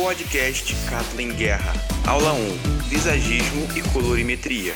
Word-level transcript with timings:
Podcast 0.00 0.72
Kathleen 0.88 1.34
Guerra. 1.34 1.72
Aula 2.06 2.32
1: 2.32 2.88
Visagismo 2.88 3.66
e 3.76 3.82
colorimetria. 3.92 4.72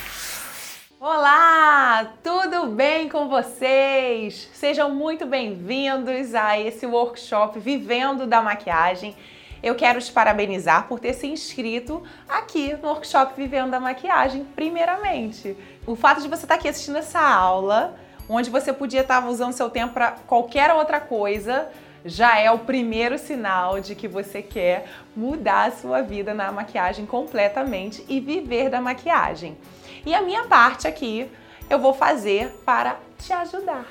Olá, 0.98 2.12
tudo 2.25 2.67
bem 2.67 3.09
com 3.09 3.29
vocês? 3.29 4.50
Sejam 4.53 4.93
muito 4.93 5.24
bem-vindos 5.24 6.35
a 6.35 6.58
esse 6.58 6.87
workshop 6.87 7.61
Vivendo 7.61 8.27
da 8.27 8.43
Maquiagem. 8.43 9.14
Eu 9.62 9.77
quero 9.77 10.00
te 10.00 10.11
parabenizar 10.11 10.88
por 10.88 10.99
ter 10.99 11.13
se 11.13 11.29
inscrito 11.29 12.03
aqui 12.29 12.75
no 12.83 12.89
workshop 12.89 13.35
Vivendo 13.37 13.71
da 13.71 13.79
Maquiagem, 13.79 14.45
primeiramente. 14.57 15.57
O 15.87 15.95
fato 15.95 16.20
de 16.20 16.27
você 16.27 16.47
estar 16.47 16.57
aqui 16.57 16.66
assistindo 16.66 16.98
essa 16.98 17.20
aula, 17.20 17.97
onde 18.29 18.51
você 18.51 18.73
podia 18.73 19.02
estar 19.02 19.25
usando 19.29 19.52
seu 19.52 19.70
tempo 19.70 19.95
para 19.95 20.16
qualquer 20.27 20.75
outra 20.75 21.01
coisa, 21.01 21.70
já 22.05 22.38
é 22.38 22.50
o 22.50 22.59
primeiro 22.59 23.19
sinal 23.19 23.80
de 23.80 23.95
que 23.95 24.09
você 24.09 24.42
quer 24.42 24.87
mudar 25.14 25.69
a 25.69 25.70
sua 25.70 26.02
vida 26.02 26.34
na 26.34 26.51
maquiagem 26.51 27.06
completamente 27.06 28.05
e 28.09 28.20
viver 28.20 28.69
da 28.69 28.80
maquiagem. 28.80 29.56
E 30.05 30.15
a 30.15 30.23
minha 30.23 30.45
parte 30.45 30.88
aqui 30.88 31.30
eu 31.70 31.79
vou 31.79 31.95
fazer 31.95 32.48
para 32.65 32.98
te 33.19 33.33
ajudar. 33.33 33.87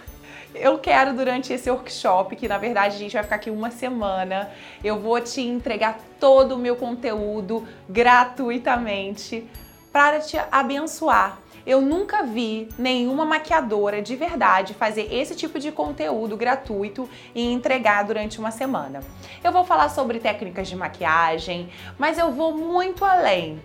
Eu 0.54 0.78
quero 0.78 1.14
durante 1.14 1.54
esse 1.54 1.72
workshop, 1.72 2.36
que 2.36 2.48
na 2.48 2.58
verdade 2.58 2.96
a 2.96 3.00
gente 3.00 3.14
vai 3.14 3.24
ficar 3.24 3.38
aqui 3.38 3.50
uma 3.50 3.72
semana, 3.72 4.52
eu 4.84 5.00
vou 5.00 5.20
te 5.22 5.42
entregar 5.42 5.98
todo 6.20 6.56
o 6.56 6.58
meu 6.58 6.76
conteúdo 6.76 7.66
gratuitamente 7.88 9.48
para 9.94 10.20
te 10.20 10.38
abençoar 10.52 11.40
eu 11.66 11.82
nunca 11.82 12.24
vi 12.24 12.70
nenhuma 12.78 13.26
maquiadora 13.26 14.02
de 14.02 14.16
verdade 14.16 14.74
fazer 14.74 15.14
esse 15.14 15.36
tipo 15.36 15.60
de 15.60 15.72
conteúdo 15.72 16.36
gratuito 16.38 17.10
e 17.34 17.52
entregar 17.52 18.04
durante 18.04 18.40
uma 18.40 18.52
semana. 18.52 19.02
Eu 19.44 19.52
vou 19.52 19.64
falar 19.64 19.90
sobre 19.90 20.20
técnicas 20.20 20.68
de 20.68 20.76
maquiagem, 20.76 21.70
mas 21.98 22.18
eu 22.18 22.32
vou 22.32 22.54
muito 22.56 23.06
além. 23.06 23.62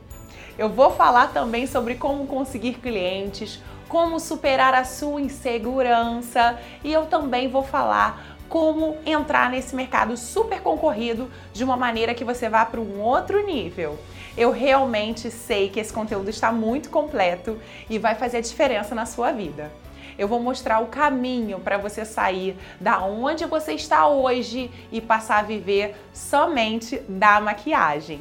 Eu 0.59 0.69
vou 0.69 0.91
falar 0.91 1.33
também 1.33 1.67
sobre 1.67 1.97
como 1.97 2.27
conseguir 2.27 2.75
clientes, 2.75 3.61
como 3.89 4.19
superar 4.19 4.75
a 4.75 4.85
sua 4.85 5.21
insegurança 5.21 6.59
e 6.83 6.93
eu 6.93 7.07
também 7.07 7.49
vou 7.49 7.63
falar 7.63 8.36
como 8.49 8.97
entrar 9.05 9.51
nesse 9.51 9.75
mercado 9.75 10.17
super 10.17 10.61
concorrido 10.61 11.31
de 11.53 11.65
uma 11.65 11.77
maneira 11.77 12.15
que 12.15 12.25
você 12.25 12.49
vá 12.49 12.65
para 12.65 12.81
um 12.81 13.01
outro 13.01 13.45
nível. 13.45 13.99
Eu 14.37 14.51
realmente 14.51 15.31
sei 15.31 15.69
que 15.69 15.81
esse 15.81 15.93
conteúdo 15.93 16.29
está 16.29 16.53
muito 16.53 16.91
completo 16.91 17.59
e 17.89 17.99
vai 17.99 18.15
fazer 18.15 18.43
diferença 18.43 18.95
na 18.95 19.07
sua 19.07 19.33
vida. 19.33 19.73
Eu 20.19 20.29
vou 20.29 20.41
mostrar 20.41 20.81
o 20.81 20.87
caminho 20.87 21.61
para 21.61 21.77
você 21.77 22.05
sair 22.05 22.57
da 22.81 23.03
onde 23.03 23.45
você 23.45 23.73
está 23.73 24.07
hoje 24.07 24.71
e 24.91 25.01
passar 25.01 25.39
a 25.39 25.43
viver 25.43 25.95
somente 26.13 26.99
da 27.09 27.41
maquiagem. 27.41 28.21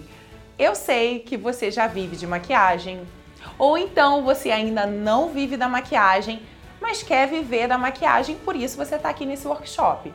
Eu 0.58 0.76
sei 0.76 1.20
que 1.20 1.38
você 1.38 1.70
já 1.70 1.88
vive 1.88 2.16
de 2.16 2.26
maquiagem, 2.26 3.02
ou 3.58 3.78
então 3.78 4.24
você 4.24 4.52
ainda 4.52 4.86
não 4.86 5.30
vive 5.30 5.56
da 5.58 5.68
maquiagem, 5.68 6.42
mas 6.86 7.02
quer 7.02 7.28
viver 7.28 7.68
da 7.68 7.80
maquiagem, 7.80 8.36
por 8.36 8.56
isso 8.56 8.78
você 8.78 8.94
está 8.94 9.10
aqui 9.10 9.26
nesse 9.26 9.48
workshop. 9.48 10.14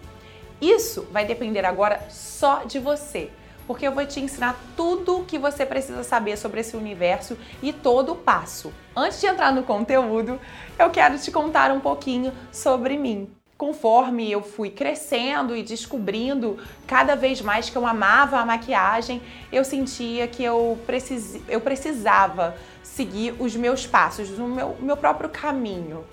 Isso 0.61 1.09
vai 1.11 1.25
depender 1.25 1.67
agora 1.67 2.01
só 2.09 2.63
de 2.65 2.79
você 2.79 3.29
porque 3.67 3.87
eu 3.87 3.93
vou 3.93 4.05
te 4.05 4.19
ensinar 4.19 4.59
tudo 4.77 5.19
o 5.19 5.25
que 5.25 5.39
você 5.39 5.65
precisa 5.65 6.03
saber 6.03 6.37
sobre 6.37 6.59
esse 6.59 6.77
universo 6.77 7.39
e 7.63 7.73
todo 7.73 8.11
o 8.11 8.17
passo. 8.17 8.73
Antes 8.97 9.21
de 9.21 9.29
entrar 9.29 9.53
no 9.53 9.63
conteúdo, 9.63 10.41
eu 10.77 10.91
quero 10.91 11.17
te 11.17 11.31
contar 11.31 11.71
um 11.71 11.79
pouquinho 11.79 12.33
sobre 12.51 12.97
mim. 12.99 13.31
Conforme 13.57 14.29
eu 14.29 14.43
fui 14.43 14.71
crescendo 14.71 15.55
e 15.55 15.63
descobrindo 15.63 16.59
cada 16.85 17.15
vez 17.15 17.41
mais 17.41 17.71
que 17.71 17.79
eu 17.79 17.87
amava 17.87 18.39
a 18.39 18.45
maquiagem, 18.45 19.23
eu 19.53 19.65
sentia 19.65 20.27
que 20.27 20.43
eu, 20.43 20.77
precis... 20.85 21.41
eu 21.49 21.61
precisava 21.61 22.57
seguir 22.83 23.37
os 23.39 23.55
meus 23.55 23.87
passos, 23.87 24.31
o 24.37 24.49
meu, 24.49 24.77
meu 24.81 24.97
próprio 24.97 25.29
caminho 25.29 26.05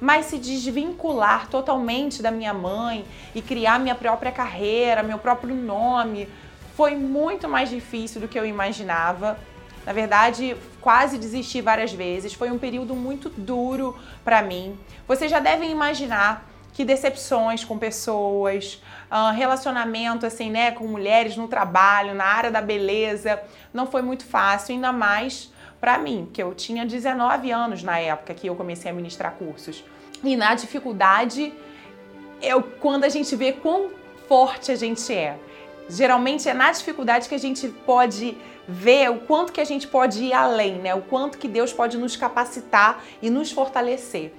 mas 0.00 0.26
se 0.26 0.38
desvincular 0.38 1.48
totalmente 1.48 2.22
da 2.22 2.30
minha 2.30 2.54
mãe 2.54 3.04
e 3.34 3.42
criar 3.42 3.78
minha 3.78 3.94
própria 3.94 4.32
carreira, 4.32 5.02
meu 5.02 5.18
próprio 5.18 5.54
nome, 5.54 6.28
foi 6.74 6.94
muito 6.94 7.48
mais 7.48 7.68
difícil 7.68 8.20
do 8.20 8.28
que 8.28 8.38
eu 8.38 8.46
imaginava. 8.46 9.38
Na 9.84 9.92
verdade, 9.92 10.56
quase 10.80 11.18
desisti 11.18 11.60
várias 11.60 11.92
vezes. 11.92 12.34
Foi 12.34 12.50
um 12.50 12.58
período 12.58 12.94
muito 12.94 13.30
duro 13.30 13.96
para 14.24 14.42
mim. 14.42 14.78
Vocês 15.06 15.30
já 15.30 15.40
devem 15.40 15.70
imaginar 15.70 16.46
que 16.78 16.84
decepções 16.84 17.64
com 17.64 17.76
pessoas, 17.76 18.80
uh, 19.10 19.34
relacionamento 19.34 20.24
assim, 20.24 20.48
né, 20.48 20.70
com 20.70 20.86
mulheres 20.86 21.36
no 21.36 21.48
trabalho, 21.48 22.14
na 22.14 22.24
área 22.24 22.52
da 22.52 22.62
beleza, 22.62 23.42
não 23.74 23.84
foi 23.84 24.00
muito 24.00 24.24
fácil, 24.24 24.74
ainda 24.74 24.92
mais 24.92 25.52
para 25.80 25.98
mim, 25.98 26.28
que 26.32 26.42
eu 26.42 26.54
tinha 26.54 26.84
19 26.84 27.50
anos 27.50 27.82
na 27.82 27.98
época 27.98 28.34
que 28.34 28.46
eu 28.46 28.54
comecei 28.56 28.90
a 28.90 28.94
ministrar 28.94 29.32
cursos. 29.32 29.84
E 30.24 30.36
na 30.36 30.54
dificuldade, 30.54 31.52
eu 32.42 32.62
quando 32.62 33.04
a 33.04 33.08
gente 33.08 33.34
vê 33.36 33.52
quão 33.52 33.90
forte 34.28 34.72
a 34.72 34.76
gente 34.76 35.12
é. 35.12 35.38
Geralmente 35.88 36.48
é 36.48 36.54
na 36.54 36.70
dificuldade 36.70 37.28
que 37.28 37.34
a 37.34 37.38
gente 37.38 37.68
pode 37.68 38.36
ver 38.68 39.10
o 39.10 39.20
quanto 39.20 39.52
que 39.52 39.60
a 39.60 39.64
gente 39.64 39.86
pode 39.86 40.22
ir 40.22 40.32
além, 40.34 40.74
né? 40.74 40.94
O 40.94 41.00
quanto 41.00 41.38
que 41.38 41.48
Deus 41.48 41.72
pode 41.72 41.96
nos 41.96 42.16
capacitar 42.16 43.02
e 43.22 43.30
nos 43.30 43.50
fortalecer. 43.50 44.34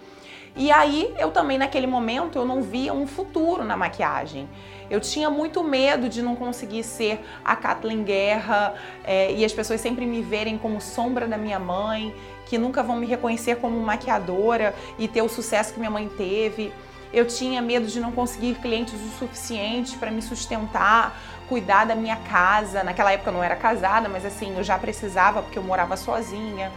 E 0.56 0.72
aí, 0.72 1.14
eu 1.18 1.32
também 1.32 1.58
naquele 1.58 1.88
momento 1.88 2.38
eu 2.38 2.46
não 2.46 2.62
via 2.62 2.94
um 2.94 3.08
futuro 3.08 3.64
na 3.64 3.76
maquiagem. 3.76 4.48
Eu 4.90 5.00
tinha 5.00 5.30
muito 5.30 5.64
medo 5.64 6.10
de 6.10 6.22
não 6.22 6.36
conseguir 6.36 6.84
ser 6.84 7.24
a 7.46 7.56
Kathleen 7.56 8.04
Guerra 8.04 8.74
é, 9.04 9.32
e 9.32 9.46
as 9.46 9.54
pessoas 9.54 9.80
sempre 9.80 10.06
me 10.06 10.22
verem 10.22 10.58
como 10.58 10.82
sombra 10.82 11.28
da 11.28 11.38
minha 11.38 11.60
mãe, 11.60 12.14
que 12.48 12.58
nunca 12.58 12.82
vão 12.82 12.96
me 12.96 13.06
reconhecer 13.06 13.58
como 13.58 13.80
maquiadora 13.80 14.74
e 14.98 15.08
ter 15.08 15.22
o 15.22 15.30
sucesso 15.30 15.74
que 15.74 15.80
minha 15.80 15.92
mãe 15.92 16.10
teve. 16.18 16.74
Eu 17.14 17.26
tinha 17.26 17.62
medo 17.62 17.88
de 17.88 18.00
não 18.00 18.12
conseguir 18.12 18.56
clientes 18.56 18.94
o 18.94 19.20
suficiente 19.20 19.96
para 19.98 20.10
me 20.10 20.22
sustentar, 20.22 21.16
cuidar 21.48 21.86
da 21.86 21.96
minha 21.96 22.16
casa. 22.16 22.84
Naquela 22.84 23.12
época 23.12 23.30
eu 23.30 23.34
não 23.34 23.44
era 23.44 23.56
casada, 23.56 24.10
mas 24.10 24.26
assim, 24.26 24.56
eu 24.58 24.64
já 24.64 24.78
precisava 24.78 25.42
porque 25.42 25.58
eu 25.58 25.64
morava 25.64 25.96
sozinha. 25.98 26.72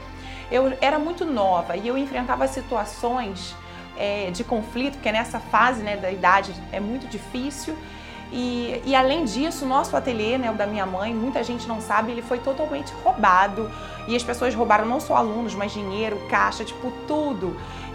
Eu 0.51 0.77
era 0.81 0.99
muito 0.99 1.25
nova 1.25 1.77
e 1.77 1.89
eu 1.89 1.97
enfrentava 1.97 2.47
situações 2.47 3.55
é, 3.97 4.31
de 4.31 4.45
conflito, 4.45 4.95
porque 4.95 5.13
nessa 5.13 5.39
fase 5.39 5.83
né, 5.83 5.97
da 5.97 6.11
idade 6.11 6.55
é 6.71 6.81
muito 6.81 7.07
difícil. 7.07 7.77
E, 8.33 8.81
e, 8.87 8.95
além 8.97 9.27
disso, 9.27 9.67
nosso 9.67 9.95
ateliê, 9.95 10.39
né, 10.39 10.51
o 10.51 10.55
da 10.55 10.67
minha 10.67 10.87
mãe, 10.87 11.15
muita 11.15 11.45
gente 11.45 11.69
não 11.69 11.83
sabe, 11.83 12.13
ele 12.13 12.23
foi 12.23 12.39
totalmente 12.39 12.91
roubado. 13.05 13.71
E 14.09 14.17
as 14.17 14.23
pessoas 14.23 14.55
roubaram 14.55 14.87
não 14.87 14.99
só 14.99 15.17
alunos, 15.17 15.55
mas 15.55 15.73
dinheiro, 15.73 16.19
caixa, 16.31 16.65
tipo 16.65 16.91
tudo. 17.07 17.55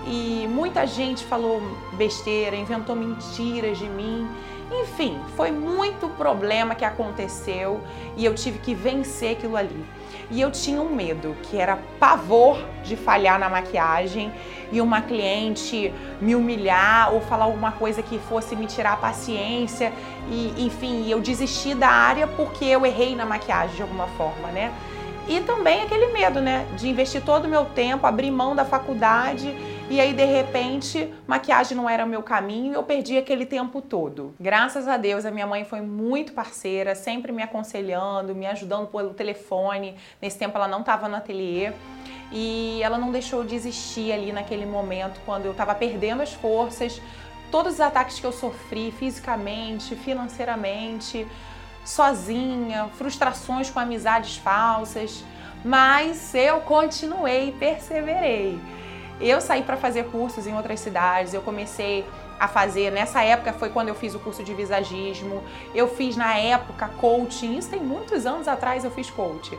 E 0.10 0.48
muita 0.48 0.88
gente 0.88 1.26
falou 1.26 1.62
besteira, 1.94 2.56
inventou 2.56 2.96
mentiras 2.96 3.78
de 3.78 3.90
mim. 3.90 4.26
Enfim, 4.72 5.20
foi 5.36 5.52
muito 5.52 6.08
problema 6.10 6.76
que 6.76 6.86
aconteceu 6.86 7.82
e 8.16 8.24
eu 8.24 8.34
tive 8.34 8.58
que 8.60 8.74
vencer 8.74 9.34
aquilo 9.34 9.58
ali. 9.58 9.86
E 10.32 10.42
eu 10.42 10.50
tinha 10.50 10.82
um 10.82 10.94
medo, 10.94 11.36
que 11.44 11.58
era 11.58 11.78
pavor 12.00 12.58
de 12.84 12.96
falhar 12.96 13.38
na 13.38 13.50
maquiagem 13.50 14.32
e 14.72 14.80
uma 14.82 15.02
cliente 15.02 15.94
me 16.20 16.36
humilhar 16.36 17.14
ou 17.14 17.22
falar 17.22 17.46
alguma 17.46 17.72
coisa 17.74 18.02
que 18.02 18.18
fosse 18.18 18.56
me 18.56 18.66
tirar 18.66 18.94
a 18.94 18.98
paciência 18.98 19.92
e 20.30 20.66
enfim, 20.66 21.10
eu 21.10 21.20
desisti 21.22 21.74
da 21.74 21.90
área 21.90 22.28
porque 22.28 22.66
eu 22.66 22.86
errei 22.86 23.16
na 23.16 23.26
maquiagem 23.26 23.76
de 23.76 23.82
alguma 23.82 24.08
forma, 24.08 24.50
né? 24.50 24.74
E 25.30 25.42
também 25.42 25.84
aquele 25.84 26.08
medo, 26.08 26.40
né, 26.40 26.66
de 26.78 26.88
investir 26.88 27.22
todo 27.22 27.46
o 27.46 27.50
meu 27.50 27.66
tempo, 27.66 28.08
abrir 28.08 28.32
mão 28.32 28.56
da 28.56 28.64
faculdade 28.64 29.54
e 29.90 30.02
aí 30.02 30.12
de 30.14 30.26
repente 30.26 31.14
maquiagem 31.26 31.78
não 31.78 31.90
era 31.90 32.04
o 32.04 32.08
meu 32.08 32.22
caminho 32.22 32.74
e 32.74 32.76
eu 32.76 32.84
perdi 32.84 33.18
aquele 33.18 33.46
tempo 33.46 33.82
todo. 33.82 34.36
Graças 34.40 34.88
a 34.88 34.98
Deus 34.98 35.26
a 35.26 35.32
minha 35.32 35.48
mãe 35.48 35.64
foi 35.64 35.82
muito 35.82 36.34
parceira, 36.34 36.94
sempre 36.94 37.32
me 37.32 37.42
aconselhando, 37.42 38.36
me 38.36 38.46
ajudando 38.46 38.88
pelo 38.88 39.14
telefone. 39.14 39.96
Nesse 40.22 40.38
tempo 40.38 40.58
ela 40.58 40.68
não 40.68 40.82
estava 40.82 41.08
no 41.08 41.16
ateliê 41.16 41.72
e 42.32 42.82
ela 42.84 42.98
não 42.98 43.12
deixou 43.12 43.44
de 43.44 43.56
existir 43.56 44.12
ali 44.12 44.34
naquele 44.34 44.66
momento 44.66 45.22
quando 45.26 45.46
eu 45.46 45.52
estava 45.52 45.74
perdendo 45.74 46.22
as 46.22 46.34
forças, 46.34 47.02
todos 47.50 47.76
os 47.76 47.80
ataques 47.80 48.20
que 48.20 48.26
eu 48.26 48.34
sofri 48.34 48.92
fisicamente, 48.92 49.96
financeiramente, 49.96 51.26
sozinha, 51.86 52.90
frustrações 52.98 53.70
com 53.70 53.80
amizades 53.80 54.36
falsas, 54.36 55.24
mas 55.64 56.36
eu 56.36 56.60
continuei, 56.62 57.54
perseverei. 57.58 58.60
Eu 59.20 59.42
saí 59.42 59.64
para 59.64 59.78
fazer 59.78 60.06
cursos 60.06 60.46
em 60.46 60.56
outras 60.56 60.80
cidades, 60.80 61.34
eu 61.34 61.42
comecei 61.42 62.06
a 62.40 62.48
fazer, 62.48 62.92
nessa 62.92 63.24
época 63.24 63.52
foi 63.54 63.70
quando 63.70 63.88
eu 63.88 63.96
fiz 63.96 64.14
o 64.14 64.20
curso 64.20 64.44
de 64.44 64.54
visagismo, 64.54 65.44
eu 65.74 65.88
fiz 65.88 66.16
na 66.16 66.38
época 66.38 66.88
coaching, 67.00 67.58
isso 67.58 67.70
tem 67.70 67.80
muitos 67.80 68.26
anos 68.26 68.48
atrás 68.48 68.84
eu 68.84 68.92
fiz 68.92 69.10
coaching. 69.10 69.58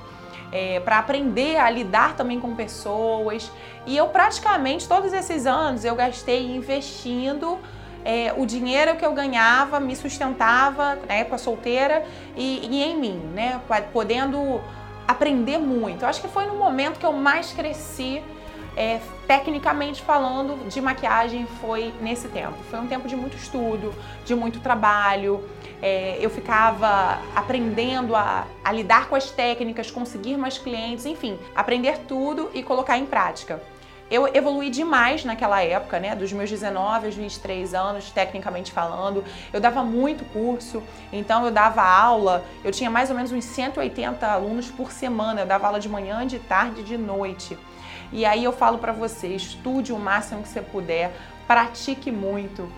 É, 0.51 0.81
para 0.81 0.99
aprender 0.99 1.57
a 1.57 1.69
lidar 1.69 2.17
também 2.17 2.41
com 2.41 2.55
pessoas. 2.55 3.53
E 3.85 3.95
eu 3.95 4.09
praticamente 4.09 4.89
todos 4.89 5.13
esses 5.13 5.45
anos 5.45 5.85
eu 5.85 5.95
gastei 5.95 6.47
investindo 6.47 7.59
é, 8.03 8.33
o 8.35 8.47
dinheiro 8.47 8.97
que 8.97 9.05
eu 9.05 9.13
ganhava 9.13 9.79
me 9.79 9.95
sustentava 9.95 10.99
na 11.07 11.17
época 11.17 11.37
solteira 11.37 12.03
e, 12.35 12.67
e 12.67 12.83
em 12.83 12.99
mim, 12.99 13.21
né? 13.35 13.61
Podendo 13.93 14.63
aprender 15.07 15.59
muito. 15.59 16.03
Eu 16.03 16.09
acho 16.09 16.23
que 16.23 16.29
foi 16.29 16.47
no 16.47 16.55
momento 16.55 16.99
que 16.99 17.05
eu 17.05 17.13
mais 17.13 17.53
cresci 17.53 18.23
é, 18.79 19.01
tecnicamente 19.27 20.01
falando, 20.03 20.69
de 20.69 20.81
maquiagem 20.81 21.49
foi 21.61 21.93
nesse 22.01 22.29
tempo. 22.29 22.55
Foi 22.71 22.79
um 22.79 22.87
tempo 22.87 23.09
de 23.09 23.17
muito 23.17 23.37
estudo, 23.37 23.93
de 24.25 24.37
muito 24.37 24.61
trabalho. 24.61 25.43
É, 25.83 26.17
eu 26.21 26.31
ficava 26.31 27.19
aprendendo 27.35 28.15
a, 28.15 28.47
a 28.65 28.71
lidar 28.71 29.09
com 29.09 29.17
as 29.17 29.33
técnicas, 29.33 29.91
conseguir 29.91 30.37
mais 30.37 30.59
clientes, 30.59 31.07
enfim, 31.07 31.37
aprender 31.57 31.99
tudo 32.07 32.51
e 32.55 32.63
colocar 32.63 32.97
em 32.97 33.05
prática. 33.05 33.61
Eu 34.09 34.29
evolui 34.33 34.71
demais 34.71 35.25
naquela 35.25 35.61
época, 35.61 35.99
né? 35.99 36.15
Dos 36.15 36.33
meus 36.33 36.49
19 36.49 37.07
aos 37.07 37.17
23 37.17 37.75
anos, 37.75 38.11
tecnicamente 38.11 38.71
falando. 38.71 39.25
Eu 39.53 39.61
dava 39.61 39.83
muito 39.83 40.25
curso, 40.27 40.83
então 41.13 41.45
eu 41.45 41.51
dava 41.51 41.83
aula. 41.83 42.45
Eu 42.65 42.71
tinha 42.71 42.89
mais 42.89 43.11
ou 43.11 43.17
menos 43.17 43.33
uns 43.33 43.45
180 43.45 44.25
alunos 44.25 44.71
por 44.71 44.93
semana. 44.93 45.41
Eu 45.41 45.47
dava 45.47 45.67
aula 45.67 45.81
de 45.81 45.89
manhã, 45.89 46.25
de 46.25 46.39
tarde 46.39 46.81
e 46.81 46.85
de 46.85 46.97
noite. 46.97 47.59
E 48.13 48.25
aí 48.25 48.45
eu 48.45 48.53
falo 48.53 48.79
para 48.79 48.93
você, 48.93 49.29
estude 49.29 49.93
o 49.93 49.99
máximo 49.99 50.43
que 50.43 50.49
você 50.49 50.63
puder, 50.63 51.13
pratique 51.47 52.11
muito. 52.11 52.71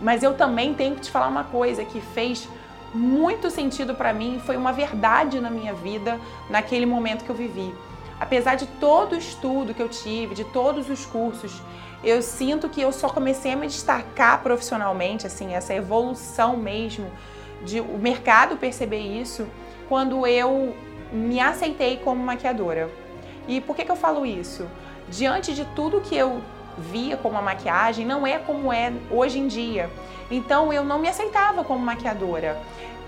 Mas 0.00 0.22
eu 0.22 0.34
também 0.34 0.74
tenho 0.74 0.96
que 0.96 1.02
te 1.02 1.10
falar 1.10 1.28
uma 1.28 1.44
coisa 1.44 1.84
que 1.84 2.00
fez 2.00 2.48
muito 2.92 3.50
sentido 3.50 3.94
para 3.94 4.12
mim, 4.12 4.40
foi 4.44 4.56
uma 4.56 4.72
verdade 4.72 5.40
na 5.40 5.48
minha 5.48 5.72
vida 5.72 6.20
naquele 6.50 6.84
momento 6.84 7.24
que 7.24 7.30
eu 7.30 7.36
vivi. 7.36 7.74
Apesar 8.20 8.54
de 8.54 8.66
todo 8.66 9.12
o 9.12 9.18
estudo 9.18 9.72
que 9.74 9.82
eu 9.82 9.88
tive, 9.88 10.34
de 10.34 10.44
todos 10.44 10.90
os 10.90 11.06
cursos, 11.06 11.60
eu 12.04 12.20
sinto 12.20 12.68
que 12.68 12.80
eu 12.80 12.92
só 12.92 13.08
comecei 13.08 13.52
a 13.52 13.56
me 13.56 13.66
destacar 13.66 14.42
profissionalmente, 14.42 15.26
assim, 15.26 15.54
essa 15.54 15.72
evolução 15.72 16.56
mesmo 16.56 17.10
de 17.64 17.80
o 17.80 17.98
mercado 17.98 18.56
perceber 18.56 19.00
isso 19.00 19.46
quando 19.88 20.26
eu 20.26 20.74
me 21.12 21.40
aceitei 21.40 21.96
como 21.98 22.22
maquiadora. 22.22 23.01
E 23.48 23.60
por 23.60 23.74
que, 23.76 23.84
que 23.84 23.90
eu 23.90 23.96
falo 23.96 24.24
isso? 24.24 24.68
Diante 25.08 25.54
de 25.54 25.64
tudo 25.74 26.00
que 26.00 26.16
eu 26.16 26.40
via 26.78 27.16
como 27.16 27.36
a 27.36 27.42
maquiagem, 27.42 28.06
não 28.06 28.26
é 28.26 28.38
como 28.38 28.72
é 28.72 28.92
hoje 29.10 29.38
em 29.38 29.46
dia. 29.46 29.90
Então 30.30 30.72
eu 30.72 30.84
não 30.84 30.98
me 30.98 31.08
aceitava 31.08 31.62
como 31.64 31.84
maquiadora. 31.84 32.58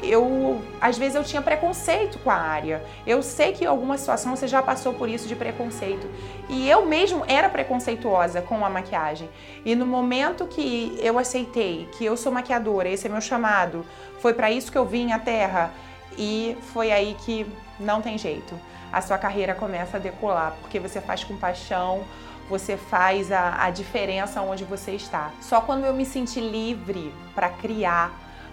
Eu, 0.02 0.60
às 0.80 0.98
vezes 0.98 1.14
eu 1.14 1.24
tinha 1.24 1.40
preconceito 1.40 2.18
com 2.18 2.30
a 2.30 2.34
área. 2.34 2.84
Eu 3.06 3.22
sei 3.22 3.52
que 3.52 3.64
em 3.64 3.66
alguma 3.66 3.96
situação 3.96 4.36
você 4.36 4.46
já 4.46 4.62
passou 4.62 4.92
por 4.92 5.08
isso 5.08 5.26
de 5.26 5.34
preconceito. 5.34 6.06
E 6.48 6.68
eu 6.68 6.84
mesmo 6.84 7.24
era 7.26 7.48
preconceituosa 7.48 8.42
com 8.42 8.64
a 8.66 8.68
maquiagem. 8.68 9.30
E 9.64 9.74
no 9.74 9.86
momento 9.86 10.46
que 10.46 10.98
eu 11.00 11.18
aceitei 11.18 11.88
que 11.96 12.04
eu 12.04 12.16
sou 12.18 12.30
maquiadora, 12.30 12.88
esse 12.88 13.06
é 13.06 13.10
meu 13.10 13.20
chamado, 13.20 13.86
foi 14.18 14.34
para 14.34 14.50
isso 14.50 14.70
que 14.70 14.76
eu 14.76 14.84
vim 14.84 15.12
à 15.12 15.18
Terra. 15.18 15.72
E 16.18 16.56
foi 16.72 16.92
aí 16.92 17.16
que 17.24 17.46
não 17.80 18.02
tem 18.02 18.18
jeito 18.18 18.54
a 18.94 19.02
sua 19.02 19.18
carreira 19.18 19.54
começa 19.54 19.96
a 19.96 20.00
decolar, 20.00 20.54
porque 20.60 20.78
você 20.78 21.00
faz 21.00 21.24
com 21.24 21.36
paixão, 21.36 22.04
você 22.48 22.76
faz 22.76 23.32
a, 23.32 23.64
a 23.64 23.70
diferença 23.70 24.40
onde 24.40 24.62
você 24.62 24.92
está. 24.92 25.32
Só 25.40 25.60
quando 25.60 25.84
eu 25.84 25.92
me 25.92 26.06
senti 26.06 26.40
livre 26.40 27.12
para 27.34 27.48
criar, 27.48 28.12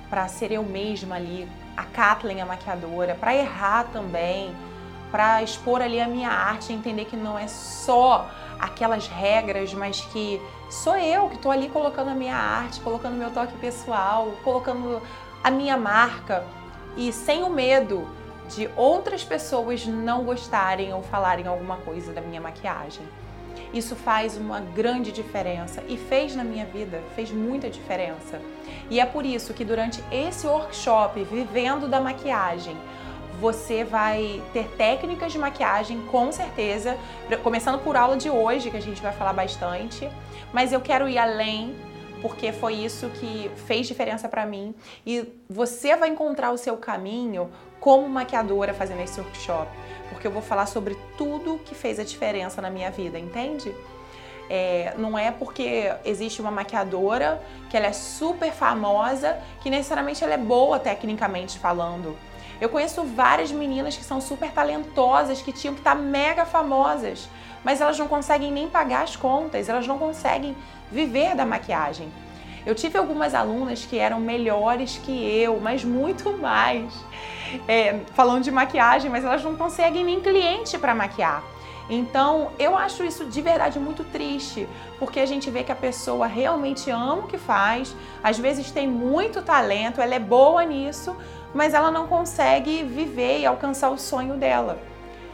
para 0.09 0.27
ser 0.27 0.51
eu 0.51 0.63
mesma 0.63 1.15
ali, 1.15 1.47
a 1.77 1.83
Kathleen, 1.83 2.41
a 2.41 2.45
maquiadora, 2.45 3.13
para 3.13 3.35
errar 3.35 3.85
também, 3.93 4.55
para 5.11 5.43
expor 5.43 5.79
ali 5.79 6.01
a 6.01 6.07
minha 6.07 6.29
arte, 6.29 6.73
entender 6.73 7.05
que 7.05 7.15
não 7.15 7.37
é 7.37 7.47
só 7.47 8.27
aquelas 8.59 9.07
regras, 9.07 9.73
mas 9.75 10.01
que 10.01 10.41
sou 10.71 10.97
eu 10.97 11.29
que 11.29 11.35
estou 11.35 11.51
ali 11.51 11.69
colocando 11.69 12.09
a 12.09 12.15
minha 12.15 12.35
arte, 12.35 12.79
colocando 12.79 13.13
meu 13.15 13.29
toque 13.29 13.53
pessoal, 13.57 14.33
colocando 14.43 15.01
a 15.43 15.51
minha 15.51 15.77
marca 15.77 16.43
e 16.97 17.13
sem 17.13 17.43
o 17.43 17.49
medo 17.49 18.07
de 18.55 18.69
outras 18.75 19.23
pessoas 19.23 19.85
não 19.85 20.23
gostarem 20.23 20.93
ou 20.93 21.01
falarem 21.01 21.47
alguma 21.47 21.77
coisa 21.77 22.11
da 22.11 22.21
minha 22.21 22.41
maquiagem. 22.41 23.05
Isso 23.73 23.95
faz 23.95 24.35
uma 24.35 24.59
grande 24.59 25.11
diferença 25.11 25.81
e 25.87 25.97
fez 25.97 26.35
na 26.35 26.43
minha 26.43 26.65
vida, 26.65 27.01
fez 27.15 27.31
muita 27.31 27.69
diferença. 27.69 28.41
E 28.89 28.99
é 28.99 29.05
por 29.05 29.25
isso 29.25 29.53
que 29.53 29.63
durante 29.63 30.03
esse 30.11 30.45
workshop, 30.45 31.23
Vivendo 31.23 31.87
da 31.87 32.01
Maquiagem, 32.01 32.75
você 33.39 33.83
vai 33.83 34.41
ter 34.53 34.67
técnicas 34.77 35.31
de 35.31 35.39
maquiagem, 35.39 36.01
com 36.11 36.31
certeza, 36.31 36.97
começando 37.41 37.79
por 37.79 37.95
aula 37.95 38.17
de 38.17 38.29
hoje, 38.29 38.69
que 38.69 38.77
a 38.77 38.81
gente 38.81 39.01
vai 39.01 39.13
falar 39.13 39.33
bastante, 39.33 40.09
mas 40.53 40.73
eu 40.73 40.81
quero 40.81 41.07
ir 41.07 41.17
além 41.17 41.73
porque 42.21 42.51
foi 42.51 42.75
isso 42.75 43.09
que 43.09 43.49
fez 43.65 43.87
diferença 43.87 44.29
para 44.29 44.45
mim 44.45 44.75
e 45.05 45.25
você 45.49 45.95
vai 45.95 46.09
encontrar 46.09 46.51
o 46.51 46.57
seu 46.57 46.77
caminho 46.77 47.49
como 47.81 48.07
maquiadora 48.07 48.73
fazendo 48.73 49.01
esse 49.01 49.19
workshop, 49.19 49.67
porque 50.09 50.25
eu 50.27 50.31
vou 50.31 50.41
falar 50.41 50.67
sobre 50.67 50.95
tudo 51.17 51.59
que 51.65 51.75
fez 51.75 51.99
a 51.99 52.03
diferença 52.03 52.61
na 52.61 52.69
minha 52.69 52.91
vida, 52.91 53.19
entende? 53.19 53.75
É, 54.49 54.93
não 54.97 55.17
é 55.17 55.31
porque 55.31 55.91
existe 56.05 56.41
uma 56.41 56.51
maquiadora 56.51 57.41
que 57.69 57.75
ela 57.75 57.87
é 57.87 57.93
super 57.93 58.51
famosa 58.51 59.39
que 59.61 59.69
necessariamente 59.69 60.23
ela 60.23 60.33
é 60.33 60.37
boa 60.37 60.77
tecnicamente 60.77 61.57
falando. 61.57 62.15
Eu 62.59 62.69
conheço 62.69 63.03
várias 63.03 63.51
meninas 63.51 63.97
que 63.97 64.03
são 64.03 64.21
super 64.21 64.51
talentosas, 64.51 65.41
que 65.41 65.51
tinham 65.51 65.73
que 65.73 65.79
estar 65.79 65.95
mega 65.95 66.45
famosas, 66.45 67.27
mas 67.63 67.81
elas 67.81 67.97
não 67.97 68.07
conseguem 68.07 68.51
nem 68.51 68.69
pagar 68.69 69.03
as 69.03 69.15
contas, 69.15 69.67
elas 69.67 69.87
não 69.87 69.97
conseguem 69.97 70.55
viver 70.91 71.33
da 71.33 71.45
maquiagem. 71.45 72.11
Eu 72.65 72.75
tive 72.75 72.97
algumas 72.97 73.33
alunas 73.33 73.85
que 73.85 73.97
eram 73.97 74.19
melhores 74.19 74.99
que 75.03 75.11
eu, 75.11 75.59
mas 75.59 75.83
muito 75.83 76.37
mais. 76.37 76.93
É, 77.67 77.99
falando 78.13 78.43
de 78.43 78.51
maquiagem, 78.51 79.09
mas 79.09 79.25
elas 79.25 79.43
não 79.43 79.55
conseguem 79.55 80.05
nem 80.05 80.21
cliente 80.21 80.77
para 80.77 80.93
maquiar. 80.95 81.43
Então, 81.89 82.51
eu 82.57 82.77
acho 82.77 83.03
isso 83.03 83.25
de 83.25 83.41
verdade 83.41 83.77
muito 83.77 84.03
triste, 84.05 84.69
porque 84.97 85.19
a 85.19 85.25
gente 85.25 85.49
vê 85.49 85.63
que 85.63 85.71
a 85.71 85.75
pessoa 85.75 86.27
realmente 86.27 86.89
ama 86.89 87.15
o 87.15 87.27
que 87.27 87.37
faz, 87.37 87.93
às 88.23 88.39
vezes 88.39 88.71
tem 88.71 88.87
muito 88.87 89.41
talento, 89.41 89.99
ela 89.99 90.15
é 90.15 90.19
boa 90.19 90.63
nisso, 90.63 91.17
mas 91.53 91.73
ela 91.73 91.91
não 91.91 92.07
consegue 92.07 92.83
viver 92.83 93.39
e 93.39 93.45
alcançar 93.45 93.89
o 93.89 93.97
sonho 93.97 94.37
dela. 94.37 94.79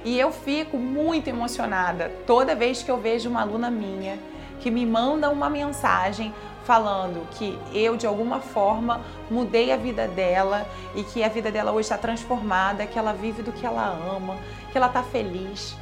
E 0.04 0.18
eu 0.20 0.32
fico 0.32 0.78
muito 0.78 1.28
emocionada 1.28 2.12
toda 2.26 2.56
vez 2.56 2.82
que 2.82 2.90
eu 2.90 2.98
vejo 2.98 3.30
uma 3.30 3.42
aluna 3.42 3.70
minha 3.70 4.18
que 4.60 4.72
me 4.72 4.86
manda 4.86 5.30
uma 5.30 5.50
mensagem 5.50 6.34
falando 6.68 7.25
que 7.31 7.58
eu 7.74 7.96
de 7.96 8.06
alguma 8.06 8.42
forma 8.42 9.00
mudei 9.31 9.72
a 9.72 9.78
vida 9.78 10.06
dela 10.06 10.68
e 10.94 11.02
que 11.02 11.24
a 11.24 11.30
vida 11.30 11.50
dela 11.50 11.72
hoje 11.72 11.84
está 11.84 11.98
transformada, 11.98 12.86
que 12.86 13.00
ela 13.00 13.14
vive 13.14 13.42
do 13.42 13.54
que 13.54 13.66
ela 13.66 13.88
ama, 13.88 14.36
que 14.69 14.78
ela 14.78 14.88
está 14.88 15.02
feliz, 15.02 15.78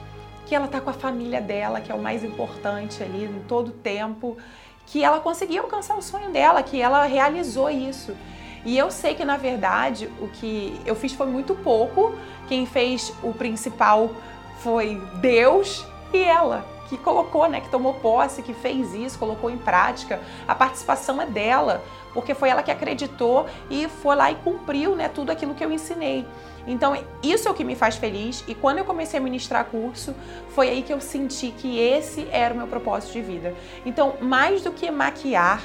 que 0.46 0.54
ela 0.54 0.65
está 0.65 0.80
com 0.80 0.92
a 0.92 0.94
família 0.94 1.42
dela, 1.42 1.82
que 1.82 1.92
é 1.92 1.96
o 1.96 2.00
mais 2.00 2.24
importante 2.24 3.01
ali 3.01 3.25
em 3.25 3.39
todo 3.48 3.70
o 3.70 3.72
tempo, 3.72 4.38
que 4.86 5.04
ela 5.04 5.20
conseguiu 5.20 5.63
alcançar 5.63 5.98
o 5.98 6.04
sonho 6.04 6.30
dela, 6.30 6.62
que 6.62 6.80
ela 6.80 7.04
realizou 7.06 7.68
isso. 7.68 8.15
E 8.63 8.77
eu 8.77 8.92
sei 8.92 9.15
que 9.15 9.25
na 9.25 9.38
verdade 9.38 10.08
o 10.22 10.27
que 10.27 10.80
eu 10.86 10.96
fiz 10.96 11.13
foi 11.13 11.25
muito 11.25 11.56
pouco, 11.56 12.15
quem 12.48 12.68
fez 12.68 13.12
o 13.24 13.34
principal 13.34 14.12
foi 14.60 15.01
Deus 15.20 15.84
e 16.13 16.20
ela 16.20 16.75
que 16.88 16.98
colocou, 16.98 17.48
né, 17.50 17.62
que 17.62 17.70
tomou 17.70 17.94
posse, 17.96 18.42
que 18.42 18.54
fez 18.54 18.94
isso, 18.94 19.18
colocou 19.18 19.50
em 19.50 19.58
prática. 19.58 20.20
A 20.48 20.56
participação 20.56 21.22
é 21.22 21.25
dela, 21.25 21.84
porque 22.13 22.34
foi 22.34 22.50
ela 22.50 22.63
que 22.63 22.72
acreditou 22.72 23.46
e 23.70 23.88
foi 23.88 24.15
lá 24.15 24.32
e 24.32 24.36
cumpriu, 24.36 24.96
né, 24.96 25.10
tudo 25.10 25.32
aquilo 25.32 25.54
que 25.54 25.63
eu 25.63 25.72
ensinei. 25.72 26.25
Então, 26.68 26.98
isso 27.22 27.48
é 27.48 27.51
o 27.51 27.54
que 27.54 27.63
me 27.63 27.75
faz 27.75 27.96
feliz 27.96 28.44
e 28.48 28.56
quando 28.56 28.80
eu 28.80 28.86
comecei 28.86 29.20
a 29.20 29.24
ministrar 29.24 29.65
curso, 29.65 30.15
foi 30.50 30.70
aí 30.70 30.82
que 30.82 30.92
eu 30.92 31.00
senti 31.00 31.51
que 31.51 31.80
esse 31.80 32.27
era 32.32 32.54
o 32.54 32.58
meu 32.58 32.68
propósito 32.68 33.13
de 33.13 33.22
vida. 33.22 33.54
Então, 33.86 34.15
mais 34.20 34.63
do 34.63 34.72
que 34.72 34.89
maquiar, 34.89 35.62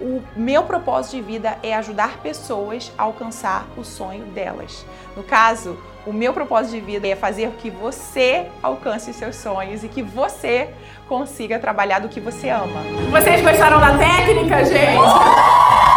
o 0.00 0.22
meu 0.36 0.64
propósito 0.64 1.16
de 1.16 1.22
vida 1.22 1.56
é 1.62 1.74
ajudar 1.74 2.18
pessoas 2.18 2.92
a 2.98 3.04
alcançar 3.04 3.66
o 3.76 3.84
sonho 3.84 4.24
delas. 4.26 4.84
No 5.16 5.22
caso, 5.22 5.78
o 6.06 6.12
meu 6.12 6.32
propósito 6.32 6.72
de 6.72 6.80
vida 6.80 7.08
é 7.08 7.16
fazer 7.16 7.50
que 7.52 7.70
você 7.70 8.48
alcance 8.62 9.10
os 9.10 9.16
seus 9.16 9.36
sonhos 9.36 9.84
e 9.84 9.88
que 9.88 10.02
você 10.02 10.70
consiga 11.08 11.58
trabalhar 11.58 12.00
do 12.00 12.08
que 12.08 12.20
você 12.20 12.50
ama. 12.50 12.82
Vocês 13.10 13.40
gostaram 13.40 13.80
da 13.80 13.96
técnica, 13.96 14.64
gente? 14.64 15.93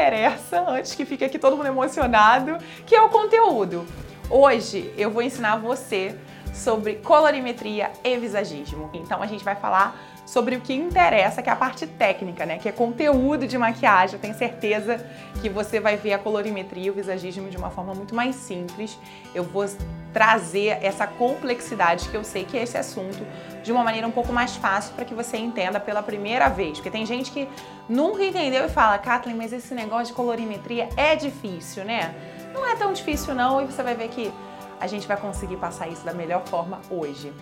Interessa, 0.00 0.64
antes 0.66 0.94
que 0.94 1.04
fique 1.04 1.22
aqui 1.22 1.38
todo 1.38 1.56
mundo 1.56 1.66
emocionado, 1.66 2.56
que 2.86 2.94
é 2.94 3.02
o 3.02 3.10
conteúdo. 3.10 3.86
Hoje 4.30 4.94
eu 4.96 5.10
vou 5.10 5.22
ensinar 5.22 5.56
você 5.56 6.16
sobre 6.54 6.94
colorimetria 6.94 7.90
e 8.02 8.16
visagismo. 8.16 8.88
Então 8.94 9.22
a 9.22 9.26
gente 9.26 9.44
vai 9.44 9.54
falar 9.54 10.00
sobre 10.24 10.56
o 10.56 10.60
que 10.60 10.72
interessa, 10.72 11.42
que 11.42 11.50
é 11.50 11.52
a 11.52 11.56
parte 11.56 11.86
técnica, 11.86 12.46
né? 12.46 12.56
Que 12.56 12.68
é 12.68 12.72
conteúdo 12.72 13.46
de 13.46 13.58
maquiagem. 13.58 14.14
Eu 14.14 14.20
tenho 14.20 14.34
certeza 14.34 15.04
que 15.42 15.50
você 15.50 15.78
vai 15.78 15.96
ver 15.96 16.14
a 16.14 16.18
colorimetria 16.18 16.86
e 16.86 16.90
o 16.90 16.94
visagismo 16.94 17.50
de 17.50 17.58
uma 17.58 17.68
forma 17.68 17.94
muito 17.94 18.14
mais 18.14 18.36
simples. 18.36 18.98
Eu 19.34 19.44
vou 19.44 19.66
trazer 20.12 20.78
essa 20.82 21.06
complexidade 21.06 22.08
que 22.08 22.16
eu 22.16 22.24
sei 22.24 22.44
que 22.44 22.56
é 22.56 22.62
esse 22.62 22.78
assunto 22.78 23.22
de 23.62 23.72
uma 23.72 23.84
maneira 23.84 24.06
um 24.06 24.10
pouco 24.10 24.32
mais 24.32 24.56
fácil 24.56 24.94
para 24.94 25.04
que 25.04 25.14
você 25.14 25.36
entenda 25.36 25.78
pela 25.78 26.02
primeira 26.02 26.48
vez. 26.48 26.78
Porque 26.78 26.90
tem 26.90 27.04
gente 27.04 27.30
que 27.30 27.48
nunca 27.88 28.24
entendeu 28.24 28.64
e 28.64 28.68
fala, 28.68 28.98
Kathleen, 28.98 29.36
mas 29.36 29.52
esse 29.52 29.74
negócio 29.74 30.06
de 30.06 30.12
colorimetria 30.12 30.88
é 30.96 31.14
difícil, 31.16 31.84
né? 31.84 32.14
Não 32.52 32.66
é 32.66 32.74
tão 32.74 32.92
difícil 32.92 33.34
não 33.34 33.60
e 33.60 33.66
você 33.66 33.82
vai 33.82 33.94
ver 33.94 34.08
que 34.08 34.32
a 34.80 34.86
gente 34.86 35.06
vai 35.06 35.16
conseguir 35.16 35.56
passar 35.56 35.88
isso 35.88 36.04
da 36.04 36.14
melhor 36.14 36.42
forma 36.46 36.80
hoje. 36.90 37.32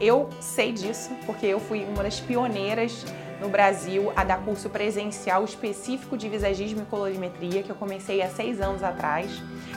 Eu 0.00 0.30
sei 0.40 0.72
disso 0.72 1.10
porque 1.26 1.46
eu 1.46 1.60
fui 1.60 1.84
uma 1.84 2.02
das 2.02 2.18
pioneiras 2.18 3.04
no 3.40 3.50
Brasil 3.50 4.10
a 4.16 4.24
dar 4.24 4.38
curso 4.38 4.70
presencial 4.70 5.44
específico 5.44 6.16
de 6.16 6.28
visagismo 6.28 6.82
e 6.82 6.84
colorimetria, 6.86 7.62
que 7.62 7.70
eu 7.70 7.76
comecei 7.76 8.22
há 8.22 8.28
seis 8.28 8.60
anos 8.60 8.82
atrás, 8.82 9.30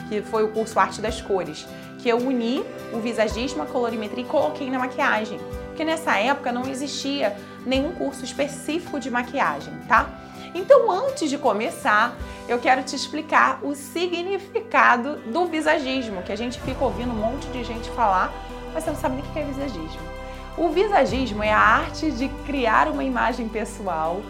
que 0.08 0.22
foi 0.22 0.44
o 0.44 0.48
curso 0.48 0.78
Arte 0.78 1.00
das 1.00 1.20
Cores, 1.20 1.66
que 1.98 2.08
eu 2.08 2.16
uni 2.16 2.64
o 2.92 2.98
visagismo, 3.00 3.62
a 3.62 3.66
colorimetria 3.66 4.24
e 4.24 4.26
coloquei 4.26 4.70
na 4.70 4.78
maquiagem. 4.78 5.38
Porque 5.80 5.92
nessa 5.92 6.18
época 6.18 6.52
não 6.52 6.68
existia 6.68 7.34
nenhum 7.64 7.92
curso 7.92 8.22
específico 8.22 9.00
de 9.00 9.10
maquiagem, 9.10 9.72
tá? 9.88 10.10
Então, 10.54 10.90
antes 10.90 11.30
de 11.30 11.38
começar, 11.38 12.14
eu 12.46 12.58
quero 12.58 12.82
te 12.82 12.94
explicar 12.94 13.60
o 13.62 13.74
significado 13.74 15.16
do 15.32 15.46
visagismo, 15.46 16.22
que 16.22 16.32
a 16.32 16.36
gente 16.36 16.60
fica 16.60 16.84
ouvindo 16.84 17.12
um 17.12 17.16
monte 17.16 17.46
de 17.46 17.64
gente 17.64 17.88
falar, 17.92 18.30
mas 18.74 18.84
você 18.84 18.90
não 18.90 18.98
sabe 18.98 19.14
nem 19.16 19.24
o 19.24 19.32
que 19.32 19.38
é 19.38 19.42
visagismo. 19.42 20.00
O 20.58 20.68
visagismo 20.68 21.42
é 21.42 21.50
a 21.50 21.58
arte 21.58 22.10
de 22.10 22.28
criar 22.44 22.86
uma 22.86 23.02
imagem 23.02 23.48
pessoal 23.48 24.20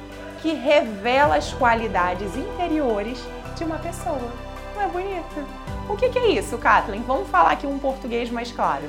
que 0.41 0.53
revela 0.53 1.35
as 1.35 1.53
qualidades 1.53 2.37
interiores 2.37 3.19
de 3.57 3.65
uma 3.65 3.79
pessoa. 3.79 4.31
Não 4.77 4.83
é 4.83 4.87
bonito? 4.87 5.45
O 5.89 5.97
que 5.97 6.17
é 6.17 6.29
isso, 6.29 6.57
Kathleen? 6.59 7.03
Vamos 7.03 7.29
falar 7.29 7.51
aqui 7.51 7.67
um 7.67 7.77
português 7.77 8.31
mais 8.31 8.53
claro. 8.53 8.85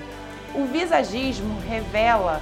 O 0.54 0.66
visagismo 0.66 1.60
revela, 1.62 2.42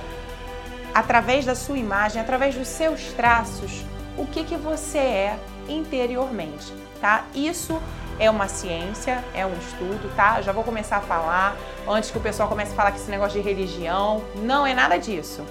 através 0.93 1.45
da 1.45 1.53
sua 1.53 1.77
imagem, 1.77 2.21
através 2.21 2.55
dos 2.55 2.67
seus 2.67 3.13
traços, 3.13 3.83
o 4.17 4.25
que, 4.25 4.43
que 4.43 4.57
você 4.57 4.97
é 4.97 5.39
interiormente, 5.67 6.73
tá? 6.99 7.23
Isso 7.35 7.79
é 8.19 8.29
uma 8.29 8.47
ciência, 8.47 9.23
é 9.33 9.45
um 9.45 9.53
estudo, 9.53 10.11
tá? 10.15 10.41
Já 10.41 10.51
vou 10.51 10.63
começar 10.63 10.97
a 10.97 11.01
falar 11.01 11.55
antes 11.87 12.09
que 12.09 12.17
o 12.17 12.21
pessoal 12.21 12.49
comece 12.49 12.71
a 12.73 12.75
falar 12.75 12.91
que 12.91 12.97
esse 12.97 13.11
negócio 13.11 13.39
de 13.41 13.47
religião 13.47 14.23
não 14.37 14.65
é 14.65 14.73
nada 14.73 14.97
disso. 14.97 15.45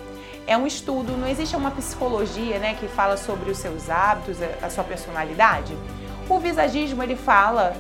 É 0.47 0.57
um 0.57 0.67
estudo, 0.67 1.17
não 1.17 1.29
existe 1.29 1.55
uma 1.55 1.71
psicologia, 1.71 2.59
né, 2.59 2.75
que 2.75 2.89
fala 2.89 3.17
sobre 3.17 3.51
os 3.51 3.59
seus 3.59 3.89
hábitos, 3.89 4.39
a 4.63 4.69
sua 4.69 4.83
personalidade. 4.83 5.77
O 6.29 6.39
visagismo 6.41 7.03
ele 7.03 7.17
fala 7.17 7.77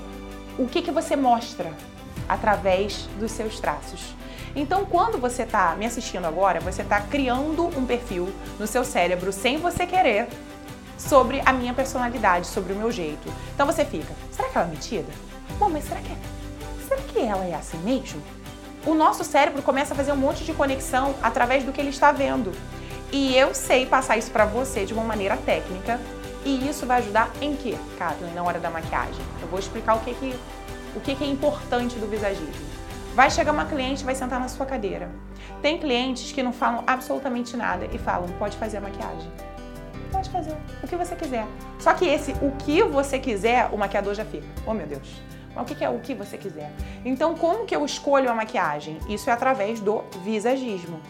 o 0.58 0.66
que 0.66 0.82
que 0.82 0.90
você 0.90 1.16
mostra 1.16 1.73
através 2.28 3.08
dos 3.18 3.32
seus 3.32 3.58
traços. 3.58 4.14
Então, 4.58 4.84
quando 4.84 5.18
você 5.18 5.44
está 5.44 5.76
me 5.76 5.86
assistindo 5.86 6.24
agora, 6.24 6.58
você 6.58 6.82
está 6.82 7.00
criando 7.00 7.68
um 7.78 7.86
perfil 7.86 8.28
no 8.58 8.66
seu 8.66 8.84
cérebro 8.84 9.32
sem 9.32 9.56
você 9.56 9.86
querer 9.86 10.26
sobre 10.98 11.40
a 11.46 11.52
minha 11.52 11.72
personalidade, 11.72 12.48
sobre 12.48 12.72
o 12.72 12.76
meu 12.76 12.90
jeito. 12.90 13.32
Então 13.54 13.64
você 13.64 13.84
fica, 13.84 14.12
será 14.32 14.48
que 14.48 14.58
ela 14.58 14.66
é 14.66 14.70
metida? 14.70 15.12
Bom, 15.60 15.68
mas 15.68 15.84
será 15.84 16.00
que, 16.00 16.10
é, 16.10 16.16
será 16.88 17.00
que 17.02 17.20
ela 17.20 17.44
é 17.44 17.54
assim 17.54 17.78
mesmo? 17.78 18.20
O 18.84 18.94
nosso 18.94 19.22
cérebro 19.22 19.62
começa 19.62 19.94
a 19.94 19.96
fazer 19.96 20.10
um 20.10 20.16
monte 20.16 20.42
de 20.42 20.52
conexão 20.52 21.14
através 21.22 21.62
do 21.62 21.72
que 21.72 21.80
ele 21.80 21.90
está 21.90 22.10
vendo. 22.10 22.50
E 23.12 23.36
eu 23.36 23.54
sei 23.54 23.86
passar 23.86 24.16
isso 24.16 24.32
para 24.32 24.44
você 24.44 24.84
de 24.84 24.92
uma 24.92 25.04
maneira 25.04 25.36
técnica. 25.36 26.00
E 26.44 26.68
isso 26.68 26.84
vai 26.84 26.98
ajudar 26.98 27.30
em 27.40 27.54
quê, 27.54 27.76
Kathleen, 27.96 28.34
na 28.34 28.42
hora 28.42 28.58
da 28.58 28.70
maquiagem? 28.70 29.24
Eu 29.40 29.46
vou 29.46 29.60
explicar 29.60 29.94
o 29.94 30.00
que, 30.00 30.14
que, 30.14 30.34
o 30.96 31.00
que, 31.00 31.14
que 31.14 31.22
é 31.22 31.28
importante 31.28 31.96
do 31.96 32.08
visagismo. 32.08 32.77
Vai 33.18 33.32
chegar 33.32 33.50
uma 33.50 33.64
cliente 33.64 34.04
vai 34.04 34.14
sentar 34.14 34.38
na 34.38 34.46
sua 34.46 34.64
cadeira. 34.64 35.10
Tem 35.60 35.76
clientes 35.76 36.30
que 36.30 36.40
não 36.40 36.52
falam 36.52 36.84
absolutamente 36.87 37.56
nada 37.56 37.88
e 37.92 37.98
falam, 37.98 38.28
pode 38.38 38.56
fazer 38.56 38.76
a 38.76 38.80
maquiagem 38.80 39.28
pode 40.12 40.30
fazer 40.30 40.56
o 40.82 40.87
que 40.87 40.96
você 40.96 41.16
quiser. 41.16 41.44
Só 41.80 41.92
que 41.94 42.06
esse 42.06 42.32
o 42.40 42.52
que 42.52 42.82
você 42.84 43.18
quiser, 43.18 43.68
o 43.72 43.76
maquiador 43.76 44.14
já 44.14 44.25
fica. 44.25 44.46
Oh 44.64 44.72
meu 44.72 44.87
Deus. 44.87 45.20
Mas 45.54 45.68
o 45.68 45.75
que 45.75 45.84
é 45.84 45.88
o 45.88 45.98
que 45.98 46.14
você 46.14 46.38
quiser? 46.38 46.72
Então, 47.04 47.34
como 47.34 47.66
que 47.66 47.75
eu 47.75 47.84
escolho 47.84 48.30
a 48.30 48.34
maquiagem? 48.34 48.98
Isso 49.08 49.28
é 49.28 49.32
através 49.32 49.80
do 49.80 50.04
visagismo. 50.25 51.00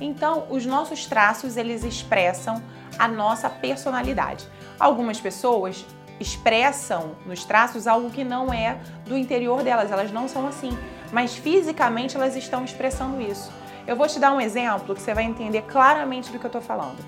Então, 0.00 0.46
os 0.50 0.66
nossos 0.66 1.06
traços, 1.06 1.56
eles 1.56 1.84
expressam 1.84 2.60
a 2.98 3.06
nossa 3.06 3.48
personalidade. 3.48 4.46
Algumas 4.78 5.20
pessoas 5.20 5.86
expressam 6.20 7.12
nos 7.24 7.44
traços 7.44 7.86
algo 7.86 8.10
que 8.10 8.24
não 8.24 8.52
é 8.52 8.76
do 9.06 9.16
interior 9.16 9.62
delas, 9.62 9.90
elas 9.90 10.12
não 10.12 10.28
são 10.28 10.46
assim, 10.46 10.76
mas 11.14 11.36
fisicamente 11.36 12.16
elas 12.16 12.34
estão 12.34 12.64
expressando 12.64 13.22
isso. 13.22 13.48
Eu 13.86 13.94
vou 13.94 14.08
te 14.08 14.18
dar 14.18 14.32
um 14.32 14.40
exemplo 14.40 14.96
que 14.96 15.00
você 15.00 15.14
vai 15.14 15.22
entender 15.22 15.62
claramente 15.62 16.32
do 16.32 16.40
que 16.40 16.44
eu 16.44 16.48
estou 16.48 16.60
falando. 16.60 16.98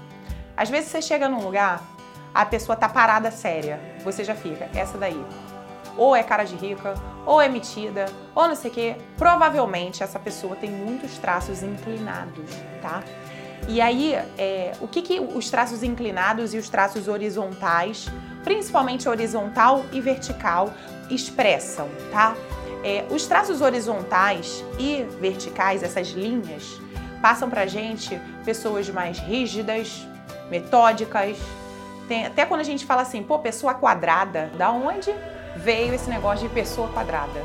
Às 0.57 0.71
vezes 0.71 0.91
você 0.91 1.03
chega 1.03 1.29
num 1.29 1.43
lugar, 1.43 1.83
a 2.33 2.47
pessoa 2.47 2.77
tá 2.77 2.89
parada 2.89 3.33
séria, 3.33 3.81
você 4.05 4.23
já 4.23 4.37
fica, 4.37 4.71
essa 4.73 4.97
daí. 4.97 5.21
Ou 5.97 6.15
é 6.15 6.23
cara 6.23 6.45
de 6.45 6.55
rica, 6.55 6.95
ou 7.25 7.41
é 7.43 7.49
metida, 7.49 8.07
ou 8.33 8.47
não 8.47 8.55
sei 8.55 8.71
o 8.71 8.75
quê. 8.75 8.97
Provavelmente 9.19 10.05
essa 10.05 10.21
pessoa 10.21 10.55
tem 10.55 10.71
muitos 10.71 11.19
traços 11.19 11.65
inclinados, 11.65 12.49
tá? 12.81 13.03
E 13.67 13.81
aí, 13.81 14.15
é, 14.39 14.73
o 14.81 14.87
que, 14.87 15.03
que 15.03 15.19
os 15.19 15.51
traços 15.51 15.83
inclinados 15.83 16.55
e 16.55 16.59
os 16.59 16.69
traços 16.69 17.09
horizontais, 17.09 18.07
principalmente 18.45 19.09
horizontal 19.09 19.85
e 19.91 20.01
vertical, 20.01 20.73
expressam, 21.11 21.89
tá? 22.13 22.37
É, 22.87 23.05
os 23.11 23.27
traços 23.27 23.63
horizontais 23.63 24.65
e 24.79 25.03
verticais, 25.21 25.83
essas 25.83 26.11
linhas, 26.11 26.81
passam 27.21 27.51
pra 27.51 27.67
gente 27.67 28.17
pessoas 28.45 28.89
mais 28.89 29.19
rígidas, 29.19 30.07
metódicas. 30.49 31.37
Tem, 32.07 32.27
até 32.27 32.47
quando 32.47 32.61
a 32.61 32.65
gente 32.65 32.87
fala 32.87 33.03
assim, 33.03 33.25
pô, 33.25 33.41
pessoa 33.41 33.75
quadrada, 33.75 34.53
da 34.57 34.71
onde 34.71 35.13
veio 35.57 35.93
esse 35.95 36.09
negócio 36.09 36.47
de 36.49 36.55
pessoa 36.55 36.87
quadrada? 36.91 37.43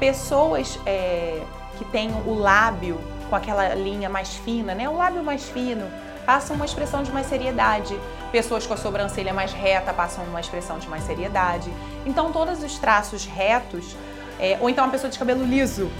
Pessoas 0.00 0.80
é, 0.84 1.40
que 1.78 1.84
têm 1.84 2.10
o 2.26 2.34
lábio 2.34 3.00
com 3.30 3.36
aquela 3.36 3.72
linha 3.72 4.08
mais 4.08 4.34
fina, 4.34 4.74
né? 4.74 4.88
O 4.88 4.96
lábio 4.96 5.22
mais 5.22 5.48
fino 5.48 5.88
passam 6.26 6.56
uma 6.56 6.64
expressão 6.64 7.04
de 7.04 7.12
mais 7.12 7.28
seriedade. 7.28 7.96
Pessoas 8.32 8.66
com 8.66 8.74
a 8.74 8.76
sobrancelha 8.76 9.32
mais 9.32 9.52
reta 9.52 9.94
passam 9.94 10.24
uma 10.24 10.40
expressão 10.40 10.80
de 10.80 10.88
mais 10.88 11.04
seriedade. 11.04 11.72
Então, 12.04 12.32
todos 12.32 12.64
os 12.64 12.76
traços 12.80 13.24
retos, 13.24 13.94
é, 14.38 14.58
ou 14.60 14.68
então 14.68 14.84
uma 14.84 14.90
pessoa 14.90 15.10
de 15.10 15.18
cabelo 15.18 15.44
liso, 15.44 15.90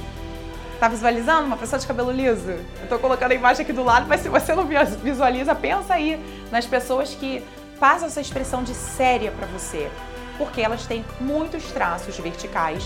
Tá 0.78 0.88
visualizando 0.88 1.47
uma 1.47 1.57
pessoa 1.57 1.81
de 1.81 1.87
cabelo 1.87 2.11
liso? 2.11 2.50
Eu 2.50 2.88
tô 2.88 2.99
colocando 2.99 3.33
a 3.33 3.35
imagem 3.35 3.62
aqui 3.62 3.73
do 3.73 3.83
lado, 3.83 4.07
mas 4.07 4.21
se 4.21 4.28
você 4.28 4.55
não 4.55 4.69
visualiza, 5.02 5.55
pensa 5.55 5.95
aí 5.95 6.23
nas 6.50 6.66
pessoas 6.66 7.14
que 7.14 7.43
passam 7.81 8.09
essa 8.09 8.21
expressão 8.21 8.62
de 8.62 8.75
séria 8.75 9.31
para 9.31 9.47
você, 9.47 9.90
porque 10.37 10.61
elas 10.61 10.85
têm 10.85 11.02
muitos 11.19 11.64
traços 11.73 12.19
verticais, 12.19 12.85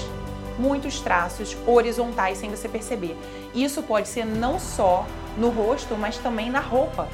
muitos 0.57 1.01
traços 1.01 1.57
horizontais 1.67 2.39
sem 2.39 2.49
você 2.49 2.69
perceber. 2.69 3.17
Isso 3.53 3.83
pode 3.83 4.07
ser 4.07 4.25
não 4.25 4.61
só 4.61 5.05
no 5.37 5.49
rosto, 5.49 5.97
mas 5.97 6.17
também 6.17 6.49
na 6.49 6.61
roupa. 6.61 7.09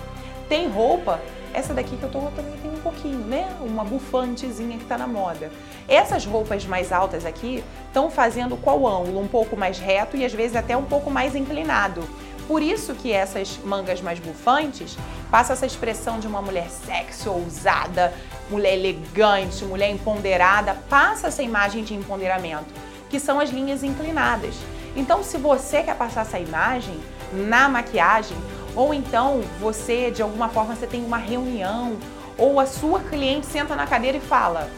Tem 0.47 0.69
roupa 0.69 1.21
essa 1.56 1.72
daqui 1.72 1.96
que 1.96 2.02
eu 2.02 2.10
tô 2.10 2.20
também 2.36 2.54
tem 2.60 2.70
um 2.70 2.82
pouquinho, 2.82 3.20
né? 3.20 3.48
Uma 3.62 3.82
bufantezinha 3.82 4.76
que 4.76 4.84
tá 4.84 4.98
na 4.98 5.06
moda. 5.06 5.50
Essas 5.88 6.26
roupas 6.26 6.66
mais 6.66 6.92
altas 6.92 7.25
aqui 7.25 7.64
estão 7.86 8.10
fazendo 8.10 8.58
qual 8.58 8.86
ângulo? 8.86 9.20
Um 9.20 9.26
pouco 9.26 9.56
mais 9.56 9.78
reto 9.78 10.18
e 10.18 10.25
às 10.25 10.34
vezes 10.34 10.54
até 10.54 10.76
um 10.76 10.84
pouco 10.84 11.10
mais 11.10 11.34
inclinado. 11.34 12.06
Por 12.46 12.60
isso 12.60 12.94
que 12.94 13.10
essas 13.10 13.58
mangas 13.64 14.02
mais 14.02 14.20
bufantes 14.20 14.98
passam 15.30 15.54
essa 15.54 15.64
expressão 15.64 16.20
de 16.20 16.26
uma 16.26 16.42
mulher 16.42 16.68
sexy, 16.68 17.26
ousada, 17.26 18.12
mulher 18.50 18.75
elegante, 18.75 19.64
mulher 19.64 19.90
empoderada, 19.90 20.75
passa 20.90 21.28
essa 21.28 21.42
imagem 21.42 21.82
de 21.82 21.94
empoderamento, 21.94 22.66
que 23.08 23.18
são 23.18 23.40
as 23.40 23.48
linhas 23.48 23.82
inclinadas. 23.82 24.54
Então, 24.94 25.25
se 25.25 25.38
você 25.38 25.82
quer 25.82 25.96
passar 25.96 26.20
essa 26.20 26.38
imagem 26.38 27.00
na 27.32 27.66
maquiagem, 27.66 28.36
ou 28.76 28.92
então 28.92 29.40
você, 29.59 30.11
de 30.11 30.23
alguma 30.23 30.50
forma, 30.50 30.76
você 30.76 30.87
tem 30.87 31.02
uma 31.04 31.16
reunião, 31.16 31.97
ou 32.37 32.61
a 32.61 32.66
sua 32.66 33.00
cliente 33.00 33.47
senta 33.47 33.75
na 33.75 33.87
cadeira 33.87 34.18
e 34.18 34.21
fala: 34.21 34.68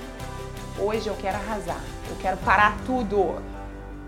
Hoje 0.78 1.08
eu 1.08 1.16
quero 1.16 1.36
arrasar, 1.36 1.80
eu 2.08 2.16
quero 2.20 2.36
parar 2.38 2.76
tudo. 2.86 3.42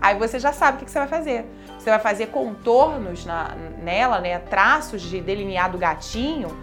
Aí 0.01 0.17
você 0.17 0.39
já 0.39 0.53
sabe 0.53 0.81
o 0.81 0.85
que 0.85 0.89
você 0.89 0.99
vai 0.99 1.07
fazer. 1.07 1.45
Você 1.77 1.89
vai 1.89 1.99
fazer 1.99 2.27
contornos 2.27 3.25
na, 3.25 3.55
nela, 3.83 4.19
né? 4.19 4.39
Traços 4.39 5.01
de 5.01 5.19
delineado 5.19 5.77
gatinho. 5.77 6.57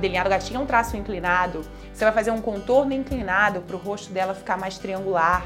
Delineado 0.00 0.30
gatinho 0.30 0.60
é 0.60 0.62
um 0.62 0.66
traço 0.66 0.96
inclinado. 0.96 1.62
Você 1.92 2.04
vai 2.04 2.14
fazer 2.14 2.30
um 2.30 2.40
contorno 2.40 2.92
inclinado 2.92 3.60
para 3.60 3.74
o 3.74 3.78
rosto 3.78 4.12
dela 4.12 4.34
ficar 4.34 4.56
mais 4.56 4.78
triangular, 4.78 5.44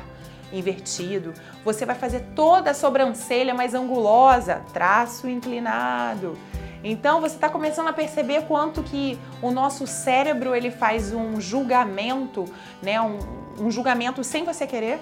invertido. 0.53 1.33
Você 1.65 1.87
vai 1.87 1.95
fazer 1.97 2.21
toda 2.35 2.73
a 2.73 2.75
sobrancelha 2.75 3.55
mais 3.55 3.75
angulosa, 3.75 4.63
traço 4.73 5.29
inclinado. 5.29 6.37
Então 6.83 7.21
você 7.21 7.35
está 7.35 7.49
começando 7.49 7.89
a 7.89 7.93
perceber 7.93 8.43
quanto 8.47 8.83
que 8.83 9.19
o 9.43 9.51
nosso 9.51 9.87
cérebro 9.87 10.55
ele 10.55 10.71
faz 10.71 11.13
um 11.13 11.41
julgamento, 11.41 12.45
né? 12.83 13.01
Um, 13.01 13.19
um 13.59 13.71
julgamento 13.71 14.25
sem 14.25 14.45
você 14.45 14.67
querer. 14.67 14.99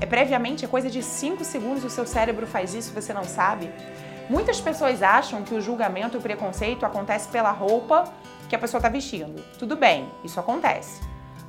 É 0.00 0.06
previamente, 0.06 0.64
é 0.64 0.68
coisa 0.68 0.88
de 0.88 1.02
5 1.02 1.44
segundos 1.44 1.84
o 1.84 1.90
seu 1.90 2.06
cérebro 2.06 2.46
faz 2.46 2.74
isso, 2.74 2.92
você 2.92 3.12
não 3.12 3.24
sabe. 3.24 3.70
Muitas 4.28 4.60
pessoas 4.60 5.02
acham 5.02 5.42
que 5.42 5.54
o 5.54 5.60
julgamento 5.60 6.16
e 6.16 6.18
o 6.18 6.20
preconceito 6.20 6.84
acontece 6.84 7.28
pela 7.28 7.50
roupa 7.50 8.12
que 8.48 8.54
a 8.54 8.58
pessoa 8.58 8.78
está 8.78 8.88
vestindo. 8.88 9.42
Tudo 9.58 9.76
bem, 9.76 10.08
isso 10.22 10.38
acontece. 10.38 11.00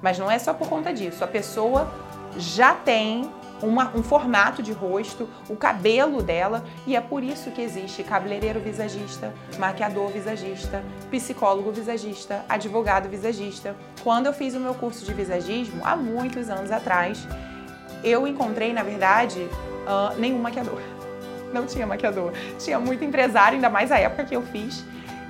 Mas 0.02 0.18
não 0.18 0.32
é 0.32 0.40
só 0.40 0.54
por 0.54 0.68
conta 0.70 0.94
disso. 0.94 1.24
A 1.24 1.28
pessoa 1.28 1.92
já 2.38 2.74
tem 2.74 3.30
uma, 3.62 3.92
um 3.96 4.04
formato 4.04 4.62
de 4.62 4.72
rosto, 4.72 5.28
o 5.50 5.56
cabelo 5.56 6.22
dela, 6.22 6.64
e 6.86 6.96
é 6.96 7.02
por 7.02 7.24
isso 7.24 7.52
que 7.52 7.62
existe 7.62 8.04
cabeleireiro 8.04 8.60
visagista, 8.60 9.34
maquiador 9.58 10.10
visagista, 10.10 10.84
psicólogo 11.10 11.72
visagista, 11.72 12.46
advogado 12.48 13.10
visagista. 13.10 13.76
Quando 14.04 14.28
eu 14.28 14.34
fiz 14.34 14.56
o 14.56 14.60
meu 14.60 14.74
curso 14.74 15.06
de 15.06 15.14
visagismo, 15.14 15.82
há 15.84 15.96
muitos 15.96 16.50
anos 16.50 16.72
atrás, 16.72 17.28
eu 18.04 18.28
encontrei, 18.28 18.74
na 18.74 18.84
verdade, 18.84 19.40
uh, 19.40 20.18
nenhum 20.18 20.40
maquiador. 20.40 20.82
Não 21.54 21.66
tinha 21.66 21.86
maquiador. 21.86 22.32
Tinha 22.60 22.80
muito 22.80 23.04
empresário, 23.04 23.56
ainda 23.56 23.70
mais 23.70 23.92
a 23.92 23.98
época 23.98 24.24
que 24.24 24.36
eu 24.36 24.42
fiz. 24.42 24.86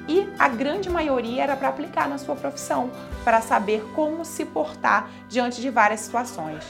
E 0.07 0.27
a 0.39 0.50
grande 0.50 0.89
maioria 0.89 1.43
era 1.43 1.55
para 1.55 1.69
aplicar 1.69 2.09
na 2.09 2.17
sua 2.17 2.36
profissão, 2.36 2.89
para 3.24 3.41
saber 3.41 3.83
como 3.95 4.25
se 4.25 4.43
portar 4.43 5.07
diante 5.27 5.62
de 5.62 5.69
várias 5.69 6.00
situações. 6.00 6.63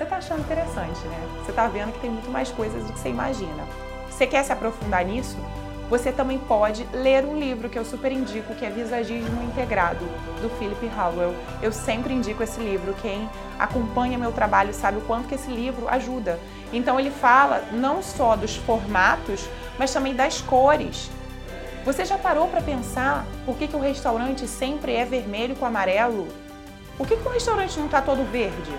Você 0.00 0.04
está 0.04 0.16
achando 0.16 0.40
interessante, 0.40 1.06
né? 1.08 1.28
Você 1.44 1.50
está 1.50 1.66
vendo 1.68 1.92
que 1.92 2.00
tem 2.00 2.08
muito 2.08 2.30
mais 2.30 2.50
coisas 2.50 2.86
do 2.86 2.90
que 2.90 2.98
você 2.98 3.10
imagina. 3.10 3.66
Você 4.08 4.26
quer 4.26 4.42
se 4.42 4.50
aprofundar 4.50 5.04
nisso? 5.04 5.36
Você 5.90 6.10
também 6.10 6.38
pode 6.38 6.88
ler 6.90 7.22
um 7.26 7.38
livro 7.38 7.68
que 7.68 7.78
eu 7.78 7.84
super 7.84 8.10
indico, 8.10 8.54
que 8.54 8.64
é 8.64 8.70
Visagismo 8.70 9.42
Integrado, 9.42 10.06
do 10.40 10.48
Philip 10.58 10.90
Howell. 10.98 11.34
Eu 11.60 11.70
sempre 11.70 12.14
indico 12.14 12.42
esse 12.42 12.58
livro. 12.62 12.94
Quem 13.02 13.28
acompanha 13.58 14.16
meu 14.16 14.32
trabalho 14.32 14.72
sabe 14.72 14.96
o 14.96 15.02
quanto 15.02 15.28
que 15.28 15.34
esse 15.34 15.50
livro 15.50 15.86
ajuda. 15.86 16.40
Então 16.72 16.98
ele 16.98 17.10
fala 17.10 17.62
não 17.70 18.02
só 18.02 18.36
dos 18.36 18.56
formatos, 18.56 19.46
mas 19.78 19.92
também 19.92 20.14
das 20.14 20.40
cores. 20.40 21.10
Você 21.84 22.06
já 22.06 22.16
parou 22.16 22.48
para 22.48 22.62
pensar 22.62 23.26
por 23.44 23.54
que, 23.54 23.68
que 23.68 23.76
o 23.76 23.80
restaurante 23.80 24.48
sempre 24.48 24.94
é 24.94 25.04
vermelho 25.04 25.54
com 25.56 25.66
amarelo? 25.66 26.26
Por 26.96 27.06
que, 27.06 27.18
que 27.18 27.28
o 27.28 27.32
restaurante 27.32 27.78
não 27.78 27.84
está 27.84 28.00
todo 28.00 28.24
verde? 28.32 28.72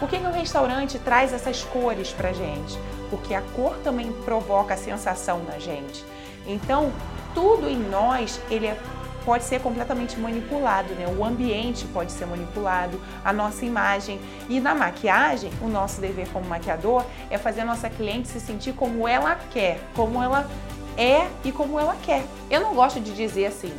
Por 0.00 0.08
que, 0.08 0.18
que 0.18 0.26
o 0.26 0.32
restaurante 0.32 0.98
traz 0.98 1.30
essas 1.30 1.62
cores 1.62 2.10
para 2.10 2.32
gente? 2.32 2.78
Porque 3.10 3.34
a 3.34 3.42
cor 3.54 3.76
também 3.84 4.10
provoca 4.24 4.72
a 4.72 4.76
sensação 4.76 5.40
na 5.44 5.58
gente. 5.58 6.02
Então, 6.46 6.90
tudo 7.34 7.68
em 7.68 7.78
nós, 7.78 8.40
ele 8.50 8.66
é, 8.66 8.78
pode 9.26 9.44
ser 9.44 9.60
completamente 9.60 10.18
manipulado, 10.18 10.94
né? 10.94 11.06
O 11.06 11.22
ambiente 11.22 11.84
pode 11.88 12.12
ser 12.12 12.26
manipulado, 12.26 12.98
a 13.22 13.30
nossa 13.30 13.62
imagem. 13.66 14.18
E 14.48 14.58
na 14.58 14.74
maquiagem, 14.74 15.52
o 15.60 15.68
nosso 15.68 16.00
dever 16.00 16.28
como 16.32 16.46
maquiador 16.46 17.04
é 17.30 17.36
fazer 17.36 17.60
a 17.60 17.66
nossa 17.66 17.90
cliente 17.90 18.28
se 18.28 18.40
sentir 18.40 18.72
como 18.72 19.06
ela 19.06 19.38
quer, 19.52 19.80
como 19.94 20.22
ela 20.22 20.48
é 20.96 21.28
e 21.44 21.52
como 21.52 21.78
ela 21.78 21.94
quer. 22.02 22.24
Eu 22.50 22.62
não 22.62 22.74
gosto 22.74 22.98
de 23.00 23.12
dizer 23.12 23.46
assim, 23.46 23.72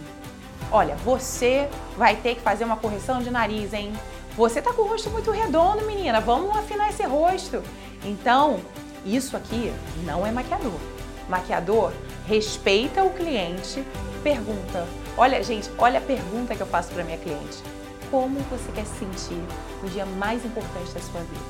olha, 0.71 0.95
você 0.97 1.67
vai 1.97 2.15
ter 2.15 2.35
que 2.35 2.41
fazer 2.41 2.63
uma 2.63 2.77
correção 2.77 3.23
de 3.23 3.31
nariz, 3.31 3.73
hein? 3.73 3.91
Você 4.35 4.61
tá 4.61 4.71
com 4.73 4.83
o 4.83 4.87
rosto 4.87 5.09
muito 5.09 5.29
redondo, 5.29 5.85
menina. 5.85 6.21
Vamos 6.21 6.55
afinar 6.55 6.89
esse 6.89 7.03
rosto. 7.03 7.61
Então, 8.03 8.61
isso 9.05 9.35
aqui 9.35 9.73
não 10.05 10.25
é 10.25 10.31
maquiador. 10.31 10.79
Maquiador 11.27 11.91
respeita 12.25 13.03
o 13.03 13.09
cliente, 13.11 13.85
pergunta. 14.23 14.87
Olha, 15.17 15.43
gente, 15.43 15.69
olha 15.77 15.99
a 15.99 16.01
pergunta 16.01 16.55
que 16.55 16.61
eu 16.61 16.67
faço 16.67 16.91
para 16.93 17.03
minha 17.03 17.17
cliente. 17.17 17.61
Como 18.09 18.39
você 18.49 18.71
quer 18.71 18.85
se 18.85 18.99
sentir 18.99 19.41
no 19.81 19.89
dia 19.89 20.05
mais 20.05 20.45
importante 20.45 20.91
da 20.93 20.99
sua 21.01 21.21
vida? 21.21 21.45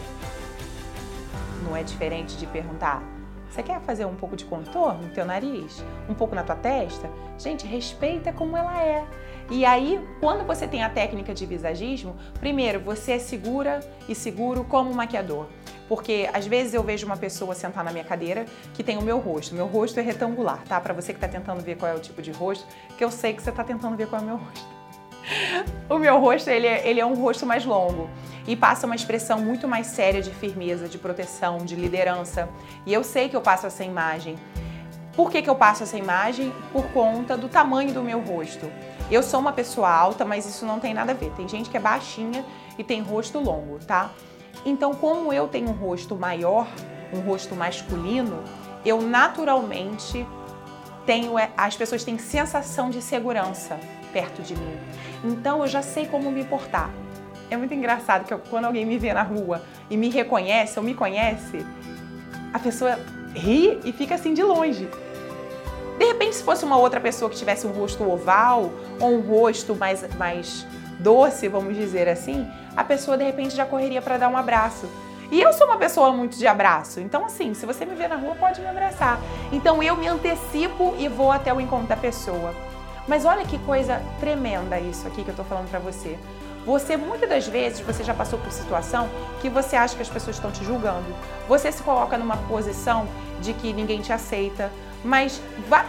Não 1.64 1.76
é 1.76 1.84
diferente 1.84 2.36
de 2.36 2.48
perguntar: 2.48 3.04
você 3.52 3.62
quer 3.62 3.82
fazer 3.82 4.06
um 4.06 4.16
pouco 4.16 4.38
de 4.38 4.46
contorno 4.46 5.04
no 5.04 5.10
teu 5.10 5.26
nariz? 5.26 5.84
Um 6.08 6.14
pouco 6.14 6.34
na 6.34 6.42
tua 6.42 6.56
testa? 6.56 7.10
Gente, 7.38 7.68
respeita 7.68 8.32
como 8.32 8.56
ela 8.56 8.82
é. 8.82 9.06
E 9.50 9.66
aí, 9.66 10.00
quando 10.22 10.48
você 10.48 10.66
tem 10.66 10.82
a 10.84 10.90
técnica 10.90 11.34
de 11.34 11.46
visagismo, 11.46 12.16
primeiro, 12.40 12.80
você 12.80 13.12
é 13.12 13.20
segura 13.20 13.82
e 14.08 14.16
seguro 14.16 14.64
como 14.64 14.94
maquiador. 14.94 15.48
Porque 15.90 16.30
às 16.32 16.48
vezes 16.48 16.74
eu 16.74 16.82
vejo 16.82 17.06
uma 17.06 17.18
pessoa 17.18 17.54
sentar 17.54 17.84
na 17.84 17.92
minha 17.92 18.06
cadeira 18.06 18.46
que 18.74 18.82
tem 18.82 18.98
o 18.98 19.02
meu 19.02 19.20
rosto. 19.20 19.54
Meu 19.54 19.68
rosto 19.68 20.00
é 20.00 20.02
retangular, 20.02 20.64
tá? 20.64 20.80
Para 20.80 20.94
você 20.94 21.12
que 21.12 21.18
está 21.18 21.28
tentando 21.28 21.62
ver 21.62 21.76
qual 21.76 21.92
é 21.92 21.96
o 21.96 22.00
tipo 22.00 22.22
de 22.22 22.32
rosto, 22.32 22.66
que 22.98 23.04
eu 23.04 23.12
sei 23.12 23.34
que 23.34 23.44
você 23.44 23.50
está 23.50 23.66
tentando 23.66 23.98
ver 23.98 24.08
qual 24.08 24.22
é 24.22 24.24
o 24.24 24.28
meu 24.28 24.38
rosto. 24.38 24.66
O 25.90 25.98
meu 26.00 26.18
rosto, 26.22 26.50
ele 26.50 26.68
é, 26.68 26.88
ele 26.88 27.02
é 27.02 27.06
um 27.06 27.16
rosto 27.16 27.46
mais 27.46 27.66
longo 27.66 28.10
e 28.48 28.56
passa 28.56 28.86
uma 28.86 28.96
expressão 28.96 29.40
muito 29.40 29.68
mais 29.68 29.88
séria 29.88 30.22
de 30.22 30.32
firmeza, 30.32 30.88
de 30.88 30.98
proteção, 30.98 31.60
de 31.60 31.76
liderança. 31.76 32.50
E 32.86 32.94
eu 32.94 33.04
sei 33.04 33.30
que 33.30 33.36
eu 33.36 33.42
passo 33.42 33.68
essa 33.68 33.84
imagem. 33.84 34.38
Por 35.16 35.30
que, 35.30 35.42
que 35.42 35.50
eu 35.50 35.56
passo 35.56 35.84
essa 35.84 35.98
imagem? 35.98 36.54
Por 36.72 36.86
conta 36.92 37.36
do 37.36 37.50
tamanho 37.50 37.94
do 37.94 38.02
meu 38.02 38.22
rosto. 38.22 38.72
Eu 39.10 39.22
sou 39.22 39.40
uma 39.40 39.52
pessoa 39.52 39.90
alta, 39.90 40.24
mas 40.24 40.46
isso 40.46 40.66
não 40.66 40.80
tem 40.80 40.94
nada 40.94 41.12
a 41.12 41.16
ver. 41.16 41.32
Tem 41.32 41.48
gente 41.48 41.70
que 41.70 41.76
é 41.76 41.80
baixinha 41.80 42.46
e 42.78 42.84
tem 42.84 43.02
rosto 43.02 43.40
longo, 43.40 43.78
tá? 43.80 44.12
Então, 44.66 44.94
como 44.94 45.34
eu 45.34 45.48
tenho 45.48 45.70
um 45.70 45.74
rosto 45.74 46.16
maior, 46.16 46.68
um 47.14 47.20
rosto 47.20 47.56
masculino, 47.56 48.42
eu 48.86 49.02
naturalmente 49.02 50.26
tenho 51.06 51.38
é, 51.38 51.52
as 51.58 51.76
pessoas 51.76 52.04
têm 52.04 52.18
sensação 52.18 52.90
de 52.90 53.02
segurança 53.02 53.78
perto 54.14 54.42
de 54.42 54.56
mim. 54.56 54.78
Então, 55.24 55.62
eu 55.62 55.68
já 55.68 55.82
sei 55.82 56.06
como 56.06 56.32
me 56.32 56.44
portar. 56.46 56.90
É 57.52 57.58
muito 57.58 57.74
engraçado 57.74 58.24
que 58.24 58.34
eu, 58.34 58.40
quando 58.50 58.64
alguém 58.64 58.86
me 58.86 58.98
vê 58.98 59.14
na 59.14 59.24
rua 59.24 59.62
e 59.90 59.98
me 59.98 60.10
reconhece 60.10 60.80
ou 60.80 60.86
me 60.86 60.94
conhece, 60.94 61.66
a 62.54 62.58
pessoa 62.58 62.98
ri 63.36 63.78
e 63.84 63.92
fica 63.92 64.16
assim 64.16 64.34
de 64.34 64.42
longe. 64.42 64.88
De 66.00 66.06
repente, 66.06 66.38
se 66.38 66.44
fosse 66.44 66.64
uma 66.64 66.78
outra 66.78 67.02
pessoa 67.02 67.30
que 67.30 67.36
tivesse 67.36 67.68
um 67.68 67.72
rosto 67.72 68.10
oval 68.10 68.72
ou 69.02 69.16
um 69.16 69.20
rosto 69.20 69.76
mais, 69.76 70.08
mais 70.16 70.66
doce, 70.98 71.50
vamos 71.50 71.76
dizer 71.76 72.08
assim, 72.08 72.50
a 72.76 72.86
pessoa 72.86 73.18
de 73.18 73.26
repente 73.26 73.54
já 73.54 73.66
correria 73.66 74.02
para 74.02 74.18
dar 74.18 74.30
um 74.30 74.38
abraço. 74.38 74.90
E 75.30 75.42
eu 75.42 75.52
sou 75.52 75.68
uma 75.68 75.78
pessoa 75.78 76.14
muito 76.14 76.38
de 76.38 76.48
abraço, 76.48 77.02
então 77.02 77.26
assim, 77.26 77.54
se 77.54 77.66
você 77.66 77.86
me 77.86 77.96
ver 77.96 78.08
na 78.08 78.16
rua, 78.16 78.34
pode 78.36 78.62
me 78.62 78.68
abraçar. 78.68 79.20
Então 79.52 79.84
eu 79.84 79.98
me 79.98 80.08
antecipo 80.08 80.96
e 80.98 81.10
vou 81.10 81.34
até 81.34 81.54
o 81.54 81.60
encontro 81.60 81.88
da 81.88 81.98
pessoa. 81.98 82.56
Mas 83.10 83.26
olha 83.26 83.46
que 83.46 83.60
coisa 83.60 84.02
tremenda 84.22 84.80
isso 84.80 85.06
aqui 85.06 85.22
que 85.22 85.30
eu 85.30 85.36
tô 85.36 85.44
falando 85.44 85.70
para 85.70 85.80
você. 85.80 86.18
Você, 86.66 86.96
muitas 86.96 87.28
das 87.28 87.48
vezes, 87.48 87.80
você 87.80 88.04
já 88.04 88.14
passou 88.14 88.38
por 88.38 88.52
situação 88.52 89.10
que 89.42 89.50
você 89.50 89.76
acha 89.76 89.96
que 89.96 90.02
as 90.02 90.10
pessoas 90.10 90.36
estão 90.36 90.52
te 90.52 90.64
julgando. 90.64 91.08
Você 91.48 91.72
se 91.72 91.82
coloca 91.82 92.18
numa 92.18 92.38
posição 92.38 93.08
de 93.42 93.54
que 93.54 93.74
ninguém 93.74 94.02
te 94.02 94.14
aceita, 94.14 94.72
mas 95.04 95.42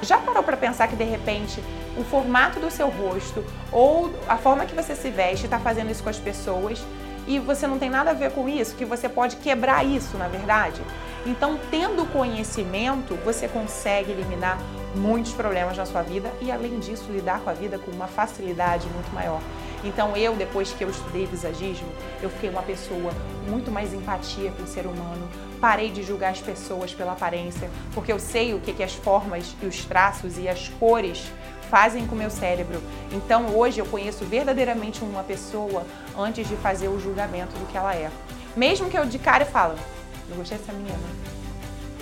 já 0.03 0.17
parou 0.19 0.43
para 0.43 0.57
pensar 0.57 0.89
que 0.89 0.97
de 0.97 1.05
repente 1.05 1.63
o 1.99 2.05
formato 2.05 2.59
do 2.59 2.71
seu 2.71 2.89
rosto 2.89 3.45
ou 3.71 4.11
a 4.27 4.39
forma 4.39 4.65
que 4.65 4.75
você 4.75 4.95
se 4.95 5.11
veste 5.11 5.45
está 5.45 5.59
fazendo 5.59 5.91
isso 5.91 6.03
com 6.03 6.09
as 6.09 6.19
pessoas 6.19 6.83
e 7.27 7.39
você 7.39 7.67
não 7.67 7.79
tem 7.79 7.91
nada 7.91 8.11
a 8.11 8.15
ver 8.15 8.33
com 8.33 8.49
isso, 8.49 8.75
que 8.75 8.85
você 8.85 9.09
pode 9.09 9.37
quebrar 9.37 9.85
isso, 9.85 10.17
na 10.17 10.27
verdade? 10.27 10.81
Então, 11.25 11.59
tendo 11.71 12.05
conhecimento, 12.11 13.15
você 13.25 13.47
consegue 13.47 14.11
eliminar 14.11 14.59
muitos 14.97 15.33
problemas 15.33 15.77
na 15.77 15.87
sua 15.87 16.03
vida 16.03 16.33
e, 16.41 16.51
além 16.51 16.81
disso, 16.81 17.13
lidar 17.13 17.41
com 17.41 17.51
a 17.51 17.53
vida 17.53 17.79
com 17.79 17.93
uma 17.93 18.09
facilidade 18.09 18.89
muito 18.89 19.15
maior. 19.15 19.41
Então 19.85 20.17
eu, 20.17 20.35
depois 20.37 20.73
que 20.73 20.85
eu 20.85 20.91
estudei 20.91 21.27
visagismo, 21.27 21.89
eu 22.23 22.31
fiquei 22.31 22.51
uma 22.51 22.63
pessoa 22.63 23.13
muito 23.49 23.71
mais 23.71 23.93
empatia 23.93 24.53
com 24.53 24.63
o 24.63 24.67
ser 24.67 24.87
humano. 24.87 25.29
Parei 25.61 25.91
de 25.91 26.03
julgar 26.03 26.33
as 26.33 26.41
pessoas 26.41 26.95
pela 26.95 27.13
aparência, 27.13 27.71
porque 27.95 28.13
eu 28.13 28.19
sei 28.19 28.55
o 28.55 28.61
que, 28.61 28.73
que 28.73 28.83
as 28.83 28.95
formas 28.95 29.55
e 29.61 29.67
os 29.67 29.85
traços 29.85 30.39
e 30.39 30.49
as 30.49 30.69
cores 30.69 31.25
fazem 31.69 32.07
com 32.07 32.15
o 32.15 32.19
meu 32.19 32.31
cérebro. 32.31 32.81
Então 33.11 33.57
hoje 33.57 33.81
eu 33.81 33.87
conheço 33.87 34.25
verdadeiramente 34.25 35.03
uma 35.03 35.23
pessoa 35.23 35.85
antes 36.17 36.47
de 36.47 36.57
fazer 36.57 36.89
o 36.89 37.01
julgamento 37.01 37.53
do 37.59 37.67
que 37.67 37.77
ela 37.77 37.95
é. 37.95 38.11
Mesmo 38.57 38.89
que 38.91 38.99
eu 38.99 39.07
de 39.07 39.19
cara 39.19 39.47
falo, 39.47 39.75
eu 40.29 40.37
gostei 40.37 40.59
dessa 40.59 40.73
menina, 40.73 40.99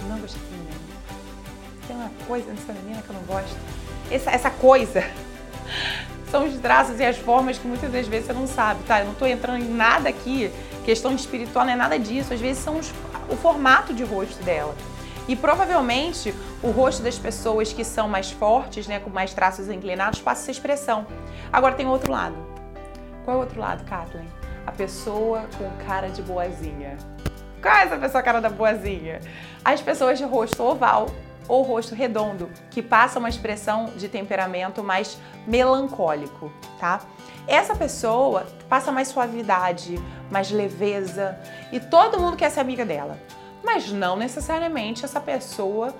não 0.08 0.18
gostei 0.18 0.40
dessa 0.40 0.54
menina. 0.54 0.80
Tem 1.86 1.96
uma 1.96 2.10
coisa 2.26 2.50
nessa 2.52 2.72
menina 2.72 3.02
que 3.02 3.10
eu 3.10 3.14
não 3.14 3.22
gosto. 3.22 3.56
Essa, 4.10 4.30
essa 4.32 4.50
coisa 4.50 5.04
são 6.30 6.46
os 6.46 6.58
traços 6.58 7.00
e 7.00 7.04
as 7.04 7.18
formas 7.18 7.58
que 7.58 7.66
muitas 7.66 7.90
das 7.90 8.06
vezes 8.06 8.26
você 8.26 8.32
não 8.32 8.46
sabe, 8.46 8.82
tá? 8.84 9.00
Eu 9.00 9.06
não 9.06 9.12
estou 9.12 9.26
entrando 9.26 9.58
em 9.58 9.68
nada 9.68 10.08
aqui, 10.08 10.50
questão 10.84 11.14
espiritual 11.14 11.64
não 11.64 11.72
é 11.72 11.76
nada 11.76 11.98
disso, 11.98 12.32
às 12.32 12.40
vezes 12.40 12.62
são 12.62 12.78
os, 12.78 12.92
o 13.28 13.36
formato 13.36 13.92
de 13.92 14.04
rosto 14.04 14.42
dela. 14.44 14.74
E 15.28 15.36
provavelmente 15.36 16.34
o 16.62 16.70
rosto 16.70 17.02
das 17.02 17.18
pessoas 17.18 17.72
que 17.72 17.84
são 17.84 18.08
mais 18.08 18.30
fortes, 18.30 18.86
né, 18.86 18.98
com 18.98 19.10
mais 19.10 19.32
traços 19.32 19.68
inclinados, 19.68 20.20
passa 20.20 20.42
essa 20.42 20.50
expressão. 20.50 21.06
Agora 21.52 21.74
tem 21.74 21.86
outro 21.86 22.10
lado. 22.10 22.34
Qual 23.24 23.36
é 23.36 23.38
o 23.38 23.42
outro 23.42 23.60
lado, 23.60 23.84
Kathleen? 23.84 24.26
A 24.66 24.72
pessoa 24.72 25.44
com 25.56 25.70
cara 25.84 26.08
de 26.08 26.22
boazinha. 26.22 26.96
Qual 27.60 27.74
é 27.74 27.84
essa 27.84 27.96
pessoa 27.96 28.22
cara 28.22 28.40
da 28.40 28.48
boazinha? 28.48 29.20
As 29.64 29.80
pessoas 29.80 30.18
de 30.18 30.24
rosto 30.24 30.62
oval 30.62 31.10
ou 31.50 31.62
rosto 31.62 31.96
redondo, 31.96 32.48
que 32.70 32.80
passa 32.80 33.18
uma 33.18 33.28
expressão 33.28 33.86
de 33.96 34.08
temperamento 34.08 34.84
mais 34.84 35.18
melancólico, 35.48 36.52
tá? 36.78 37.00
Essa 37.46 37.74
pessoa 37.74 38.46
passa 38.68 38.92
mais 38.92 39.08
suavidade, 39.08 40.00
mais 40.30 40.52
leveza 40.52 41.36
e 41.72 41.80
todo 41.80 42.20
mundo 42.20 42.36
quer 42.36 42.50
ser 42.50 42.60
amiga 42.60 42.84
dela. 42.84 43.18
Mas 43.64 43.90
não 43.90 44.16
necessariamente 44.16 45.04
essa 45.04 45.20
pessoa 45.20 45.92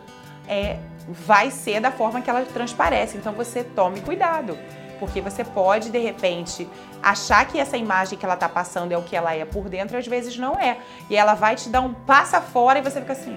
é, 0.47 0.79
vai 1.09 1.51
ser 1.51 1.81
da 1.81 1.91
forma 1.91 2.21
que 2.21 2.31
ela 2.31 2.43
transparece. 2.43 3.19
Então 3.19 3.33
você 3.33 3.65
tome 3.65 4.01
cuidado 4.01 4.57
porque 5.01 5.21
você 5.21 5.43
pode 5.43 5.91
de 5.91 5.99
repente 5.99 6.69
achar 7.03 7.45
que 7.49 7.59
essa 7.59 7.77
imagem 7.77 8.17
que 8.17 8.25
ela 8.25 8.37
tá 8.37 8.49
passando 8.49 8.93
é 8.93 8.99
o 8.99 9.03
que 9.03 9.17
ela 9.17 9.35
é 9.35 9.45
por 9.45 9.69
dentro, 9.69 9.99
às 9.99 10.07
vezes 10.07 10.37
não 10.37 10.55
é. 10.55 10.79
E 11.09 11.17
ela 11.17 11.35
vai 11.35 11.57
te 11.57 11.69
dar 11.69 11.81
um 11.81 11.93
passa 11.93 12.41
fora 12.41 12.79
e 12.79 12.83
você 12.83 13.01
fica 13.01 13.15
assim: 13.15 13.37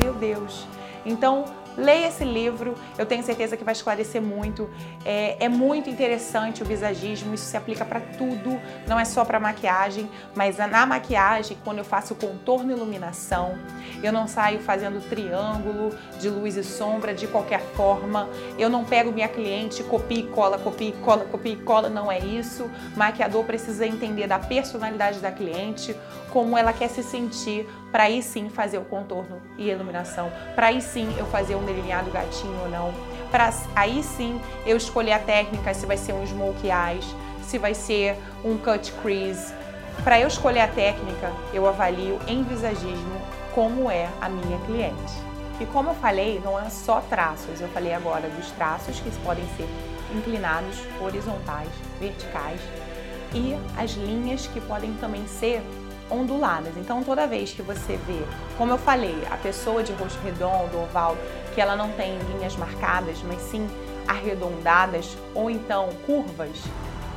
"Meu 0.00 0.14
Deus". 0.14 0.66
Então, 1.04 1.44
Leia 1.76 2.08
esse 2.08 2.24
livro, 2.24 2.74
eu 2.98 3.06
tenho 3.06 3.22
certeza 3.22 3.56
que 3.56 3.64
vai 3.64 3.72
esclarecer 3.72 4.20
muito. 4.20 4.68
É, 5.04 5.42
é 5.42 5.48
muito 5.48 5.88
interessante 5.88 6.62
o 6.62 6.66
visagismo, 6.66 7.32
isso 7.32 7.46
se 7.46 7.56
aplica 7.56 7.82
para 7.82 8.00
tudo, 8.00 8.60
não 8.86 9.00
é 9.00 9.06
só 9.06 9.24
para 9.24 9.40
maquiagem, 9.40 10.08
mas 10.34 10.58
na 10.58 10.84
maquiagem, 10.84 11.56
quando 11.64 11.78
eu 11.78 11.84
faço 11.84 12.14
contorno 12.14 12.70
e 12.70 12.74
iluminação, 12.74 13.58
eu 14.02 14.12
não 14.12 14.28
saio 14.28 14.60
fazendo 14.60 15.00
triângulo 15.08 15.96
de 16.20 16.28
luz 16.28 16.56
e 16.56 16.64
sombra 16.64 17.14
de 17.14 17.26
qualquer 17.26 17.60
forma. 17.74 18.28
Eu 18.58 18.68
não 18.68 18.84
pego 18.84 19.10
minha 19.10 19.28
cliente, 19.28 19.82
copia 19.82 20.20
e 20.20 20.26
cola, 20.26 20.58
copia 20.58 20.90
e 20.90 20.92
cola, 20.92 21.24
copia 21.24 21.52
e 21.54 21.56
cola, 21.56 21.88
não 21.88 22.12
é 22.12 22.18
isso. 22.18 22.70
Maquiador 22.94 23.44
precisa 23.44 23.86
entender 23.86 24.26
da 24.26 24.38
personalidade 24.38 25.20
da 25.20 25.32
cliente, 25.32 25.96
como 26.30 26.56
ela 26.56 26.72
quer 26.72 26.88
se 26.88 27.02
sentir, 27.02 27.66
para 27.92 28.04
aí 28.04 28.22
sim 28.22 28.48
fazer 28.48 28.78
o 28.78 28.84
contorno 28.84 29.40
e 29.58 29.68
iluminação, 29.68 30.32
para 30.54 30.68
aí 30.68 30.80
sim 30.80 31.14
eu 31.18 31.26
fazer 31.26 31.54
um 31.54 31.64
delineado 31.64 32.10
gatinho 32.10 32.58
ou 32.62 32.70
não, 32.70 32.92
para 33.30 33.52
aí 33.76 34.02
sim 34.02 34.40
eu 34.66 34.76
escolher 34.76 35.12
a 35.12 35.18
técnica, 35.18 35.74
se 35.74 35.84
vai 35.84 35.98
ser 35.98 36.14
um 36.14 36.26
smoke 36.26 36.66
eyes, 36.66 37.14
se 37.42 37.58
vai 37.58 37.74
ser 37.74 38.16
um 38.42 38.56
cut 38.56 38.92
crease. 39.02 39.52
Para 40.02 40.18
eu 40.18 40.26
escolher 40.26 40.60
a 40.60 40.68
técnica, 40.68 41.30
eu 41.52 41.68
avalio 41.68 42.18
em 42.26 42.42
visagismo 42.42 43.20
como 43.54 43.90
é 43.90 44.08
a 44.20 44.28
minha 44.28 44.58
cliente. 44.60 45.12
E 45.60 45.66
como 45.66 45.90
eu 45.90 45.94
falei, 45.94 46.40
não 46.42 46.58
é 46.58 46.70
só 46.70 47.00
traços, 47.02 47.60
eu 47.60 47.68
falei 47.68 47.92
agora 47.92 48.28
dos 48.28 48.50
traços 48.52 48.98
que 48.98 49.10
podem 49.18 49.44
ser 49.56 49.68
inclinados, 50.14 50.78
horizontais, 51.00 51.68
verticais 52.00 52.60
e 53.34 53.54
as 53.78 53.92
linhas 53.92 54.46
que 54.46 54.60
podem 54.60 54.92
também 54.94 55.26
ser 55.26 55.62
onduladas. 56.12 56.76
Então, 56.76 57.02
toda 57.02 57.26
vez 57.26 57.52
que 57.52 57.62
você 57.62 57.98
vê, 58.06 58.22
como 58.58 58.72
eu 58.72 58.78
falei, 58.78 59.16
a 59.30 59.36
pessoa 59.36 59.82
de 59.82 59.92
rosto 59.92 60.20
redondo, 60.22 60.78
oval, 60.80 61.16
que 61.54 61.60
ela 61.60 61.74
não 61.74 61.90
tem 61.92 62.18
linhas 62.34 62.56
marcadas, 62.56 63.18
mas 63.22 63.40
sim 63.40 63.68
arredondadas 64.06 65.16
ou 65.34 65.50
então 65.50 65.88
curvas, 66.06 66.56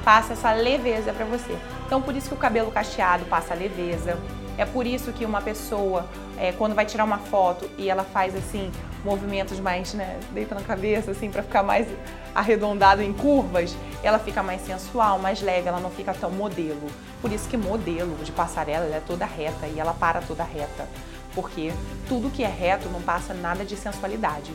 passa 0.03 0.33
essa 0.33 0.53
leveza 0.53 1.11
para 1.11 1.25
você. 1.25 1.57
Então, 1.85 2.01
por 2.01 2.15
isso 2.15 2.29
que 2.29 2.35
o 2.35 2.37
cabelo 2.37 2.71
cacheado 2.71 3.25
passa 3.25 3.53
leveza. 3.53 4.17
É 4.57 4.65
por 4.65 4.87
isso 4.87 5.11
que 5.11 5.25
uma 5.25 5.41
pessoa, 5.41 6.05
é, 6.37 6.51
quando 6.53 6.73
vai 6.73 6.85
tirar 6.85 7.03
uma 7.03 7.17
foto 7.17 7.69
e 7.77 7.89
ela 7.89 8.03
faz 8.03 8.35
assim 8.35 8.71
movimentos 9.03 9.59
mais, 9.59 9.93
né, 9.93 10.17
deita 10.31 10.55
na 10.55 10.61
cabeça 10.61 11.11
assim 11.11 11.29
para 11.29 11.43
ficar 11.43 11.61
mais 11.61 11.87
arredondado 12.33 13.01
em 13.01 13.13
curvas, 13.13 13.75
ela 14.01 14.17
fica 14.17 14.41
mais 14.41 14.61
sensual, 14.61 15.19
mais 15.19 15.41
leve, 15.41 15.67
ela 15.67 15.79
não 15.79 15.89
fica 15.89 16.13
tão 16.13 16.31
modelo. 16.31 16.87
Por 17.21 17.31
isso 17.31 17.47
que 17.47 17.57
modelo 17.57 18.15
de 18.23 18.31
passarela 18.31 18.85
é 18.85 19.01
toda 19.05 19.25
reta 19.25 19.67
e 19.67 19.79
ela 19.79 19.93
para 19.93 20.21
toda 20.21 20.43
reta. 20.43 20.87
Porque 21.33 21.73
tudo 22.07 22.29
que 22.29 22.43
é 22.43 22.47
reto 22.47 22.87
não 22.89 23.01
passa 23.01 23.33
nada 23.33 23.65
de 23.65 23.75
sensualidade, 23.75 24.51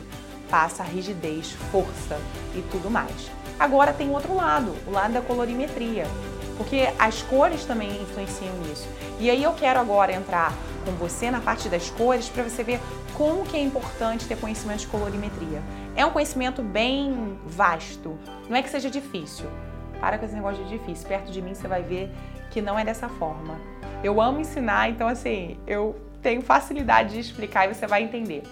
passa 0.49 0.83
rigidez, 0.83 1.51
força 1.71 2.19
e 2.55 2.61
tudo 2.71 2.89
mais. 2.89 3.31
Agora 3.59 3.93
tem 3.93 4.09
outro 4.09 4.35
lado, 4.35 4.75
o 4.87 4.91
lado 4.91 5.13
da 5.13 5.21
colorimetria, 5.21 6.07
porque 6.61 6.87
as 6.99 7.23
cores 7.23 7.65
também 7.65 7.89
influenciam 8.03 8.55
nisso. 8.59 8.87
E 9.19 9.31
aí 9.31 9.41
eu 9.41 9.51
quero 9.53 9.79
agora 9.79 10.13
entrar 10.13 10.53
com 10.85 10.91
você 10.91 11.31
na 11.31 11.41
parte 11.41 11.67
das 11.67 11.89
cores 11.89 12.29
para 12.29 12.43
você 12.43 12.63
ver 12.63 12.79
como 13.15 13.43
que 13.43 13.57
é 13.57 13.59
importante 13.59 14.27
ter 14.27 14.37
conhecimento 14.37 14.81
de 14.81 14.87
colorimetria. 14.87 15.59
É 15.95 16.05
um 16.05 16.11
conhecimento 16.11 16.61
bem 16.61 17.35
vasto, 17.47 18.15
não 18.47 18.55
é 18.55 18.61
que 18.61 18.69
seja 18.69 18.91
difícil. 18.91 19.47
Para 19.99 20.19
com 20.19 20.25
esse 20.25 20.35
negócio 20.35 20.63
de 20.63 20.77
difícil, 20.77 21.07
perto 21.07 21.31
de 21.31 21.41
mim 21.41 21.55
você 21.55 21.67
vai 21.67 21.81
ver 21.81 22.11
que 22.51 22.61
não 22.61 22.77
é 22.77 22.85
dessa 22.85 23.09
forma. 23.09 23.59
Eu 24.03 24.21
amo 24.21 24.39
ensinar, 24.39 24.87
então 24.87 25.07
assim, 25.07 25.57
eu 25.65 25.99
tenho 26.21 26.43
facilidade 26.43 27.15
de 27.15 27.21
explicar 27.21 27.67
e 27.67 27.73
você 27.73 27.87
vai 27.87 28.03
entender. 28.03 28.43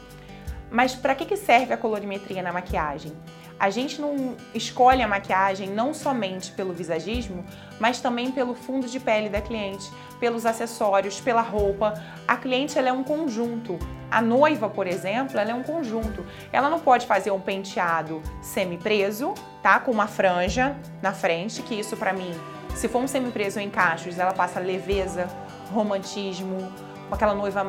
Mas 0.72 0.96
para 0.96 1.14
que, 1.14 1.26
que 1.26 1.38
serve 1.38 1.74
a 1.74 1.78
colorimetria 1.78 2.42
na 2.42 2.52
maquiagem? 2.52 3.14
A 3.60 3.70
gente 3.70 4.00
não 4.00 4.38
escolhe 4.54 5.02
a 5.02 5.08
maquiagem 5.08 5.70
não 5.70 5.94
somente 5.94 6.52
pelo 6.54 6.74
visagismo, 6.74 7.44
mas 7.78 8.00
também 8.00 8.32
pelo 8.32 8.56
fundo 8.56 8.88
de 8.88 9.00
pele 9.00 9.28
da 9.28 9.42
cliente, 9.42 9.92
pelos 10.18 10.46
acessórios, 10.46 11.20
pela 11.20 11.42
roupa. 11.42 11.94
A 12.26 12.38
cliente 12.38 12.80
ela 12.80 12.88
é 12.88 12.94
um 12.94 13.04
conjunto. 13.04 13.78
A 14.10 14.22
noiva, 14.22 14.70
por 14.70 14.88
exemplo, 14.88 15.38
ela 15.38 15.52
é 15.52 15.54
um 15.54 15.62
conjunto. 15.62 16.26
Ela 16.54 16.70
não 16.70 16.80
pode 16.80 17.06
fazer 17.06 17.32
um 17.32 17.40
penteado 17.42 18.24
semi-preso, 18.42 19.34
tá? 19.62 19.80
Com 19.80 19.92
uma 19.92 20.08
franja 20.08 20.78
na 21.02 21.12
frente, 21.12 21.62
que 21.62 21.76
isso 21.76 21.98
para 21.98 22.14
mim, 22.14 22.34
se 22.76 22.88
for 22.88 23.00
um 23.04 23.08
semi-preso 23.08 23.60
em 23.60 23.70
cachos, 23.70 24.18
ela 24.18 24.34
passa 24.34 24.60
leveza, 24.62 25.28
romantismo, 25.74 26.72
aquela 27.12 27.36
noiva 27.36 27.66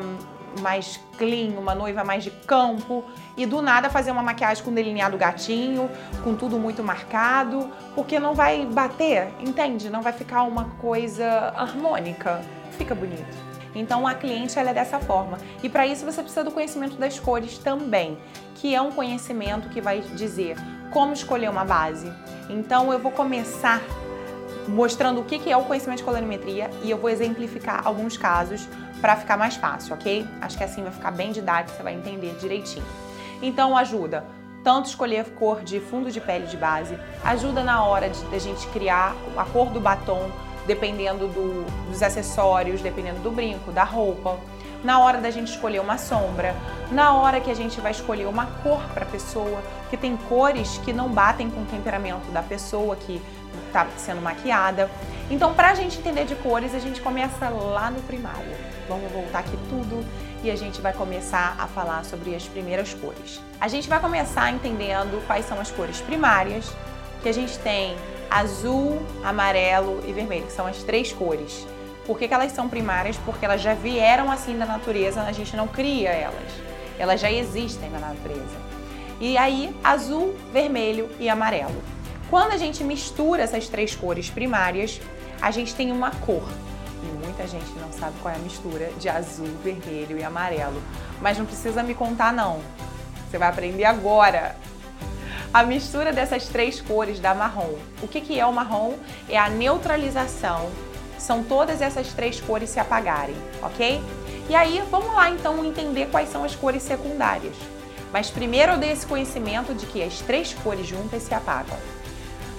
mais 0.59 0.99
clean, 1.17 1.59
uma 1.59 1.73
noiva 1.73 2.03
mais 2.03 2.23
de 2.23 2.31
campo 2.31 3.03
e 3.37 3.45
do 3.45 3.61
nada 3.61 3.89
fazer 3.89 4.11
uma 4.11 4.23
maquiagem 4.23 4.63
com 4.63 4.73
delineado 4.73 5.17
gatinho, 5.17 5.89
com 6.23 6.35
tudo 6.35 6.59
muito 6.59 6.83
marcado, 6.83 7.69
porque 7.95 8.19
não 8.19 8.33
vai 8.33 8.65
bater, 8.65 9.29
entende? 9.39 9.89
Não 9.89 10.01
vai 10.01 10.13
ficar 10.13 10.43
uma 10.43 10.65
coisa 10.81 11.53
harmônica, 11.55 12.41
fica 12.71 12.93
bonito. 12.93 13.51
Então 13.73 14.05
a 14.05 14.13
cliente 14.13 14.59
ela 14.59 14.71
é 14.71 14.73
dessa 14.73 14.99
forma. 14.99 15.37
E 15.63 15.69
para 15.69 15.87
isso 15.87 16.05
você 16.05 16.21
precisa 16.21 16.43
do 16.43 16.51
conhecimento 16.51 16.97
das 16.97 17.19
cores 17.19 17.57
também, 17.57 18.17
que 18.55 18.75
é 18.75 18.81
um 18.81 18.91
conhecimento 18.91 19.69
que 19.69 19.79
vai 19.79 20.01
dizer 20.01 20.57
como 20.91 21.13
escolher 21.13 21.49
uma 21.49 21.63
base. 21.63 22.11
Então 22.49 22.91
eu 22.91 22.99
vou 22.99 23.11
começar 23.11 23.81
mostrando 24.67 25.21
o 25.21 25.23
que 25.23 25.49
é 25.49 25.57
o 25.57 25.63
conhecimento 25.63 25.99
de 25.99 26.03
colorimetria 26.03 26.69
e 26.83 26.91
eu 26.91 26.97
vou 26.97 27.09
exemplificar 27.09 27.81
alguns 27.85 28.17
casos 28.17 28.67
para 29.01 29.15
ficar 29.15 29.35
mais 29.35 29.55
fácil, 29.55 29.95
ok? 29.95 30.25
Acho 30.39 30.57
que 30.57 30.63
assim 30.63 30.83
vai 30.83 30.91
ficar 30.91 31.11
bem 31.11 31.31
didático, 31.31 31.75
você 31.75 31.83
vai 31.83 31.95
entender 31.95 32.37
direitinho. 32.39 32.85
Então 33.41 33.75
ajuda 33.75 34.23
tanto 34.63 34.85
escolher 34.85 35.25
cor 35.31 35.63
de 35.63 35.79
fundo 35.79 36.11
de 36.11 36.21
pele 36.21 36.45
de 36.45 36.55
base, 36.55 36.95
ajuda 37.23 37.63
na 37.63 37.83
hora 37.83 38.09
de, 38.09 38.23
de 38.23 38.35
a 38.35 38.39
gente 38.39 38.67
criar 38.67 39.15
a 39.35 39.43
cor 39.43 39.69
do 39.71 39.79
batom, 39.79 40.29
dependendo 40.67 41.27
do, 41.27 41.65
dos 41.89 42.03
acessórios, 42.03 42.79
dependendo 42.81 43.19
do 43.21 43.31
brinco, 43.31 43.71
da 43.71 43.83
roupa, 43.83 44.37
na 44.83 44.99
hora 44.99 45.19
da 45.19 45.29
gente 45.29 45.51
escolher 45.51 45.79
uma 45.79 45.97
sombra, 45.97 46.55
na 46.91 47.13
hora 47.13 47.39
que 47.39 47.49
a 47.49 47.55
gente 47.55 47.79
vai 47.81 47.91
escolher 47.91 48.27
uma 48.27 48.45
cor 48.63 48.81
para 48.93 49.03
a 49.03 49.07
pessoa, 49.07 49.61
que 49.89 49.97
tem 49.97 50.15
cores 50.15 50.77
que 50.79 50.93
não 50.93 51.09
batem 51.09 51.49
com 51.49 51.61
o 51.61 51.65
temperamento 51.65 52.31
da 52.31 52.41
pessoa 52.41 52.95
que 52.95 53.21
está 53.67 53.87
sendo 53.97 54.21
maquiada. 54.21 54.89
Então, 55.29 55.53
para 55.53 55.69
a 55.69 55.75
gente 55.75 55.97
entender 55.97 56.25
de 56.25 56.35
cores, 56.35 56.75
a 56.75 56.79
gente 56.79 57.01
começa 57.01 57.49
lá 57.49 57.89
no 57.89 58.01
primário. 58.01 58.55
Vamos 58.87 59.11
voltar 59.11 59.39
aqui 59.39 59.57
tudo 59.69 60.05
e 60.43 60.51
a 60.51 60.55
gente 60.55 60.81
vai 60.81 60.93
começar 60.93 61.55
a 61.57 61.67
falar 61.67 62.03
sobre 62.03 62.35
as 62.35 62.47
primeiras 62.47 62.93
cores. 62.93 63.39
A 63.59 63.67
gente 63.67 63.87
vai 63.87 63.99
começar 63.99 64.51
entendendo 64.51 65.25
quais 65.27 65.45
são 65.45 65.59
as 65.59 65.71
cores 65.71 66.01
primárias, 66.01 66.69
que 67.21 67.29
a 67.29 67.33
gente 67.33 67.57
tem 67.59 67.95
azul, 68.29 69.01
amarelo 69.23 70.01
e 70.07 70.11
vermelho, 70.11 70.45
que 70.45 70.51
são 70.51 70.65
as 70.65 70.83
três 70.83 71.11
cores. 71.13 71.65
Por 72.05 72.17
que, 72.17 72.27
que 72.27 72.33
elas 72.33 72.51
são 72.51 72.67
primárias? 72.67 73.15
Porque 73.17 73.45
elas 73.45 73.61
já 73.61 73.73
vieram 73.73 74.31
assim 74.31 74.57
da 74.57 74.65
natureza, 74.65 75.21
a 75.21 75.31
gente 75.31 75.55
não 75.55 75.67
cria 75.67 76.09
elas. 76.09 76.51
Elas 76.97 77.21
já 77.21 77.31
existem 77.31 77.89
na 77.89 77.99
natureza. 77.99 78.57
E 79.19 79.37
aí, 79.37 79.73
azul, 79.83 80.35
vermelho 80.51 81.09
e 81.19 81.29
amarelo. 81.29 81.81
Quando 82.31 82.53
a 82.53 82.57
gente 82.57 82.81
mistura 82.81 83.43
essas 83.43 83.67
três 83.67 83.93
cores 83.93 84.29
primárias, 84.29 85.01
a 85.41 85.51
gente 85.51 85.75
tem 85.75 85.91
uma 85.91 86.11
cor. 86.11 86.47
E 87.03 87.25
muita 87.25 87.45
gente 87.45 87.69
não 87.77 87.91
sabe 87.91 88.13
qual 88.21 88.33
é 88.33 88.37
a 88.37 88.39
mistura 88.39 88.89
de 88.97 89.09
azul, 89.09 89.49
vermelho 89.61 90.17
e 90.17 90.23
amarelo. 90.23 90.81
Mas 91.21 91.37
não 91.37 91.45
precisa 91.45 91.83
me 91.83 91.93
contar, 91.93 92.31
não. 92.31 92.61
Você 93.29 93.37
vai 93.37 93.49
aprender 93.49 93.83
agora. 93.83 94.55
A 95.53 95.61
mistura 95.63 96.13
dessas 96.13 96.47
três 96.47 96.79
cores 96.79 97.19
dá 97.19 97.35
marrom. 97.35 97.75
O 98.01 98.07
que, 98.07 98.21
que 98.21 98.39
é 98.39 98.45
o 98.45 98.53
marrom? 98.53 98.93
É 99.27 99.37
a 99.37 99.49
neutralização. 99.49 100.69
São 101.19 101.43
todas 101.43 101.81
essas 101.81 102.13
três 102.13 102.39
cores 102.39 102.69
se 102.69 102.79
apagarem, 102.79 103.35
ok? 103.61 104.01
E 104.49 104.55
aí, 104.55 104.81
vamos 104.89 105.13
lá 105.13 105.29
então 105.29 105.65
entender 105.65 106.07
quais 106.09 106.29
são 106.29 106.45
as 106.45 106.55
cores 106.55 106.81
secundárias. 106.81 107.57
Mas 108.13 108.29
primeiro 108.29 108.71
eu 108.71 108.77
dei 108.77 108.93
esse 108.93 109.05
conhecimento 109.05 109.73
de 109.73 109.85
que 109.85 110.01
as 110.01 110.21
três 110.21 110.53
cores 110.53 110.87
juntas 110.87 111.23
se 111.23 111.33
apagam. 111.33 111.77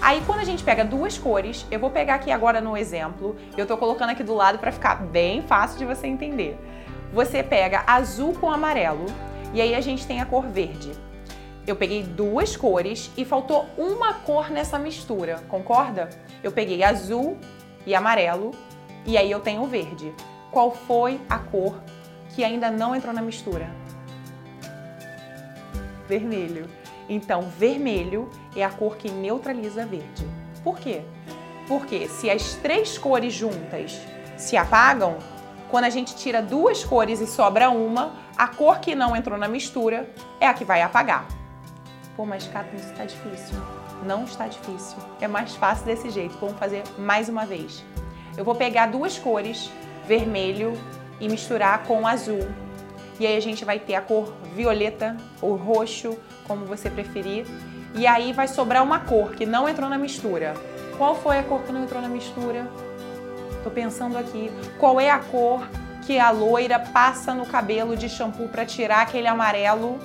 Aí 0.03 0.21
quando 0.27 0.41
a 0.41 0.45
gente 0.45 0.65
pega 0.65 0.85
duas 0.85 1.17
cores, 1.17 1.65
eu 1.71 1.79
vou 1.79 1.89
pegar 1.89 2.17
aqui 2.17 2.33
agora 2.33 2.61
no 2.61 2.77
exemplo, 2.77 3.37
eu 3.57 3.65
tô 3.65 3.79
colocando 3.79 4.11
aqui 4.11 4.25
do 4.25 4.35
lado 4.35 4.59
para 4.59 4.73
ficar 4.73 4.97
bem 4.97 5.43
fácil 5.43 5.79
de 5.79 5.85
você 5.85 6.09
entender. 6.09 6.59
Você 7.13 7.41
pega 7.41 7.85
azul 7.87 8.35
com 8.35 8.51
amarelo 8.51 9.07
E 9.55 9.61
aí 9.61 9.75
a 9.77 9.81
gente 9.81 10.05
tem 10.05 10.21
a 10.21 10.27
cor 10.27 10.47
verde. 10.47 10.91
Eu 11.65 11.77
peguei 11.77 12.03
duas 12.03 12.57
cores 12.57 13.13
e 13.17 13.25
faltou 13.25 13.67
uma 13.79 14.15
cor 14.15 14.51
nessa 14.51 14.77
mistura, 14.77 15.41
concorda? 15.49 16.09
Eu 16.43 16.51
peguei 16.51 16.83
azul 16.83 17.39
e 17.87 17.95
amarelo 17.95 18.51
e 19.07 19.17
aí 19.17 19.31
eu 19.31 19.39
tenho 19.39 19.65
verde. 19.67 20.13
Qual 20.51 20.73
foi 20.73 21.21
a 21.31 21.39
cor 21.39 21.81
que 22.35 22.43
ainda 22.43 22.73
não 22.73 22.97
entrou 22.97 23.15
na 23.15 23.23
mistura? 23.23 23.71
Vermelho. 26.09 26.69
Então, 27.09 27.43
vermelho 27.43 28.29
é 28.55 28.65
a 28.65 28.71
cor 28.71 28.97
que 28.97 29.11
neutraliza 29.11 29.87
verde. 29.87 30.27
Por 30.63 30.79
quê? 30.79 31.03
Porque 31.69 32.09
se 32.09 32.31
as 32.31 32.55
três 32.55 32.99
cores 32.99 33.33
juntas 33.33 34.01
se 34.37 34.57
apagam, 34.57 35.19
quando 35.71 35.85
a 35.85 35.91
gente 35.91 36.15
tira 36.17 36.43
duas 36.43 36.85
cores 36.85 37.21
e 37.21 37.27
sobra 37.27 37.71
uma, 37.71 38.13
a 38.37 38.47
cor 38.47 38.79
que 38.79 38.95
não 38.95 39.17
entrou 39.17 39.39
na 39.39 39.49
mistura 39.49 40.09
é 40.41 40.47
a 40.47 40.55
que 40.55 40.65
vai 40.65 40.83
apagar. 40.83 41.27
Pô, 42.17 42.27
mas 42.27 42.47
Cato, 42.47 42.77
isso 42.77 42.91
está 42.91 43.05
difícil. 43.05 43.57
Não 44.05 44.25
está 44.25 44.49
difícil. 44.49 44.99
É 45.21 45.27
mais 45.27 45.55
fácil 45.55 45.87
desse 45.87 46.11
jeito. 46.11 46.37
Vamos 46.39 46.59
fazer 46.59 46.83
mais 46.99 47.29
uma 47.29 47.47
vez. 47.47 47.83
Eu 48.37 48.45
vou 48.45 48.55
pegar 48.55 48.87
duas 48.87 49.19
cores, 49.19 49.71
vermelho, 50.07 50.75
e 51.21 51.29
misturar 51.29 51.85
com 51.85 52.07
azul. 52.07 52.49
E 53.21 53.27
aí 53.27 53.37
a 53.37 53.41
gente 53.41 53.65
vai 53.65 53.79
ter 53.79 53.95
a 53.95 54.01
cor 54.01 54.35
violeta 54.55 55.17
ou 55.41 55.55
roxo, 55.55 56.19
como 56.47 56.67
você 56.67 56.91
preferir. 56.91 57.47
E 57.95 58.07
aí 58.07 58.33
vai 58.33 58.49
sobrar 58.49 58.83
uma 58.83 59.01
cor 59.01 59.33
que 59.33 59.45
não 59.45 59.69
entrou 59.69 59.89
na 59.89 59.99
mistura. 59.99 60.55
Qual 60.97 61.15
foi 61.15 61.39
a 61.39 61.43
cor 61.43 61.63
que 61.63 61.73
não 61.73 61.83
entrou 61.83 62.01
na 62.01 62.09
mistura? 62.09 62.67
Tô 63.63 63.71
pensando 63.71 64.17
aqui. 64.17 64.51
Qual 64.79 65.01
é 65.01 65.11
a 65.11 65.19
cor 65.19 65.67
que 66.07 66.19
a 66.19 66.31
loira 66.31 66.79
passa 66.79 67.35
no 67.35 67.47
cabelo 67.47 67.97
de 67.97 68.09
shampoo 68.09 68.49
para 68.49 68.65
tirar 68.65 69.03
aquele 69.03 69.29
amarelo? 69.29 69.99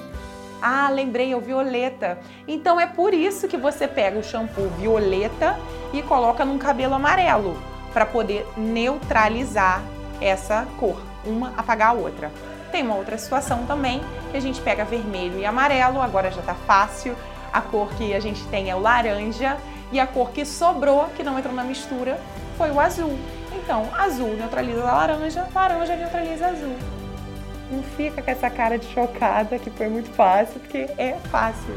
Ah, 0.61 0.89
lembrei, 0.89 1.31
é 1.31 1.35
o 1.35 1.39
violeta. 1.39 2.17
Então 2.47 2.79
é 2.79 2.85
por 2.85 3.13
isso 3.13 3.47
que 3.47 3.57
você 3.57 3.87
pega 3.87 4.19
o 4.19 4.23
shampoo 4.23 4.69
violeta 4.77 5.57
e 5.93 6.01
coloca 6.01 6.43
num 6.43 6.57
cabelo 6.57 6.95
amarelo, 6.95 7.57
para 7.93 8.05
poder 8.05 8.45
neutralizar 8.57 9.81
essa 10.19 10.67
cor, 10.79 10.99
uma 11.25 11.53
apagar 11.55 11.89
a 11.89 11.93
outra. 11.93 12.31
Tem 12.71 12.83
uma 12.83 12.95
outra 12.95 13.17
situação 13.17 13.65
também 13.65 14.01
que 14.31 14.37
a 14.37 14.41
gente 14.41 14.59
pega 14.61 14.83
vermelho 14.83 15.39
e 15.39 15.45
amarelo, 15.45 16.01
agora 16.01 16.31
já 16.31 16.41
tá 16.41 16.53
fácil. 16.53 17.15
A 17.57 17.61
cor 17.61 17.89
que 17.95 18.13
a 18.13 18.19
gente 18.19 18.45
tem 18.49 18.69
é 18.69 18.75
o 18.75 18.79
laranja 18.79 19.57
e 19.91 19.99
a 19.99 20.05
cor 20.05 20.29
que 20.29 20.45
sobrou, 20.45 21.05
que 21.15 21.23
não 21.23 21.39
entrou 21.39 21.55
na 21.55 21.63
mistura, 21.63 22.21
foi 22.55 22.69
o 22.69 22.79
azul. 22.79 23.17
Então, 23.51 23.89
azul 23.97 24.35
neutraliza 24.35 24.87
a 24.87 24.93
laranja, 24.93 25.47
laranja 25.55 25.95
neutraliza 25.95 26.49
azul. 26.49 26.75
Não 27.71 27.81
fica 27.81 28.21
com 28.21 28.29
essa 28.29 28.47
cara 28.47 28.77
de 28.77 28.85
chocada 28.93 29.57
que 29.57 29.71
foi 29.71 29.87
muito 29.87 30.07
fácil, 30.11 30.59
porque 30.59 30.87
é 30.99 31.17
fácil. 31.31 31.75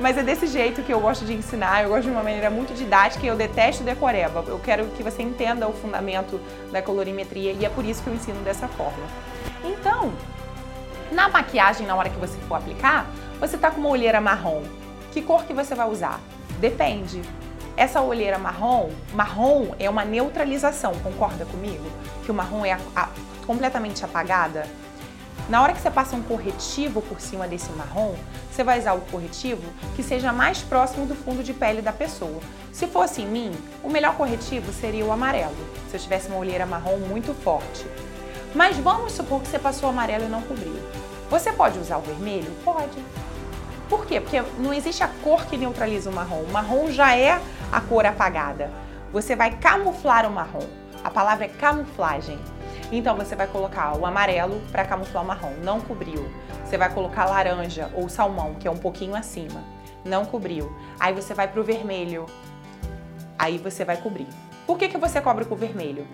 Mas 0.00 0.16
é 0.16 0.22
desse 0.22 0.46
jeito 0.46 0.82
que 0.82 0.90
eu 0.90 1.00
gosto 1.00 1.26
de 1.26 1.34
ensinar, 1.34 1.82
eu 1.82 1.90
gosto 1.90 2.04
de 2.04 2.10
uma 2.10 2.22
maneira 2.22 2.48
muito 2.48 2.72
didática 2.72 3.26
e 3.26 3.28
eu 3.28 3.36
detesto 3.36 3.84
decoreba. 3.84 4.42
Eu 4.46 4.58
quero 4.58 4.86
que 4.96 5.02
você 5.02 5.22
entenda 5.22 5.68
o 5.68 5.74
fundamento 5.74 6.40
da 6.72 6.80
colorimetria 6.80 7.52
e 7.52 7.66
é 7.66 7.68
por 7.68 7.84
isso 7.84 8.02
que 8.02 8.08
eu 8.08 8.14
ensino 8.14 8.42
dessa 8.42 8.68
forma. 8.68 9.06
Então, 9.62 10.14
na 11.12 11.28
maquiagem, 11.28 11.86
na 11.86 11.94
hora 11.94 12.08
que 12.08 12.18
você 12.18 12.38
for 12.48 12.54
aplicar, 12.54 13.06
você 13.38 13.58
tá 13.58 13.70
com 13.70 13.80
uma 13.80 13.90
olheira 13.90 14.18
marrom. 14.18 14.62
Que 15.14 15.22
cor 15.22 15.44
que 15.44 15.54
você 15.54 15.76
vai 15.76 15.88
usar? 15.88 16.20
Depende. 16.58 17.22
Essa 17.76 18.00
olheira 18.00 18.36
marrom, 18.36 18.90
marrom 19.12 19.72
é 19.78 19.88
uma 19.88 20.04
neutralização, 20.04 20.92
concorda 21.04 21.44
comigo? 21.44 21.84
Que 22.24 22.32
o 22.32 22.34
marrom 22.34 22.66
é 22.66 22.72
a, 22.72 22.80
a, 22.96 23.08
completamente 23.46 24.04
apagada. 24.04 24.66
Na 25.48 25.62
hora 25.62 25.72
que 25.72 25.80
você 25.80 25.88
passa 25.88 26.16
um 26.16 26.22
corretivo 26.24 27.00
por 27.00 27.20
cima 27.20 27.46
desse 27.46 27.70
marrom, 27.74 28.16
você 28.50 28.64
vai 28.64 28.80
usar 28.80 28.94
o 28.94 29.02
corretivo 29.02 29.62
que 29.94 30.02
seja 30.02 30.32
mais 30.32 30.62
próximo 30.62 31.06
do 31.06 31.14
fundo 31.14 31.44
de 31.44 31.54
pele 31.54 31.80
da 31.80 31.92
pessoa. 31.92 32.40
Se 32.72 32.88
fosse 32.88 33.22
em 33.22 33.26
mim, 33.28 33.52
o 33.84 33.88
melhor 33.88 34.16
corretivo 34.16 34.72
seria 34.72 35.04
o 35.04 35.12
amarelo, 35.12 35.54
se 35.88 35.96
eu 35.96 36.00
tivesse 36.00 36.26
uma 36.26 36.38
olheira 36.38 36.66
marrom 36.66 36.98
muito 36.98 37.32
forte. 37.34 37.86
Mas 38.52 38.76
vamos 38.78 39.12
supor 39.12 39.40
que 39.40 39.46
você 39.46 39.60
passou 39.60 39.90
o 39.90 39.92
amarelo 39.92 40.24
e 40.24 40.28
não 40.28 40.42
cobriu. 40.42 40.74
Você 41.30 41.52
pode 41.52 41.78
usar 41.78 41.98
o 41.98 42.02
vermelho? 42.02 42.50
Pode. 42.64 42.98
Por 43.88 44.06
quê? 44.06 44.20
Porque 44.20 44.42
não 44.58 44.72
existe 44.72 45.02
a 45.02 45.08
cor 45.08 45.44
que 45.46 45.56
neutraliza 45.56 46.10
o 46.10 46.12
marrom. 46.12 46.42
O 46.42 46.52
marrom 46.52 46.90
já 46.90 47.16
é 47.16 47.40
a 47.70 47.80
cor 47.80 48.06
apagada. 48.06 48.70
Você 49.12 49.36
vai 49.36 49.56
camuflar 49.56 50.26
o 50.26 50.30
marrom. 50.30 50.66
A 51.02 51.10
palavra 51.10 51.44
é 51.44 51.48
camuflagem. 51.48 52.38
Então 52.90 53.16
você 53.16 53.34
vai 53.34 53.46
colocar 53.46 53.96
o 53.96 54.06
amarelo 54.06 54.60
para 54.70 54.84
camuflar 54.84 55.22
o 55.22 55.26
marrom, 55.26 55.52
não 55.62 55.80
cobriu. 55.80 56.28
Você 56.64 56.78
vai 56.78 56.92
colocar 56.92 57.26
laranja 57.26 57.90
ou 57.94 58.08
salmão, 58.08 58.54
que 58.54 58.68
é 58.68 58.70
um 58.70 58.76
pouquinho 58.76 59.14
acima, 59.14 59.62
não 60.04 60.24
cobriu. 60.24 60.74
Aí 60.98 61.12
você 61.12 61.34
vai 61.34 61.48
para 61.48 61.60
o 61.60 61.64
vermelho, 61.64 62.26
aí 63.38 63.58
você 63.58 63.84
vai 63.84 63.96
cobrir. 63.96 64.28
Por 64.66 64.78
que, 64.78 64.88
que 64.88 64.96
você 64.96 65.20
cobre 65.20 65.44
com 65.44 65.54
o 65.54 65.58
vermelho? 65.58 66.06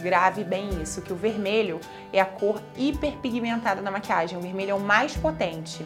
Grave 0.00 0.44
bem 0.44 0.70
isso, 0.80 1.02
que 1.02 1.12
o 1.12 1.16
vermelho 1.16 1.80
é 2.12 2.20
a 2.20 2.24
cor 2.24 2.62
hiperpigmentada 2.76 3.80
na 3.80 3.90
maquiagem. 3.90 4.38
O 4.38 4.40
vermelho 4.40 4.70
é 4.70 4.74
o 4.74 4.80
mais 4.80 5.16
potente. 5.16 5.84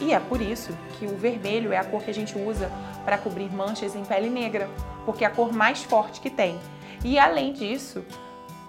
E 0.00 0.12
é 0.12 0.20
por 0.20 0.40
isso 0.40 0.76
que 0.98 1.06
o 1.06 1.16
vermelho 1.16 1.72
é 1.72 1.78
a 1.78 1.84
cor 1.84 2.02
que 2.02 2.10
a 2.10 2.14
gente 2.14 2.36
usa 2.36 2.70
para 3.04 3.18
cobrir 3.18 3.50
manchas 3.52 3.94
em 3.94 4.04
pele 4.04 4.28
negra, 4.28 4.68
porque 5.04 5.24
é 5.24 5.26
a 5.26 5.30
cor 5.30 5.52
mais 5.52 5.82
forte 5.82 6.20
que 6.20 6.30
tem. 6.30 6.58
E 7.04 7.18
além 7.18 7.52
disso, 7.52 8.04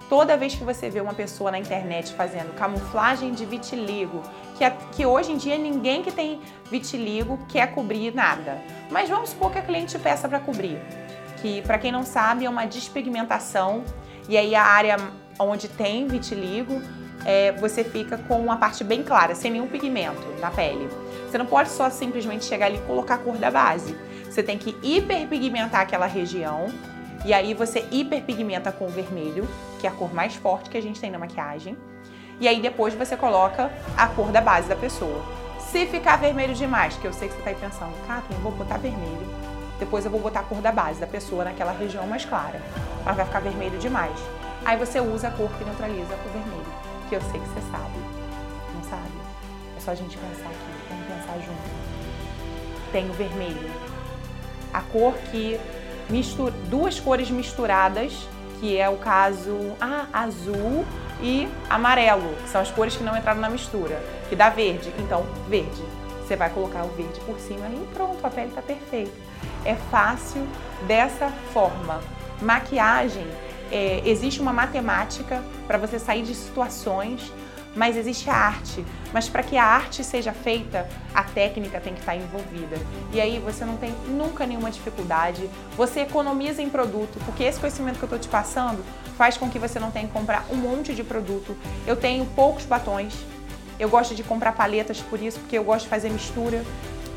Toda 0.07 0.37
vez 0.37 0.53
que 0.53 0.63
você 0.63 0.87
vê 0.87 1.01
uma 1.01 1.13
pessoa 1.15 1.49
na 1.49 1.57
internet 1.57 2.13
fazendo 2.13 2.53
camuflagem 2.55 3.33
de 3.33 3.43
vitiligo, 3.43 4.21
que, 4.55 4.63
é, 4.63 4.69
que 4.91 5.03
hoje 5.03 5.31
em 5.31 5.37
dia 5.37 5.57
ninguém 5.57 6.03
que 6.03 6.11
tem 6.11 6.39
vitiligo 6.69 7.39
quer 7.49 7.73
cobrir 7.73 8.13
nada. 8.13 8.61
Mas 8.91 9.09
vamos 9.09 9.31
supor 9.31 9.51
que 9.51 9.57
a 9.57 9.63
cliente 9.63 9.97
peça 9.97 10.29
para 10.29 10.39
cobrir, 10.39 10.79
que 11.41 11.63
para 11.63 11.79
quem 11.79 11.91
não 11.91 12.03
sabe 12.03 12.45
é 12.45 12.49
uma 12.49 12.65
despigmentação 12.65 13.83
e 14.29 14.37
aí 14.37 14.53
a 14.53 14.63
área 14.63 14.97
onde 15.39 15.67
tem 15.67 16.07
vitiligo 16.07 16.79
é, 17.25 17.53
você 17.53 17.83
fica 17.83 18.15
com 18.15 18.39
uma 18.39 18.57
parte 18.57 18.83
bem 18.83 19.01
clara, 19.01 19.33
sem 19.33 19.51
nenhum 19.51 19.67
pigmento 19.67 20.21
na 20.39 20.51
pele. 20.51 20.87
Você 21.35 21.39
não 21.39 21.45
pode 21.45 21.67
só 21.67 21.89
simplesmente 21.89 22.45
chegar 22.45 22.67
ali 22.67 22.77
e 22.77 22.81
colocar 22.83 23.15
a 23.15 23.17
cor 23.17 23.35
da 23.35 23.51
base. 23.51 23.93
Você 24.23 24.41
tem 24.41 24.57
que 24.57 24.73
hiperpigmentar 24.81 25.81
aquela 25.81 26.05
região 26.05 26.67
e 27.25 27.33
aí 27.33 27.53
você 27.53 27.85
hiperpigmenta 27.91 28.71
com 28.71 28.85
o 28.85 28.87
vermelho, 28.87 29.45
que 29.77 29.85
é 29.85 29.89
a 29.89 29.93
cor 29.93 30.13
mais 30.13 30.35
forte 30.35 30.69
que 30.69 30.77
a 30.77 30.81
gente 30.81 30.97
tem 30.97 31.11
na 31.11 31.19
maquiagem. 31.19 31.77
E 32.39 32.47
aí 32.47 32.61
depois 32.61 32.93
você 32.93 33.17
coloca 33.17 33.69
a 33.97 34.07
cor 34.07 34.31
da 34.31 34.39
base 34.39 34.69
da 34.69 34.77
pessoa. 34.77 35.25
Se 35.59 35.85
ficar 35.87 36.15
vermelho 36.15 36.53
demais, 36.53 36.95
que 36.95 37.05
eu 37.05 37.11
sei 37.11 37.27
que 37.27 37.33
você 37.33 37.39
está 37.39 37.49
aí 37.49 37.57
pensando, 37.57 37.91
eu 38.31 38.37
vou 38.37 38.53
botar 38.53 38.77
vermelho, 38.77 39.27
depois 39.77 40.05
eu 40.05 40.11
vou 40.11 40.21
botar 40.21 40.39
a 40.39 40.43
cor 40.43 40.61
da 40.61 40.71
base 40.71 41.01
da 41.01 41.07
pessoa 41.07 41.43
naquela 41.43 41.73
região 41.73 42.07
mais 42.07 42.23
clara, 42.23 42.61
mas 43.03 43.13
vai 43.13 43.25
ficar 43.25 43.41
vermelho 43.41 43.77
demais. 43.77 44.17
Aí 44.63 44.77
você 44.77 45.01
usa 45.01 45.27
a 45.27 45.31
cor 45.31 45.49
que 45.57 45.65
neutraliza 45.65 46.15
o 46.15 46.29
vermelho, 46.29 46.73
que 47.09 47.15
eu 47.17 47.21
sei 47.23 47.41
que 47.41 47.47
você 47.49 47.61
sabe. 47.69 48.24
Só 49.85 49.91
a 49.91 49.95
gente 49.95 50.17
pensar 50.17 50.47
aqui, 50.47 50.57
vamos 50.89 51.05
pensar 51.05 51.35
junto. 51.45 52.91
Tem 52.91 53.07
o 53.07 53.13
vermelho, 53.13 53.69
a 54.73 54.81
cor 54.81 55.13
que 55.29 55.59
mistura, 56.09 56.51
duas 56.71 56.99
cores 56.99 57.29
misturadas, 57.29 58.27
que 58.59 58.75
é 58.79 58.89
o 58.89 58.97
caso 58.97 59.55
ah, 59.79 60.07
azul 60.11 60.83
e 61.21 61.47
amarelo, 61.69 62.35
que 62.41 62.49
são 62.49 62.61
as 62.61 62.71
cores 62.71 62.97
que 62.97 63.03
não 63.03 63.15
entraram 63.15 63.39
na 63.39 63.49
mistura, 63.49 64.01
que 64.27 64.35
dá 64.35 64.49
verde. 64.49 64.91
Então, 64.97 65.23
verde. 65.47 65.83
Você 66.25 66.35
vai 66.35 66.49
colocar 66.49 66.83
o 66.83 66.89
verde 66.89 67.19
por 67.19 67.39
cima 67.39 67.67
e 67.67 67.87
pronto, 67.93 68.25
a 68.25 68.29
pele 68.31 68.47
está 68.47 68.63
perfeita. 68.63 69.13
É 69.63 69.75
fácil 69.75 70.47
dessa 70.87 71.29
forma. 71.53 72.01
Maquiagem, 72.41 73.27
é, 73.71 74.01
existe 74.03 74.41
uma 74.41 74.51
matemática 74.51 75.43
para 75.67 75.77
você 75.77 75.99
sair 75.99 76.23
de 76.23 76.33
situações 76.33 77.31
mas 77.75 77.97
existe 77.97 78.29
a 78.29 78.35
arte. 78.35 78.85
Mas 79.11 79.27
para 79.27 79.43
que 79.43 79.57
a 79.57 79.63
arte 79.63 80.03
seja 80.03 80.31
feita, 80.31 80.87
a 81.13 81.23
técnica 81.23 81.79
tem 81.79 81.93
que 81.93 81.99
estar 81.99 82.15
envolvida. 82.15 82.77
E 83.11 83.19
aí 83.19 83.39
você 83.39 83.65
não 83.65 83.77
tem 83.77 83.93
nunca 84.07 84.45
nenhuma 84.45 84.71
dificuldade, 84.71 85.49
você 85.75 86.01
economiza 86.01 86.61
em 86.61 86.69
produto, 86.69 87.19
porque 87.25 87.43
esse 87.43 87.59
conhecimento 87.59 87.97
que 87.97 88.03
eu 88.03 88.07
estou 88.07 88.19
te 88.19 88.27
passando 88.27 88.83
faz 89.17 89.37
com 89.37 89.49
que 89.49 89.59
você 89.59 89.79
não 89.79 89.91
tenha 89.91 90.07
que 90.07 90.13
comprar 90.13 90.45
um 90.49 90.55
monte 90.55 90.95
de 90.95 91.03
produto. 91.03 91.55
Eu 91.85 91.95
tenho 91.95 92.25
poucos 92.27 92.65
batons, 92.65 93.13
eu 93.77 93.89
gosto 93.89 94.15
de 94.15 94.23
comprar 94.23 94.53
paletas 94.53 95.01
por 95.01 95.21
isso, 95.21 95.39
porque 95.39 95.57
eu 95.57 95.63
gosto 95.63 95.83
de 95.83 95.89
fazer 95.89 96.09
mistura. 96.09 96.63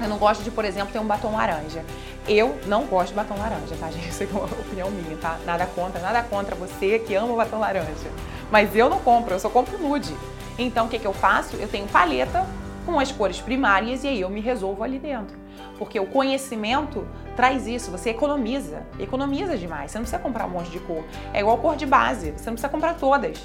Eu 0.00 0.08
não 0.08 0.18
gosto 0.18 0.44
de, 0.44 0.50
por 0.50 0.64
exemplo, 0.64 0.92
ter 0.92 1.00
um 1.00 1.06
batom 1.06 1.32
laranja. 1.32 1.84
Eu 2.26 2.56
não 2.66 2.84
gosto 2.84 3.08
de 3.08 3.14
batom 3.14 3.36
laranja, 3.36 3.74
tá, 3.80 3.90
gente? 3.90 4.08
Isso 4.08 4.22
é 4.22 4.26
uma 4.26 4.44
opinião 4.44 4.90
minha, 4.90 5.16
tá? 5.16 5.38
Nada 5.44 5.66
contra, 5.66 6.00
nada 6.00 6.22
contra 6.22 6.54
você 6.54 7.00
que 7.00 7.14
ama 7.14 7.32
o 7.32 7.36
batom 7.36 7.58
laranja. 7.58 8.10
Mas 8.50 8.74
eu 8.76 8.88
não 8.88 9.00
compro, 9.00 9.34
eu 9.34 9.40
só 9.40 9.48
compro 9.48 9.76
nude. 9.78 10.14
Então, 10.58 10.86
o 10.86 10.88
que, 10.88 10.98
que 10.98 11.06
eu 11.06 11.12
faço? 11.12 11.56
Eu 11.56 11.68
tenho 11.68 11.86
paleta 11.86 12.44
com 12.84 12.98
as 12.98 13.12
cores 13.12 13.40
primárias 13.40 14.02
e 14.02 14.08
aí 14.08 14.20
eu 14.20 14.28
me 14.28 14.40
resolvo 14.40 14.82
ali 14.82 14.98
dentro. 14.98 15.36
Porque 15.78 16.00
o 16.00 16.06
conhecimento 16.06 17.06
traz 17.36 17.66
isso, 17.66 17.90
você 17.90 18.10
economiza, 18.10 18.82
economiza 18.98 19.56
demais. 19.56 19.92
Você 19.92 19.98
não 19.98 20.04
precisa 20.04 20.22
comprar 20.22 20.46
um 20.46 20.50
monte 20.50 20.70
de 20.70 20.80
cor. 20.80 21.04
É 21.32 21.40
igual 21.40 21.58
cor 21.58 21.76
de 21.76 21.86
base, 21.86 22.32
você 22.32 22.46
não 22.46 22.54
precisa 22.54 22.68
comprar 22.68 22.94
todas. 22.94 23.38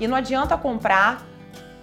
E 0.00 0.08
não 0.08 0.16
adianta 0.16 0.56
comprar 0.56 1.22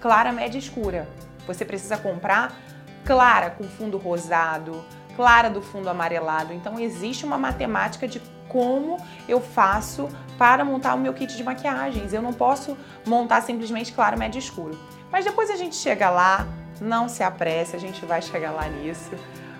clara, 0.01 0.31
média 0.31 0.57
escura. 0.57 1.07
Você 1.45 1.63
precisa 1.63 1.97
comprar 1.97 2.57
clara 3.05 3.51
com 3.51 3.65
fundo 3.65 3.97
rosado, 3.97 4.83
clara 5.15 5.49
do 5.49 5.61
fundo 5.61 5.89
amarelado. 5.89 6.53
Então 6.53 6.79
existe 6.79 7.25
uma 7.25 7.37
matemática 7.37 8.07
de 8.07 8.21
como 8.47 8.97
eu 9.27 9.41
faço 9.41 10.07
para 10.37 10.63
montar 10.63 10.95
o 10.95 10.99
meu 10.99 11.13
kit 11.13 11.35
de 11.35 11.43
maquiagens. 11.43 12.13
Eu 12.13 12.21
não 12.21 12.33
posso 12.33 12.77
montar 13.05 13.41
simplesmente 13.41 13.91
claro, 13.91 14.17
médio 14.17 14.37
e 14.37 14.43
escuro. 14.43 14.77
Mas 15.11 15.25
depois 15.25 15.49
a 15.49 15.55
gente 15.55 15.75
chega 15.75 16.09
lá, 16.09 16.47
não 16.81 17.07
se 17.07 17.23
apresse, 17.23 17.75
a 17.75 17.79
gente 17.79 18.05
vai 18.05 18.21
chegar 18.21 18.51
lá 18.51 18.67
nisso. 18.67 19.11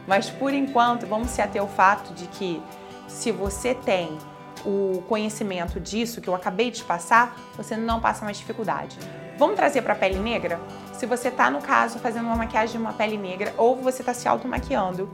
Mas 0.08 0.30
por 0.30 0.54
enquanto, 0.54 1.06
vamos 1.06 1.30
se 1.30 1.42
ater 1.42 1.62
ao 1.62 1.68
fato 1.68 2.14
de 2.14 2.28
que 2.28 2.62
se 3.08 3.32
você 3.32 3.74
tem 3.74 4.18
o 4.66 5.04
conhecimento 5.08 5.80
disso 5.80 6.22
que 6.22 6.28
eu 6.28 6.36
acabei 6.36 6.72
de 6.72 6.84
passar, 6.84 7.36
você 7.56 7.76
não 7.76 8.00
passa 8.00 8.24
mais 8.26 8.38
dificuldade. 8.38 8.98
Vamos 9.38 9.56
trazer 9.56 9.82
para 9.82 9.94
a 9.94 9.96
pele 9.96 10.20
negra? 10.20 10.60
Se 10.94 11.06
você 11.06 11.30
está, 11.30 11.50
no 11.50 11.62
caso, 11.62 12.00
fazendo 12.00 12.26
uma 12.26 12.36
maquiagem 12.36 12.78
de 12.78 12.78
uma 12.78 12.94
pele 12.94 13.18
negra 13.18 13.54
ou 13.58 13.76
você 13.76 14.02
está 14.02 14.14
se 14.14 14.28
automaquiando 14.28 15.10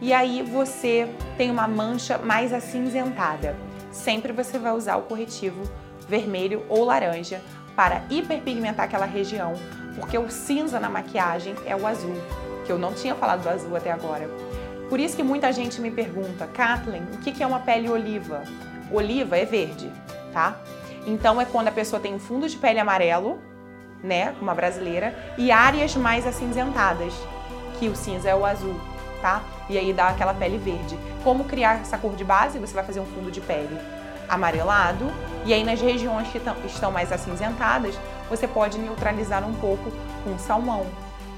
e 0.00 0.12
aí 0.12 0.42
você 0.42 1.08
tem 1.36 1.50
uma 1.50 1.66
mancha 1.66 2.18
mais 2.18 2.52
acinzentada, 2.52 3.56
sempre 3.94 4.32
você 4.32 4.58
vai 4.58 4.72
usar 4.72 4.96
o 4.96 5.02
corretivo 5.02 5.62
vermelho 6.08 6.64
ou 6.68 6.84
laranja 6.84 7.40
para 7.76 8.02
hiperpigmentar 8.10 8.84
aquela 8.84 9.06
região, 9.06 9.54
porque 9.98 10.18
o 10.18 10.30
cinza 10.30 10.78
na 10.78 10.90
maquiagem 10.90 11.54
é 11.64 11.74
o 11.74 11.86
azul, 11.86 12.16
que 12.66 12.72
eu 12.72 12.78
não 12.78 12.92
tinha 12.92 13.14
falado 13.14 13.42
do 13.42 13.48
azul 13.48 13.76
até 13.76 13.90
agora. 13.90 14.28
Por 14.88 15.00
isso 15.00 15.16
que 15.16 15.22
muita 15.22 15.52
gente 15.52 15.80
me 15.80 15.90
pergunta, 15.90 16.46
Kathleen, 16.46 17.02
o 17.14 17.18
que 17.18 17.42
é 17.42 17.46
uma 17.46 17.60
pele 17.60 17.88
oliva? 17.88 18.42
Oliva 18.92 19.36
é 19.36 19.44
verde, 19.44 19.90
tá? 20.32 20.56
Então 21.06 21.40
é 21.40 21.44
quando 21.44 21.68
a 21.68 21.72
pessoa 21.72 22.00
tem 22.00 22.14
um 22.14 22.18
fundo 22.18 22.48
de 22.48 22.56
pele 22.56 22.78
amarelo, 22.78 23.38
né, 24.02 24.34
uma 24.40 24.54
brasileira, 24.54 25.16
e 25.38 25.50
áreas 25.50 25.96
mais 25.96 26.26
acinzentadas, 26.26 27.14
que 27.78 27.88
o 27.88 27.96
cinza 27.96 28.28
é 28.28 28.34
o 28.34 28.44
azul, 28.44 28.78
tá? 29.24 29.42
E 29.70 29.78
aí 29.78 29.90
dá 29.94 30.08
aquela 30.08 30.34
pele 30.34 30.58
verde. 30.58 30.98
Como 31.22 31.44
criar 31.44 31.80
essa 31.80 31.96
cor 31.96 32.14
de 32.14 32.22
base? 32.22 32.58
Você 32.58 32.74
vai 32.74 32.84
fazer 32.84 33.00
um 33.00 33.06
fundo 33.06 33.30
de 33.30 33.40
pele 33.40 33.80
amarelado, 34.28 35.10
e 35.46 35.54
aí 35.54 35.64
nas 35.64 35.80
regiões 35.80 36.28
que 36.28 36.38
estão 36.66 36.90
mais 36.90 37.10
acinzentadas, 37.10 37.98
você 38.28 38.46
pode 38.46 38.78
neutralizar 38.78 39.42
um 39.46 39.54
pouco 39.54 39.90
com 40.22 40.38
salmão, 40.38 40.86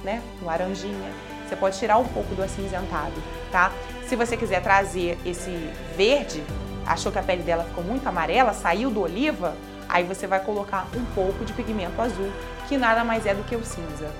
né, 0.02 0.20
com 0.38 0.46
laranjinha. 0.46 1.12
Você 1.46 1.54
pode 1.54 1.78
tirar 1.78 1.98
um 1.98 2.04
pouco 2.08 2.34
do 2.34 2.42
acinzentado, 2.42 3.14
tá? 3.52 3.70
Se 4.08 4.16
você 4.16 4.36
quiser 4.36 4.60
trazer 4.62 5.16
esse 5.24 5.70
verde, 5.96 6.42
achou 6.84 7.12
que 7.12 7.20
a 7.20 7.22
pele 7.22 7.44
dela 7.44 7.62
ficou 7.64 7.84
muito 7.84 8.04
amarela, 8.08 8.52
saiu 8.52 8.90
do 8.90 9.02
oliva, 9.02 9.54
aí 9.88 10.02
você 10.02 10.26
vai 10.26 10.40
colocar 10.40 10.88
um 10.92 11.04
pouco 11.14 11.44
de 11.44 11.52
pigmento 11.52 12.02
azul, 12.02 12.32
que 12.66 12.76
nada 12.76 13.04
mais 13.04 13.26
é 13.26 13.32
do 13.34 13.44
que 13.44 13.54
o 13.54 13.64
cinza. 13.64 14.10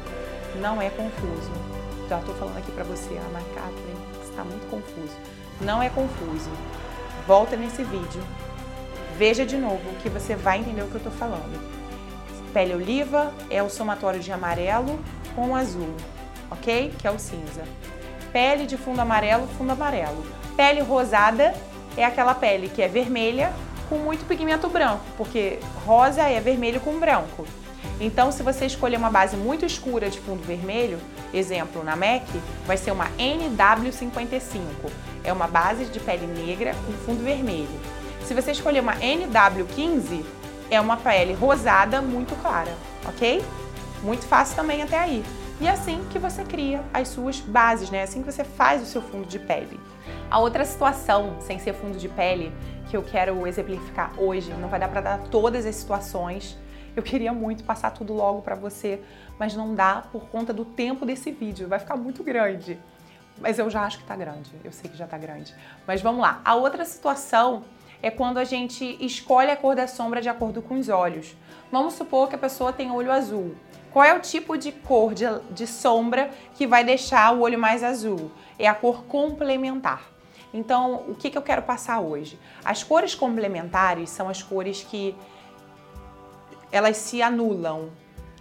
Não 0.61 0.81
é 0.81 0.89
confuso. 0.89 1.76
Já 2.09 2.21
estou 2.21 2.35
falando 2.37 2.59
aqui 2.59 2.71
para 2.71 2.85
você, 2.85 3.17
Ana 3.17 3.41
Kathleen, 3.55 3.97
está 4.23 4.45
muito 4.45 4.71
confuso. 4.71 5.17
Não 5.61 5.83
é 5.83 5.89
confuso. 5.89 6.51
Volta 7.27 7.57
nesse 7.57 7.83
vídeo, 7.83 8.23
veja 9.19 9.45
de 9.45 9.57
novo 9.57 9.83
que 10.03 10.09
você 10.09 10.37
vai 10.37 10.61
entender 10.61 10.83
o 10.83 10.87
que 10.87 10.95
eu 10.95 10.99
estou 10.99 11.13
falando. 11.13 11.59
Pele 12.53 12.75
oliva 12.75 13.35
é 13.51 13.61
o 13.63 13.69
somatório 13.69 14.21
de 14.21 14.31
amarelo 14.31 15.01
com 15.35 15.57
azul, 15.57 15.93
ok? 16.49 16.95
Que 16.97 17.09
é 17.09 17.11
o 17.11 17.19
cinza. 17.19 17.65
Pele 18.33 18.67
de 18.67 18.77
fundo 18.77 19.01
amarelo, 19.01 19.49
fundo 19.59 19.73
amarelo. 19.73 20.25
Pele 20.57 20.81
rosada 20.83 21.55
é 21.97 22.05
aquela 22.05 22.35
pele 22.35 22.69
que 22.69 22.81
é 22.83 22.89
vermelha 22.89 23.53
com 23.89 23.97
muito 23.97 24.27
pigmento 24.27 24.69
branco, 24.69 25.05
porque 25.17 25.59
rosa 25.85 26.23
é 26.23 26.41
vermelho 26.41 26.81
com 26.81 26.99
branco. 27.01 27.45
Então, 28.01 28.31
se 28.31 28.43
você 28.43 28.67
escolher 28.67 28.99
uma 28.99 29.11
base 29.11 29.37
muito 29.37 29.65
escura 29.65 30.11
de 30.11 30.21
fundo 30.21 30.43
vermelho, 30.43 30.99
exemplo 31.33 31.83
na 31.83 31.97
MAC, 31.97 32.27
vai 32.67 32.77
ser 32.77 32.91
uma 32.91 33.07
NW55. 33.19 34.61
É 35.25 35.33
uma 35.33 35.47
base 35.47 35.87
de 35.87 35.99
pele 35.99 36.27
negra 36.27 36.75
com 36.87 36.93
fundo 36.93 37.25
vermelho. 37.25 37.69
Se 38.25 38.35
você 38.35 38.51
escolher 38.51 38.81
uma 38.81 38.97
NW15, 38.97 40.25
é 40.71 40.81
uma 40.81 40.97
pele 40.97 41.33
rosada 41.33 42.03
muito 42.03 42.35
clara, 42.43 42.75
ok? 43.07 43.43
Muito 44.03 44.27
fácil 44.27 44.57
também 44.57 44.83
até 44.83 44.99
aí. 44.99 45.25
E 45.59 45.67
é 45.67 45.71
assim 45.71 46.05
que 46.11 46.19
você 46.19 46.45
cria 46.45 46.83
as 46.93 47.09
suas 47.09 47.41
bases, 47.41 47.89
né? 47.89 47.99
É 47.99 48.03
assim 48.03 48.23
que 48.23 48.31
você 48.31 48.45
faz 48.45 48.83
o 48.83 48.87
seu 48.87 49.01
fundo 49.01 49.27
de 49.27 49.39
pele. 49.39 49.81
A 50.31 50.39
outra 50.39 50.65
situação, 50.67 51.37
sem 51.41 51.59
ser 51.59 51.73
fundo 51.73 51.97
de 51.97 52.09
pele, 52.09 52.53
que 52.91 52.97
eu 52.97 53.03
quero 53.03 53.47
exemplificar 53.47 54.13
hoje, 54.19 54.53
não 54.53 54.69
vai 54.69 54.79
dar 54.79 54.89
para 54.89 55.01
dar 55.01 55.19
todas 55.31 55.65
as 55.65 55.75
situações. 55.75 56.59
Eu 56.97 57.03
queria 57.03 57.31
muito 57.31 57.63
passar 57.63 57.91
tudo 57.91 58.15
logo 58.15 58.41
para 58.41 58.55
você, 58.55 59.03
mas 59.39 59.55
não 59.55 59.75
dá 59.75 60.03
por 60.11 60.31
conta 60.31 60.51
do 60.51 60.65
tempo 60.65 61.05
desse 61.05 61.31
vídeo, 61.31 61.69
vai 61.69 61.79
ficar 61.79 61.95
muito 61.95 62.25
grande. 62.25 62.79
Mas 63.39 63.59
eu 63.59 63.69
já 63.69 63.83
acho 63.83 63.99
que 63.99 64.05
tá 64.05 64.17
grande, 64.17 64.51
eu 64.65 64.73
sei 64.73 64.91
que 64.91 64.97
já 64.97 65.07
tá 65.07 65.19
grande. 65.19 65.55
Mas 65.87 66.01
vamos 66.01 66.23
lá. 66.23 66.41
A 66.43 66.55
outra 66.55 66.87
situação 66.87 67.65
é 68.03 68.11
quando 68.11 68.39
a 68.39 68.45
gente 68.45 68.97
escolhe 68.99 69.51
a 69.51 69.57
cor 69.57 69.77
da 69.77 69.87
sombra 69.87 70.23
de 70.23 70.31
acordo 70.31 70.63
com 70.63 70.79
os 70.79 70.89
olhos. 70.89 71.37
Vamos 71.71 71.93
supor 71.93 72.31
que 72.31 72.35
a 72.35 72.39
pessoa 72.39 72.73
tem 72.73 72.91
olho 72.91 73.13
azul. 73.13 73.55
Qual 73.93 74.03
é 74.03 74.15
o 74.15 74.21
tipo 74.21 74.57
de 74.57 74.73
cor 74.73 75.13
de, 75.13 75.25
de 75.51 75.67
sombra 75.67 76.31
que 76.55 76.67
vai 76.67 76.83
deixar 76.83 77.35
o 77.35 77.41
olho 77.41 77.59
mais 77.59 77.83
azul? 77.85 78.31
É 78.59 78.67
a 78.67 78.75
cor 78.75 79.05
complementar. 79.05 80.03
Então, 80.53 81.05
o 81.09 81.15
que, 81.15 81.29
que 81.29 81.37
eu 81.37 81.43
quero 81.43 81.61
passar 81.61 82.01
hoje? 82.01 82.39
As 82.65 82.83
cores 82.83 83.15
complementares 83.15 84.09
são 84.09 84.31
as 84.31 84.43
cores 84.43 84.83
que 84.83 85.15
elas 86.71 86.97
se 86.97 87.23
anulam, 87.23 87.91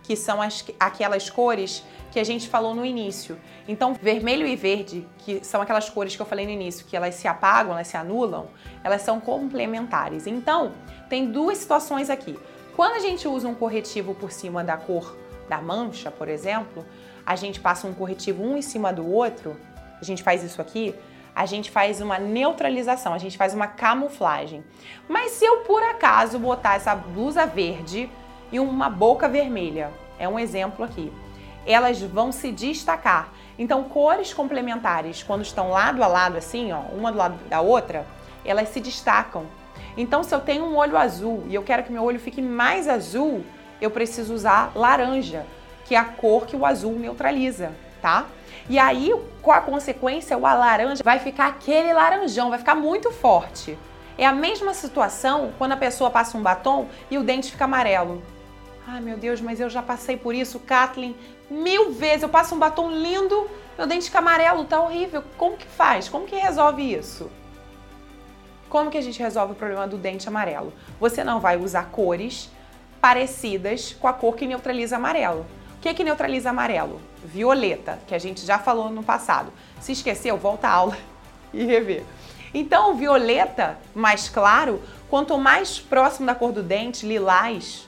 que 0.03 0.15
são 0.15 0.41
as, 0.41 0.63
aquelas 0.79 1.29
cores 1.29 1.83
que 2.11 2.19
a 2.19 2.23
gente 2.23 2.47
falou 2.47 2.73
no 2.73 2.85
início. 2.85 3.38
Então, 3.67 3.93
vermelho 3.93 4.47
e 4.47 4.55
verde, 4.55 5.05
que 5.17 5.43
são 5.43 5.61
aquelas 5.61 5.89
cores 5.89 6.15
que 6.15 6.21
eu 6.21 6.25
falei 6.25 6.45
no 6.45 6.51
início, 6.51 6.85
que 6.85 6.95
elas 6.95 7.15
se 7.15 7.27
apagam, 7.27 7.73
elas 7.73 7.88
se 7.88 7.97
anulam, 7.97 8.47
elas 8.83 9.01
são 9.01 9.19
complementares. 9.19 10.25
Então, 10.27 10.71
tem 11.09 11.31
duas 11.31 11.57
situações 11.57 12.09
aqui. 12.09 12.38
Quando 12.75 12.93
a 12.93 12.99
gente 12.99 13.27
usa 13.27 13.47
um 13.47 13.55
corretivo 13.55 14.13
por 14.13 14.31
cima 14.31 14.63
da 14.63 14.77
cor 14.77 15.15
da 15.49 15.61
mancha, 15.61 16.09
por 16.09 16.27
exemplo, 16.27 16.85
a 17.25 17.35
gente 17.35 17.59
passa 17.59 17.88
um 17.88 17.93
corretivo 17.93 18.43
um 18.43 18.57
em 18.57 18.61
cima 18.61 18.93
do 18.93 19.09
outro, 19.09 19.57
a 19.99 20.03
gente 20.03 20.21
faz 20.23 20.43
isso 20.43 20.61
aqui, 20.61 20.93
a 21.36 21.45
gente 21.45 21.69
faz 21.69 22.00
uma 22.00 22.17
neutralização, 22.17 23.13
a 23.13 23.17
gente 23.17 23.38
faz 23.38 23.54
uma 23.54 23.67
camuflagem. 23.67 24.63
Mas 25.08 25.32
se 25.32 25.43
eu 25.43 25.58
por 25.58 25.84
acaso 25.84 26.39
botar 26.39 26.76
essa 26.76 26.95
blusa 26.95 27.45
verde 27.45 28.10
e 28.52 28.60
uma 28.60 28.89
boca 28.89 29.28
vermelha, 29.28 29.91
é 30.17 30.30
um 30.30 30.39
exemplo 30.39 30.86
aqui, 30.86 31.12
elas 31.65 32.02
vão 32.02 32.32
se 32.32 32.52
destacar. 32.52 33.34
Então, 33.60 33.84
cores 33.84 34.34
complementares, 34.34 35.24
quando 35.24 35.43
estão 35.43 35.71
lado 35.71 36.02
a 36.04 36.08
lado, 36.08 36.38
assim, 36.38 36.71
ó, 36.71 36.80
uma 36.93 37.12
do 37.12 37.17
lado 37.17 37.38
da 37.50 37.60
outra, 37.60 38.06
elas 38.45 38.69
se 38.69 38.80
destacam. 38.80 39.45
Então, 39.98 40.24
se 40.24 40.34
eu 40.34 40.39
tenho 40.39 40.63
um 40.63 40.78
olho 40.78 40.98
azul 40.98 41.43
e 41.50 41.56
eu 41.56 41.63
quero 41.63 41.84
que 41.84 41.91
meu 41.91 42.04
olho 42.04 42.19
fique 42.19 42.41
mais 42.41 42.88
azul, 42.88 43.43
eu 43.82 43.91
preciso 43.91 44.34
usar 44.34 44.71
laranja, 44.76 45.45
que 45.86 45.95
é 45.95 45.98
a 45.98 46.06
cor 46.06 46.45
que 46.45 46.56
o 46.56 46.65
azul 46.65 46.93
neutraliza, 46.93 47.71
tá? 48.02 48.26
E 48.67 48.80
aí, 48.80 49.13
com 49.43 49.51
a 49.51 49.62
consequência, 49.62 50.36
o 50.36 50.41
laranja 50.41 51.04
vai 51.04 51.19
ficar 51.19 51.47
aquele 51.47 51.93
laranjão, 51.93 52.49
vai 52.49 52.58
ficar 52.58 52.73
muito 52.73 53.12
forte. 53.12 53.78
É 54.17 54.25
a 54.25 54.32
mesma 54.32 54.73
situação 54.73 55.54
quando 55.58 55.73
a 55.73 55.78
pessoa 55.78 56.10
passa 56.10 56.36
um 56.36 56.41
batom 56.41 56.88
e 57.12 57.17
o 57.17 57.23
dente 57.23 57.51
fica 57.51 57.65
amarelo. 57.65 58.23
Ai 58.88 59.01
meu 59.01 59.17
Deus, 59.17 59.39
mas 59.41 59.60
eu 59.60 59.69
já 59.69 59.84
passei 59.84 60.17
por 60.17 60.34
isso, 60.34 60.60
Kathleen, 60.60 61.15
mil 61.49 61.91
vezes. 61.91 62.23
Eu 62.23 62.30
passo 62.30 62.56
um 62.56 62.60
batom 62.60 62.89
lindo, 62.89 63.47
meu 63.78 63.86
dente 63.86 64.06
fica 64.06 64.17
amarelo, 64.17 64.65
tá 64.65 64.82
horrível. 64.82 65.23
Como 65.38 65.58
que 65.58 65.67
faz? 65.67 66.10
Como 66.10 66.25
que 66.25 66.36
resolve 66.36 66.82
isso? 66.95 67.30
Como 68.67 68.89
que 68.89 68.97
a 68.97 69.01
gente 69.01 69.19
resolve 69.19 69.54
o 69.54 69.56
problema 69.56 69.88
do 69.88 69.97
dente 69.97 70.28
amarelo? 70.28 70.73
Você 70.99 71.23
não 71.23 71.39
vai 71.39 71.56
usar 71.56 71.91
cores 71.91 72.49
parecidas 72.99 73.95
com 73.99 74.08
a 74.08 74.13
cor 74.13 74.36
que 74.36 74.47
neutraliza 74.47 74.95
amarelo 74.95 75.45
que, 75.86 75.93
que 75.93 76.04
neutraliza 76.04 76.50
amarelo? 76.50 77.00
Violeta, 77.24 78.00
que 78.08 78.15
a 78.15 78.17
gente 78.17 78.43
já 78.43 78.58
falou 78.58 78.89
no 78.89 79.04
passado. 79.04 79.54
Se 79.80 79.91
esqueceu, 79.91 80.36
volta 80.36 80.67
à 80.67 80.71
aula 80.71 80.98
e 81.54 81.63
rever. 81.63 82.04
Então, 82.52 82.95
violeta 82.95 83.77
mais 83.94 84.27
claro, 84.27 84.81
quanto 85.10 85.38
mais 85.38 85.79
próximo 85.79 86.25
da 86.25 86.33
cor 86.33 86.52
do 86.52 86.63
dente, 86.63 87.06
lilás, 87.06 87.88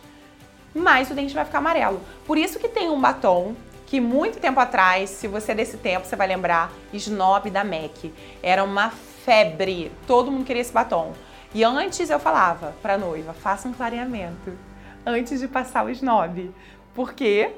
mais 0.76 1.10
o 1.10 1.16
dente 1.16 1.34
vai 1.34 1.44
ficar 1.44 1.58
amarelo. 1.58 2.00
Por 2.28 2.38
isso 2.38 2.60
que 2.60 2.68
tem 2.68 2.88
um 2.88 3.02
batom 3.02 3.56
que 3.88 4.00
muito 4.00 4.40
tempo 4.40 4.60
atrás, 4.60 5.10
se 5.10 5.28
você 5.28 5.54
é 5.54 5.56
desse 5.56 5.78
tempo, 5.78 6.06
você 6.06 6.16
vai 6.16 6.28
lembrar, 6.28 6.72
Snob 6.94 7.50
da 7.50 7.64
MAC. 7.64 8.14
Era 8.44 8.64
uma 8.64 8.92
febre, 8.92 9.92
todo 10.06 10.30
mundo 10.30 10.46
queria 10.46 10.62
esse 10.62 10.74
batom. 10.74 11.14
E 11.52 11.64
antes 11.64 12.12
eu 12.12 12.20
falava 12.20 12.76
para 12.80 12.96
noiva, 12.96 13.34
faça 13.34 13.68
um 13.68 13.74
clareamento 13.74 14.56
antes 15.04 15.40
de 15.40 15.48
passar 15.48 15.84
o 15.84 15.90
Snob. 15.90 16.54
Por 16.94 17.14
quê? 17.14 17.56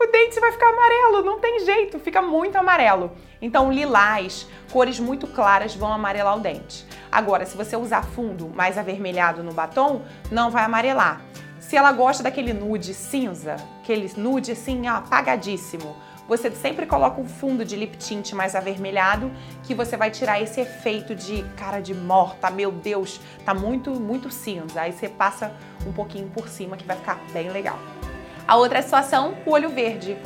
O 0.00 0.06
dente 0.06 0.38
vai 0.38 0.52
ficar 0.52 0.68
amarelo, 0.68 1.22
não 1.22 1.40
tem 1.40 1.60
jeito, 1.60 1.98
fica 1.98 2.22
muito 2.22 2.56
amarelo. 2.56 3.10
Então, 3.42 3.72
lilás, 3.72 4.46
cores 4.70 5.00
muito 5.00 5.26
claras 5.26 5.74
vão 5.74 5.92
amarelar 5.92 6.36
o 6.36 6.40
dente. 6.40 6.86
Agora, 7.10 7.44
se 7.44 7.56
você 7.56 7.76
usar 7.76 8.04
fundo 8.04 8.48
mais 8.48 8.78
avermelhado 8.78 9.42
no 9.42 9.52
batom, 9.52 10.02
não 10.30 10.50
vai 10.50 10.64
amarelar. 10.64 11.22
Se 11.58 11.76
ela 11.76 11.92
gosta 11.92 12.22
daquele 12.22 12.52
nude 12.52 12.94
cinza, 12.94 13.56
aquele 13.82 14.10
nude 14.16 14.52
assim, 14.52 14.88
ó, 14.88 14.96
apagadíssimo, 14.96 15.96
você 16.28 16.50
sempre 16.50 16.86
coloca 16.86 17.20
um 17.20 17.26
fundo 17.26 17.64
de 17.64 17.74
lip 17.74 17.96
tint 17.96 18.32
mais 18.32 18.54
avermelhado, 18.54 19.32
que 19.64 19.74
você 19.74 19.96
vai 19.96 20.10
tirar 20.10 20.40
esse 20.40 20.60
efeito 20.60 21.14
de 21.14 21.42
cara 21.56 21.80
de 21.80 21.94
morta, 21.94 22.50
meu 22.50 22.70
Deus, 22.70 23.18
tá 23.44 23.54
muito, 23.54 23.92
muito 23.98 24.30
cinza. 24.30 24.82
Aí 24.82 24.92
você 24.92 25.08
passa 25.08 25.52
um 25.86 25.92
pouquinho 25.92 26.28
por 26.28 26.48
cima 26.48 26.76
que 26.76 26.84
vai 26.84 26.96
ficar 26.96 27.18
bem 27.32 27.48
legal. 27.50 27.78
A 28.48 28.56
outra 28.56 28.80
situação, 28.80 29.36
o 29.44 29.50
olho 29.50 29.68
verde. 29.68 30.16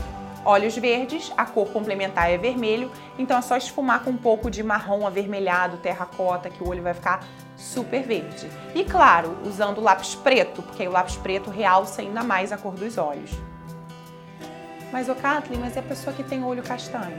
Olhos 0.45 0.77
verdes, 0.77 1.33
a 1.37 1.45
cor 1.45 1.67
complementar 1.73 2.31
é 2.31 2.39
vermelho, 2.39 2.89
então 3.19 3.37
é 3.37 3.43
só 3.43 3.57
esfumar 3.57 4.05
com 4.05 4.11
um 4.11 4.17
pouco 4.17 4.49
de 4.49 4.63
marrom 4.63 5.05
avermelhado, 5.05 5.79
terracota, 5.79 6.49
que 6.49 6.63
o 6.63 6.69
olho 6.69 6.85
vai 6.85 6.95
ficar 6.95 7.25
super 7.57 8.01
verde. 8.05 8.49
E 8.77 8.85
claro, 8.85 9.37
usando 9.45 9.81
lápis 9.81 10.15
preto, 10.15 10.63
porque 10.63 10.87
o 10.87 10.93
lápis 10.93 11.17
preto 11.17 11.51
realça 11.51 12.01
ainda 12.01 12.23
mais 12.23 12.53
a 12.53 12.57
cor 12.57 12.75
dos 12.75 12.97
olhos. 12.97 13.33
Mas 14.93 15.09
o 15.09 15.17
Kathleen, 15.17 15.61
mas 15.61 15.77
é 15.77 15.81
a 15.81 15.83
pessoa 15.83 16.15
que 16.15 16.23
tem 16.23 16.45
olho 16.45 16.63
castanho. 16.63 17.19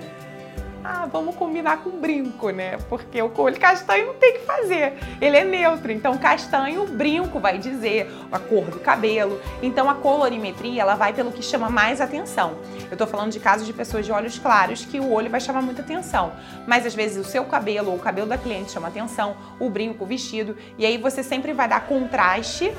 Ah, 0.86 1.08
vamos 1.10 1.36
combinar 1.36 1.78
com 1.78 1.92
brinco, 1.92 2.50
né? 2.50 2.78
Porque 2.90 3.22
o 3.22 3.32
olho 3.38 3.58
castanho 3.58 4.08
não 4.08 4.14
tem 4.16 4.34
que 4.34 4.40
fazer. 4.40 4.94
Ele 5.22 5.38
é 5.38 5.44
neutro. 5.46 5.92
Então, 5.94 6.18
castanho, 6.18 6.86
brinco 6.86 7.40
vai 7.40 7.58
dizer 7.58 8.12
a 8.30 8.38
cor 8.38 8.66
do 8.66 8.80
cabelo. 8.80 9.40
Então, 9.62 9.90
a 9.90 9.96
colorimetria, 9.96 10.82
ela 10.82 10.96
vai 10.96 11.14
pelo 11.14 11.32
que 11.32 11.42
chama 11.42 11.70
mais 11.70 12.02
atenção. 12.02 12.58
Eu 12.92 12.98
tô 12.98 13.08
falando 13.08 13.32
de 13.32 13.40
casos 13.40 13.66
de 13.66 13.72
pessoas 13.72 14.06
de 14.06 14.12
olhos 14.12 14.38
claros 14.38 14.84
que 14.84 15.00
o 15.00 15.10
olho 15.10 15.30
vai 15.30 15.40
chamar 15.40 15.62
muita 15.62 15.82
atenção. 15.82 16.34
Mas, 16.68 16.86
às 16.86 16.94
vezes, 16.94 17.26
o 17.26 17.30
seu 17.30 17.46
cabelo 17.46 17.92
ou 17.92 17.96
o 17.96 18.00
cabelo 18.00 18.28
da 18.28 18.38
cliente 18.38 18.72
chama 18.72 18.90
atenção, 18.90 19.38
o 19.60 19.70
brinco, 19.70 20.04
o 20.04 20.08
vestido. 20.08 20.58
E 20.78 20.86
aí, 20.86 20.98
você 20.98 21.24
sempre 21.24 21.54
vai 21.54 21.70
dar 21.70 21.88
contraste 21.88 22.74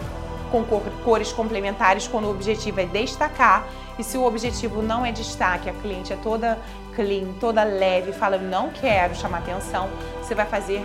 com 0.51 0.63
cores 1.03 1.33
complementares 1.33 2.07
quando 2.07 2.27
o 2.27 2.31
objetivo 2.31 2.81
é 2.81 2.85
destacar. 2.85 3.67
E 3.99 4.03
se 4.03 4.19
o 4.19 4.25
objetivo 4.25 4.83
não 4.83 5.05
é 5.07 5.13
destaque, 5.13 5.71
a 5.71 5.73
cliente 5.73 6.13
é 6.13 6.17
toda 6.17 6.59
clean, 6.95 7.33
toda 7.41 7.63
leve, 7.65 8.13
fala 8.13 8.39
não 8.39 8.71
quero 8.71 9.15
chamar 9.15 9.39
atenção, 9.39 9.89
você 10.21 10.35
vai 10.35 10.47
fazer 10.47 10.85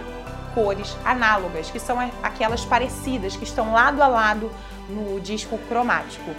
cores 0.54 0.96
análogas, 1.06 1.70
que 1.70 1.80
são 1.80 1.98
aquelas 2.24 2.66
parecidas, 2.66 3.36
que 3.36 3.44
estão 3.44 3.72
lado 3.74 4.02
a 4.02 4.08
lado 4.08 4.52
no 4.90 5.20
disco 5.20 5.58
cromático. 5.70 6.32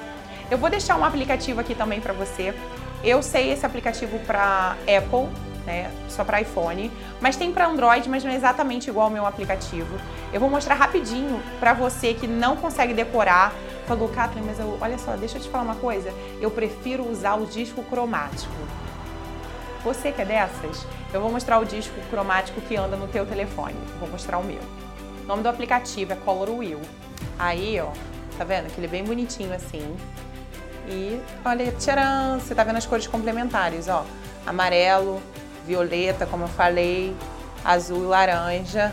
Eu 0.50 0.58
vou 0.58 0.68
deixar 0.68 0.96
um 0.96 1.04
aplicativo 1.04 1.60
aqui 1.60 1.74
também 1.74 2.00
para 2.00 2.12
você. 2.12 2.54
Eu 3.04 3.22
sei 3.22 3.52
esse 3.52 3.64
aplicativo 3.64 4.18
para 4.20 4.76
Apple, 4.82 5.28
né, 5.64 5.90
só 6.08 6.24
para 6.24 6.40
iPhone, 6.40 6.90
mas 7.20 7.36
tem 7.36 7.52
para 7.52 7.66
Android, 7.66 8.08
mas 8.08 8.24
não 8.24 8.32
é 8.32 8.34
exatamente 8.34 8.90
igual 8.90 9.06
ao 9.06 9.12
meu 9.12 9.26
aplicativo. 9.26 9.98
Eu 10.32 10.40
vou 10.40 10.50
mostrar 10.50 10.74
rapidinho 10.74 11.40
para 11.58 11.72
você 11.72 12.14
que 12.14 12.26
não 12.26 12.56
consegue 12.56 12.92
decorar. 12.92 13.52
Falou, 13.90 14.08
Kathleen, 14.08 14.46
mas 14.46 14.60
eu, 14.60 14.78
olha 14.80 14.96
só, 14.96 15.16
deixa 15.16 15.36
eu 15.36 15.42
te 15.42 15.48
falar 15.48 15.64
uma 15.64 15.74
coisa. 15.74 16.14
Eu 16.40 16.48
prefiro 16.48 17.04
usar 17.10 17.34
o 17.34 17.44
disco 17.44 17.82
cromático. 17.82 18.54
Você 19.82 20.12
que 20.12 20.22
é 20.22 20.24
dessas, 20.24 20.86
eu 21.12 21.20
vou 21.20 21.28
mostrar 21.28 21.58
o 21.58 21.64
disco 21.64 22.00
cromático 22.08 22.60
que 22.60 22.76
anda 22.76 22.96
no 22.96 23.08
teu 23.08 23.26
telefone. 23.26 23.74
Vou 23.98 24.08
mostrar 24.08 24.38
o 24.38 24.44
meu. 24.44 24.60
O 25.24 25.26
nome 25.26 25.42
do 25.42 25.48
aplicativo 25.48 26.12
é 26.12 26.14
Color 26.14 26.50
Wheel. 26.50 26.80
Aí, 27.36 27.80
ó, 27.80 27.88
tá 28.38 28.44
vendo? 28.44 28.66
Aquele 28.66 28.86
bem 28.86 29.02
bonitinho 29.02 29.52
assim. 29.52 29.96
E 30.86 31.20
olha, 31.44 31.72
tcharam! 31.72 32.38
Você 32.38 32.54
tá 32.54 32.62
vendo 32.62 32.76
as 32.76 32.86
cores 32.86 33.08
complementares, 33.08 33.88
ó. 33.88 34.06
Amarelo, 34.46 35.20
violeta, 35.66 36.26
como 36.26 36.44
eu 36.44 36.48
falei, 36.48 37.12
azul 37.64 38.04
e 38.04 38.06
laranja, 38.06 38.92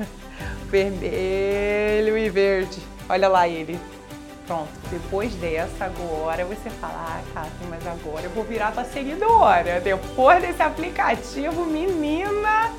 vermelho 0.70 2.16
e 2.16 2.30
verde. 2.30 2.95
Olha 3.08 3.28
lá 3.28 3.48
ele. 3.48 3.78
Pronto, 4.46 4.70
depois 4.90 5.34
dessa, 5.34 5.86
agora 5.86 6.44
você 6.44 6.70
fala, 6.70 6.94
ah, 6.94 7.22
Cássio, 7.34 7.66
mas 7.68 7.84
agora 7.84 8.26
eu 8.26 8.30
vou 8.30 8.44
virar 8.44 8.70
tua 8.70 8.84
seguidora. 8.84 9.80
Depois 9.80 10.40
desse 10.40 10.62
aplicativo, 10.62 11.64
menina, 11.66 12.70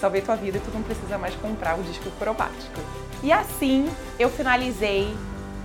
salvei 0.00 0.20
tua 0.20 0.36
vida 0.36 0.58
e 0.58 0.60
tu 0.60 0.70
não 0.72 0.82
precisa 0.82 1.18
mais 1.18 1.34
comprar 1.34 1.76
o 1.76 1.82
disco 1.82 2.08
cromático. 2.12 2.80
E 3.24 3.32
assim 3.32 3.88
eu 4.20 4.30
finalizei 4.30 5.12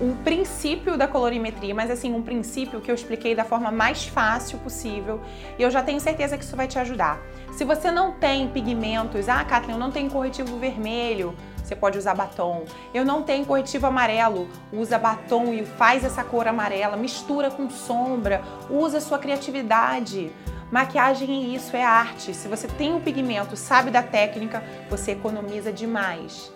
um 0.02 0.16
princípio 0.16 0.98
da 0.98 1.08
colorimetria, 1.08 1.76
mas 1.76 1.92
assim, 1.92 2.12
um 2.12 2.24
princípio 2.24 2.82
que 2.82 2.90
eu 2.90 2.96
expliquei 2.96 3.36
da 3.36 3.46
forma 3.46 3.70
mais 3.72 4.08
fácil 4.08 4.58
possível 4.58 5.22
e 5.60 5.62
eu 5.62 5.70
já 5.70 5.84
tenho 5.84 6.00
certeza 6.00 6.36
que 6.40 6.44
isso 6.44 6.56
vai 6.56 6.68
te 6.68 6.80
ajudar. 6.80 7.22
Se 7.52 7.64
você 7.64 7.92
não 7.92 8.14
tem 8.14 8.48
pigmentos, 8.48 9.30
ah, 9.30 9.44
Kathleen, 9.46 9.76
eu 9.76 9.80
não 9.80 9.92
tenho 9.92 10.10
corretivo 10.10 10.58
vermelho, 10.58 11.36
você 11.64 11.76
pode 11.76 11.98
usar 11.98 12.14
batom. 12.14 12.66
Eu 12.94 13.06
não 13.06 13.24
tenho 13.24 13.46
corretivo 13.46 13.88
amarelo, 13.88 14.48
usa 14.72 14.98
batom 14.98 15.54
e 15.54 15.66
faz 15.66 16.04
essa 16.04 16.24
cor 16.24 16.48
amarela, 16.48 16.98
mistura 16.98 17.50
com 17.50 17.70
sombra, 17.70 18.42
usa 18.70 19.00
sua 19.00 19.20
criatividade. 19.20 20.32
Maquiagem 20.72 21.30
é 21.30 21.56
isso, 21.56 21.76
é 21.76 21.84
arte. 21.84 22.34
Se 22.34 22.48
você 22.48 22.68
tem 22.68 22.94
o 22.94 22.98
um 22.98 23.02
pigmento, 23.02 23.58
sabe 23.58 23.92
da 23.92 24.02
técnica, 24.02 24.64
você 24.90 25.12
economiza 25.12 25.72
demais. 25.72 26.52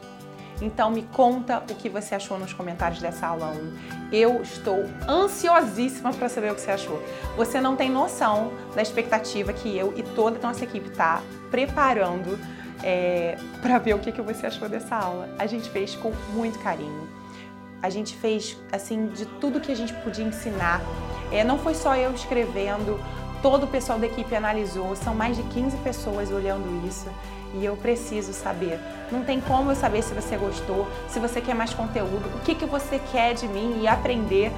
Então 0.62 0.90
me 0.90 1.04
conta 1.04 1.60
o 1.70 1.76
que 1.76 1.90
você 1.90 2.16
achou 2.16 2.40
nos 2.40 2.54
comentários 2.54 3.02
dessa 3.02 3.28
aula 3.28 3.48
1. 3.48 4.14
Eu 4.14 4.42
estou 4.42 4.86
ansiosíssima 5.08 6.14
para 6.14 6.30
saber 6.30 6.52
o 6.52 6.56
que 6.56 6.62
você 6.62 6.72
achou. 6.72 7.02
Você 7.36 7.60
não 7.60 7.76
tem 7.76 7.90
noção 7.90 8.54
da 8.74 8.82
expectativa 8.82 9.52
que 9.52 9.78
eu 9.78 9.94
e 9.98 10.04
toda 10.04 10.38
a 10.40 10.42
nossa 10.42 10.64
equipe 10.64 10.90
está 10.90 11.22
preparando 11.52 12.40
é, 12.84 13.38
para 13.62 13.78
ver 13.80 13.96
o 13.96 14.00
que, 14.00 14.12
que 14.12 14.22
você 14.22 14.46
achou 14.46 14.68
dessa 14.68 14.96
aula. 14.96 15.30
A 15.38 15.46
gente 15.46 15.70
fez 15.70 15.96
com 15.96 16.12
muito 16.34 16.60
carinho. 16.60 17.08
A 17.82 17.90
gente 17.90 18.16
fez 18.16 18.58
assim 18.72 19.08
de 19.08 19.26
tudo 19.26 19.60
que 19.60 19.72
a 19.72 19.76
gente 19.76 19.94
podia 19.94 20.26
ensinar. 20.26 20.82
É, 21.32 21.44
não 21.44 21.60
foi 21.60 21.76
só 21.76 21.96
eu 21.96 22.12
escrevendo, 22.14 23.00
todo 23.42 23.66
o 23.66 23.68
pessoal 23.68 24.00
da 24.00 24.08
equipe 24.08 24.36
analisou, 24.36 24.96
são 24.96 25.14
mais 25.14 25.38
de 25.38 25.44
15 25.44 25.78
pessoas 25.78 26.32
olhando 26.32 26.88
isso 26.88 27.08
e 27.54 27.64
eu 27.64 27.76
preciso 27.78 28.34
saber. 28.34 28.80
Não 29.12 29.24
tem 29.24 29.40
como 29.40 29.72
eu 29.72 29.76
saber 29.76 30.02
se 30.02 30.14
você 30.14 30.36
gostou, 30.36 30.88
se 31.08 31.20
você 31.20 31.40
quer 31.40 31.56
mais 31.56 31.74
conteúdo, 31.74 32.28
o 32.36 32.40
que, 32.42 32.56
que 32.56 32.66
você 32.66 33.00
quer 33.12 33.34
de 33.34 33.48
mim 33.48 33.82
e 33.82 33.88
aprender. 33.88 34.52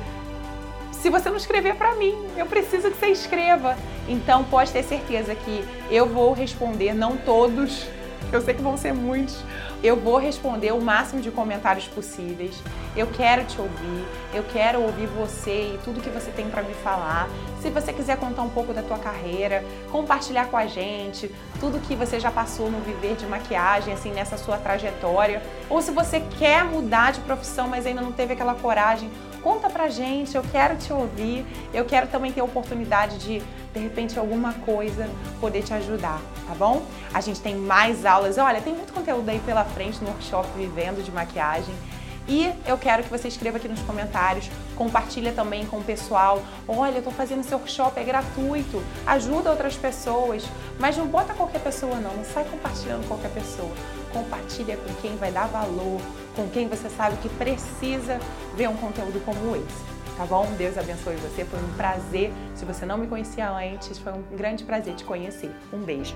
Se 0.91 1.09
você 1.09 1.29
não 1.29 1.37
escrever 1.37 1.75
para 1.75 1.93
mim, 1.95 2.15
eu 2.35 2.45
preciso 2.45 2.89
que 2.89 2.97
você 2.97 3.07
escreva. 3.07 3.77
Então 4.07 4.43
pode 4.45 4.71
ter 4.71 4.83
certeza 4.83 5.35
que 5.35 5.63
eu 5.91 6.07
vou 6.07 6.33
responder, 6.33 6.93
não 6.93 7.17
todos, 7.17 7.87
eu 8.31 8.41
sei 8.41 8.53
que 8.53 8.61
vão 8.61 8.77
ser 8.77 8.93
muitos. 8.93 9.37
Eu 9.83 9.95
vou 9.95 10.17
responder 10.17 10.71
o 10.73 10.81
máximo 10.81 11.21
de 11.21 11.29
comentários 11.29 11.87
possíveis. 11.87 12.61
Eu 12.95 13.07
quero 13.07 13.45
te 13.45 13.61
ouvir, 13.61 14.05
eu 14.33 14.43
quero 14.51 14.81
ouvir 14.81 15.05
você 15.05 15.75
e 15.75 15.79
tudo 15.83 16.01
que 16.01 16.09
você 16.09 16.31
tem 16.31 16.49
para 16.49 16.63
me 16.63 16.73
falar. 16.73 17.29
Se 17.61 17.69
você 17.69 17.93
quiser 17.93 18.17
contar 18.17 18.41
um 18.41 18.49
pouco 18.49 18.73
da 18.73 18.81
tua 18.81 18.97
carreira, 18.97 19.63
compartilhar 19.91 20.47
com 20.47 20.57
a 20.57 20.65
gente 20.65 21.31
tudo 21.59 21.79
que 21.79 21.95
você 21.95 22.19
já 22.19 22.31
passou 22.31 22.71
no 22.71 22.79
viver 22.79 23.15
de 23.15 23.25
maquiagem, 23.25 23.93
assim, 23.93 24.11
nessa 24.11 24.37
sua 24.37 24.57
trajetória, 24.57 25.41
ou 25.69 25.81
se 25.81 25.91
você 25.91 26.21
quer 26.39 26.63
mudar 26.63 27.11
de 27.11 27.19
profissão, 27.21 27.67
mas 27.67 27.85
ainda 27.85 28.01
não 28.01 28.11
teve 28.11 28.33
aquela 28.33 28.55
coragem, 28.55 29.09
conta 29.43 29.69
pra 29.69 29.89
gente, 29.89 30.35
eu 30.35 30.43
quero 30.51 30.75
te 30.75 30.91
ouvir, 30.91 31.45
eu 31.73 31.85
quero 31.85 32.07
também 32.07 32.31
ter 32.31 32.41
a 32.41 32.43
oportunidade 32.43 33.17
de, 33.17 33.41
de 33.77 33.83
repente, 33.83 34.17
alguma 34.17 34.53
coisa 34.53 35.07
poder 35.39 35.61
te 35.61 35.73
ajudar, 35.73 36.19
tá 36.47 36.55
bom? 36.55 36.83
A 37.13 37.21
gente 37.21 37.39
tem 37.39 37.55
mais 37.55 38.05
aulas, 38.05 38.37
olha, 38.37 38.59
tem 38.59 38.73
muito 38.73 38.91
conteúdo 38.91 39.29
aí 39.29 39.39
pela 39.39 39.63
frente 39.63 40.01
no 40.01 40.09
workshop 40.09 40.47
Vivendo 40.57 41.03
de 41.03 41.11
Maquiagem. 41.11 41.73
E 42.27 42.51
eu 42.65 42.77
quero 42.77 43.03
que 43.03 43.09
você 43.09 43.29
escreva 43.29 43.55
aqui 43.55 43.69
nos 43.69 43.79
comentários, 43.81 44.49
compartilha 44.75 45.31
também 45.31 45.65
com 45.65 45.77
o 45.77 45.83
pessoal. 45.83 46.43
Olha, 46.67 46.97
eu 46.97 47.03
tô 47.03 47.11
fazendo 47.11 47.39
esse 47.39 47.53
workshop, 47.53 47.97
é 47.97 48.03
gratuito, 48.03 48.83
ajuda 49.05 49.49
outras 49.49 49.75
pessoas. 49.77 50.43
Mas 50.77 50.97
não 50.97 51.07
bota 51.07 51.33
qualquer 51.33 51.61
pessoa 51.61 51.95
não, 51.95 52.13
não 52.13 52.25
sai 52.25 52.43
compartilhando 52.43 53.07
qualquer 53.07 53.31
pessoa. 53.31 53.71
Compartilha 54.11 54.75
com 54.75 54.93
quem 54.95 55.15
vai 55.15 55.31
dar 55.31 55.47
valor, 55.47 56.01
com 56.35 56.49
quem 56.49 56.67
você 56.67 56.89
sabe 56.89 57.15
que 57.17 57.29
precisa 57.29 58.19
ver 58.57 58.67
um 58.67 58.75
conteúdo 58.75 59.23
como 59.23 59.55
esse 59.55 59.96
tá 60.17 60.25
bom? 60.25 60.45
Deus 60.57 60.77
abençoe 60.77 61.15
você, 61.17 61.45
foi 61.45 61.59
um 61.59 61.73
prazer. 61.73 62.31
Se 62.55 62.65
você 62.65 62.85
não 62.85 62.97
me 62.97 63.07
conhecia 63.07 63.49
antes, 63.49 63.99
foi 63.99 64.11
um 64.11 64.23
grande 64.35 64.63
prazer 64.63 64.95
te 64.95 65.03
conhecer. 65.03 65.51
Um 65.71 65.79
beijo. 65.79 66.15